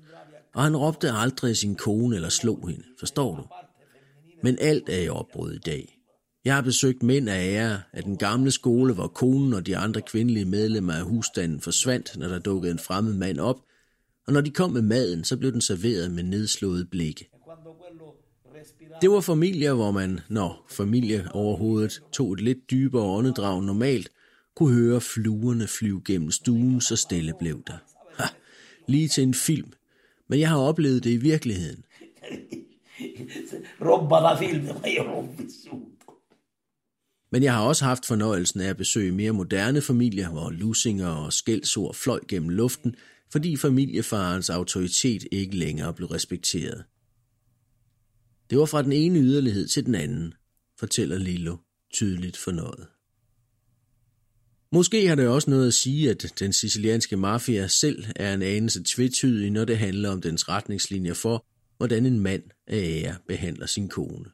og 0.54 0.62
han 0.62 0.76
råbte 0.76 1.12
aldrig 1.12 1.56
sin 1.56 1.74
kone 1.74 2.16
eller 2.16 2.28
slog 2.28 2.68
hende, 2.68 2.84
forstår 2.98 3.36
du? 3.36 3.44
Men 4.42 4.58
alt 4.60 4.88
er 4.88 5.00
i 5.00 5.08
opbrud 5.08 5.52
i 5.52 5.58
dag. 5.58 5.93
Jeg 6.44 6.54
har 6.54 6.62
besøgt 6.62 7.02
mænd 7.02 7.28
af 7.28 7.54
ære 7.54 7.82
af 7.92 8.02
den 8.02 8.16
gamle 8.16 8.50
skole, 8.50 8.94
hvor 8.94 9.06
konen 9.06 9.54
og 9.54 9.66
de 9.66 9.76
andre 9.76 10.00
kvindelige 10.00 10.44
medlemmer 10.44 10.92
af 10.92 11.02
husstanden 11.02 11.60
forsvandt, 11.60 12.16
når 12.18 12.28
der 12.28 12.38
dukkede 12.38 12.72
en 12.72 12.78
fremmed 12.78 13.14
mand 13.14 13.38
op, 13.38 13.60
og 14.26 14.32
når 14.32 14.40
de 14.40 14.50
kom 14.50 14.70
med 14.70 14.82
maden, 14.82 15.24
så 15.24 15.36
blev 15.36 15.52
den 15.52 15.60
serveret 15.60 16.10
med 16.10 16.22
nedslået 16.22 16.90
blikke. 16.90 17.30
Det 19.00 19.10
var 19.10 19.20
familier, 19.20 19.74
hvor 19.74 19.90
man, 19.90 20.20
når 20.28 20.66
familie 20.70 21.28
overhovedet 21.32 22.02
tog 22.12 22.32
et 22.32 22.40
lidt 22.40 22.70
dybere 22.70 23.02
åndedrag 23.02 23.62
normalt, 23.62 24.10
kunne 24.54 24.74
høre 24.74 25.00
fluerne 25.00 25.66
flyve 25.66 26.02
gennem 26.04 26.30
stuen, 26.30 26.80
så 26.80 26.96
stille 26.96 27.32
blev 27.38 27.62
der. 27.66 27.76
Ha, 28.18 28.28
lige 28.86 29.08
til 29.08 29.22
en 29.22 29.34
film. 29.34 29.72
Men 30.28 30.40
jeg 30.40 30.48
har 30.48 30.58
oplevet 30.58 31.04
det 31.04 31.10
i 31.10 31.16
virkeligheden. 31.16 31.84
Robba 33.86 34.14
var 34.14 34.38
film, 34.38 34.60
det 34.60 34.72
var 34.72 35.16
jo. 35.16 35.28
Men 37.34 37.42
jeg 37.42 37.54
har 37.54 37.62
også 37.62 37.84
haft 37.84 38.06
fornøjelsen 38.06 38.60
af 38.60 38.68
at 38.68 38.76
besøge 38.76 39.12
mere 39.12 39.32
moderne 39.32 39.80
familier, 39.80 40.30
hvor 40.30 40.50
lusinger 40.50 41.08
og 41.08 41.32
skældsord 41.32 41.94
fløj 41.94 42.20
gennem 42.28 42.48
luften, 42.48 42.94
fordi 43.32 43.56
familiefarens 43.56 44.50
autoritet 44.50 45.24
ikke 45.32 45.56
længere 45.56 45.94
blev 45.94 46.08
respekteret. 46.08 46.84
Det 48.50 48.58
var 48.58 48.64
fra 48.64 48.82
den 48.82 48.92
ene 48.92 49.18
yderlighed 49.18 49.68
til 49.68 49.86
den 49.86 49.94
anden, 49.94 50.34
fortæller 50.80 51.18
Lillo 51.18 51.56
tydeligt 51.94 52.36
fornøjet. 52.36 52.86
Måske 54.72 55.08
har 55.08 55.14
det 55.14 55.28
også 55.28 55.50
noget 55.50 55.66
at 55.66 55.74
sige, 55.74 56.10
at 56.10 56.32
den 56.38 56.52
sicilianske 56.52 57.16
mafia 57.16 57.66
selv 57.66 58.04
er 58.16 58.34
en 58.34 58.42
anelse 58.42 58.82
tvetydig, 58.86 59.50
når 59.50 59.64
det 59.64 59.78
handler 59.78 60.10
om 60.10 60.20
dens 60.20 60.48
retningslinjer 60.48 61.14
for, 61.14 61.46
hvordan 61.76 62.06
en 62.06 62.20
mand 62.20 62.42
af 62.66 63.02
ære 63.04 63.16
behandler 63.28 63.66
sin 63.66 63.88
kone. 63.88 64.30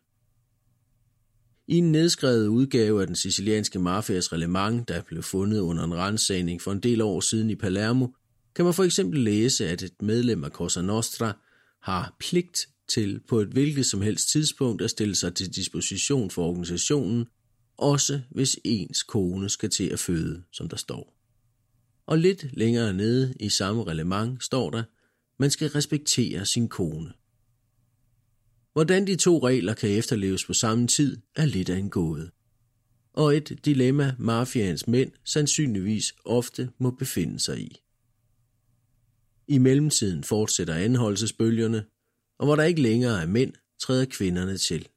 I 1.71 1.77
en 1.77 1.93
nedskrevet 1.93 2.47
udgave 2.47 3.01
af 3.01 3.07
den 3.07 3.16
sicilianske 3.16 3.79
mafias 3.79 4.33
reglement, 4.33 4.89
der 4.89 5.03
blev 5.03 5.23
fundet 5.23 5.61
under 5.61 5.85
en 5.85 5.95
rensagning 5.95 6.62
for 6.62 6.73
en 6.73 6.81
del 6.81 7.01
år 7.01 7.21
siden 7.21 7.51
i 7.51 7.55
Palermo, 7.55 8.07
kan 8.55 8.64
man 8.64 8.75
for 8.75 8.85
eksempel 8.85 9.21
læse, 9.21 9.68
at 9.68 9.83
et 9.83 10.03
medlem 10.03 10.45
af 10.45 10.51
Cosa 10.51 10.83
Nostra 10.83 11.37
har 11.83 12.16
pligt 12.21 12.68
til 12.89 13.21
på 13.29 13.41
et 13.41 13.49
hvilket 13.49 13.87
som 13.87 14.03
helst 14.03 14.31
tidspunkt 14.31 14.83
at 14.83 14.91
stille 14.91 15.14
sig 15.14 15.35
til 15.35 15.55
disposition 15.55 16.31
for 16.31 16.47
organisationen, 16.49 17.27
også 17.79 18.21
hvis 18.31 18.57
ens 18.64 19.03
kone 19.03 19.49
skal 19.49 19.71
til 19.71 19.89
at 19.89 19.99
føde, 19.99 20.43
som 20.53 20.68
der 20.68 20.77
står. 20.77 21.14
Og 22.07 22.18
lidt 22.18 22.47
længere 22.53 22.93
nede 22.93 23.35
i 23.41 23.49
samme 23.49 23.85
reglement 23.85 24.45
står 24.45 24.71
der, 24.71 24.83
man 25.39 25.51
skal 25.51 25.68
respektere 25.68 26.47
sin 26.47 26.68
kone. 26.68 27.12
Hvordan 28.73 29.07
de 29.07 29.16
to 29.16 29.39
regler 29.47 29.75
kan 29.75 29.91
efterleves 29.91 30.45
på 30.45 30.53
samme 30.53 30.87
tid, 30.87 31.16
er 31.37 31.45
lidt 31.45 31.71
af 31.71 31.77
en 31.77 31.91
gåde. 31.91 32.31
Og 33.12 33.37
et 33.37 33.59
dilemma 33.64 34.14
mafiaens 34.18 34.89
mænd 34.89 35.12
sandsynligvis 35.25 36.14
ofte 36.25 36.71
må 36.79 36.91
befinde 36.91 37.41
sig 37.41 37.61
i. 37.61 37.77
I 39.49 39.59
mellemtiden 39.59 40.25
fortsætter 40.25 40.75
anholdelsesbølgerne, 40.75 41.85
og 42.39 42.47
hvor 42.47 42.57
der 42.57 42.62
ikke 42.62 42.83
længere 42.83 43.23
er 43.23 43.27
mænd, 43.27 43.53
træder 43.81 44.05
kvinderne 44.05 44.57
til. 44.57 44.89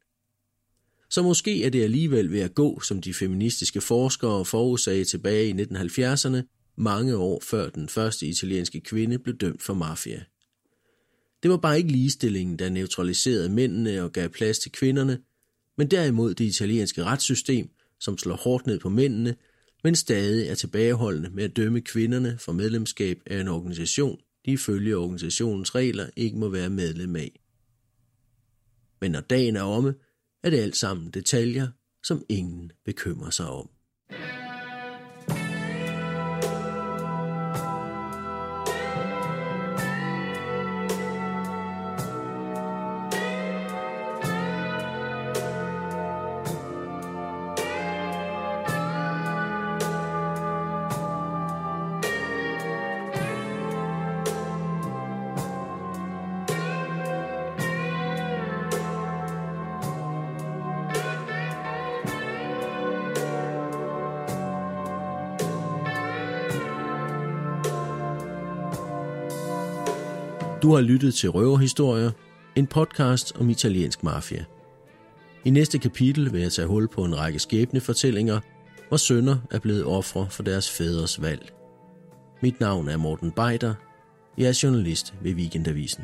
Så 1.09 1.21
måske 1.21 1.63
er 1.65 1.69
det 1.69 1.83
alligevel 1.83 2.31
ved 2.31 2.39
at 2.39 2.55
gå, 2.55 2.79
som 2.79 3.01
de 3.01 3.13
feministiske 3.13 3.81
forskere 3.81 4.45
forudsagde 4.45 5.05
tilbage 5.05 5.47
i 5.47 5.53
1970'erne, 5.53 6.37
mange 6.77 7.17
år 7.17 7.41
før 7.43 7.69
den 7.69 7.89
første 7.89 8.27
italienske 8.27 8.81
kvinde 8.81 9.19
blev 9.19 9.37
dømt 9.37 9.61
for 9.61 9.73
mafia. 9.73 10.23
Det 11.43 11.51
var 11.51 11.57
bare 11.57 11.77
ikke 11.77 11.91
ligestillingen, 11.91 12.59
der 12.59 12.69
neutraliserede 12.69 13.49
mændene 13.49 14.03
og 14.03 14.11
gav 14.11 14.29
plads 14.29 14.59
til 14.59 14.71
kvinderne, 14.71 15.19
men 15.77 15.91
derimod 15.91 16.33
det 16.33 16.45
italienske 16.45 17.03
retssystem, 17.03 17.69
som 17.99 18.17
slår 18.17 18.35
hårdt 18.35 18.67
ned 18.67 18.79
på 18.79 18.89
mændene, 18.89 19.35
men 19.83 19.95
stadig 19.95 20.47
er 20.47 20.55
tilbageholdende 20.55 21.29
med 21.29 21.43
at 21.43 21.55
dømme 21.55 21.81
kvinderne 21.81 22.37
for 22.37 22.51
medlemskab 22.51 23.19
af 23.25 23.41
en 23.41 23.47
organisation, 23.47 24.19
de 24.45 24.51
ifølge 24.51 24.97
organisationens 24.97 25.75
regler 25.75 26.09
ikke 26.15 26.37
må 26.37 26.49
være 26.49 26.69
medlem 26.69 27.15
af. 27.15 27.39
Men 29.01 29.11
når 29.11 29.21
dagen 29.21 29.55
er 29.55 29.61
omme, 29.61 29.93
er 30.43 30.49
det 30.49 30.57
alt 30.57 30.77
sammen 30.77 31.11
detaljer, 31.11 31.67
som 32.03 32.25
ingen 32.29 32.71
bekymrer 32.85 33.29
sig 33.29 33.49
om. 33.49 33.69
Du 70.63 70.73
har 70.73 70.81
lyttet 70.81 71.13
til 71.13 71.29
Røverhistorier, 71.29 72.11
en 72.55 72.67
podcast 72.67 73.35
om 73.39 73.49
italiensk 73.49 74.03
mafia. 74.03 74.45
I 75.45 75.49
næste 75.49 75.79
kapitel 75.79 76.33
vil 76.33 76.41
jeg 76.41 76.51
tage 76.51 76.67
hul 76.67 76.87
på 76.87 77.03
en 77.03 77.17
række 77.17 77.39
skæbnefortællinger, 77.39 78.39
hvor 78.87 78.97
sønner 78.97 79.37
er 79.51 79.59
blevet 79.59 79.85
ofre 79.85 80.27
for 80.29 80.43
deres 80.43 80.71
fædres 80.71 81.21
valg. 81.21 81.51
Mit 82.41 82.59
navn 82.59 82.89
er 82.89 82.97
Morten 82.97 83.31
Beider. 83.31 83.73
Jeg 84.37 84.47
er 84.47 84.59
journalist 84.63 85.13
ved 85.21 85.33
Weekendavisen. 85.33 86.03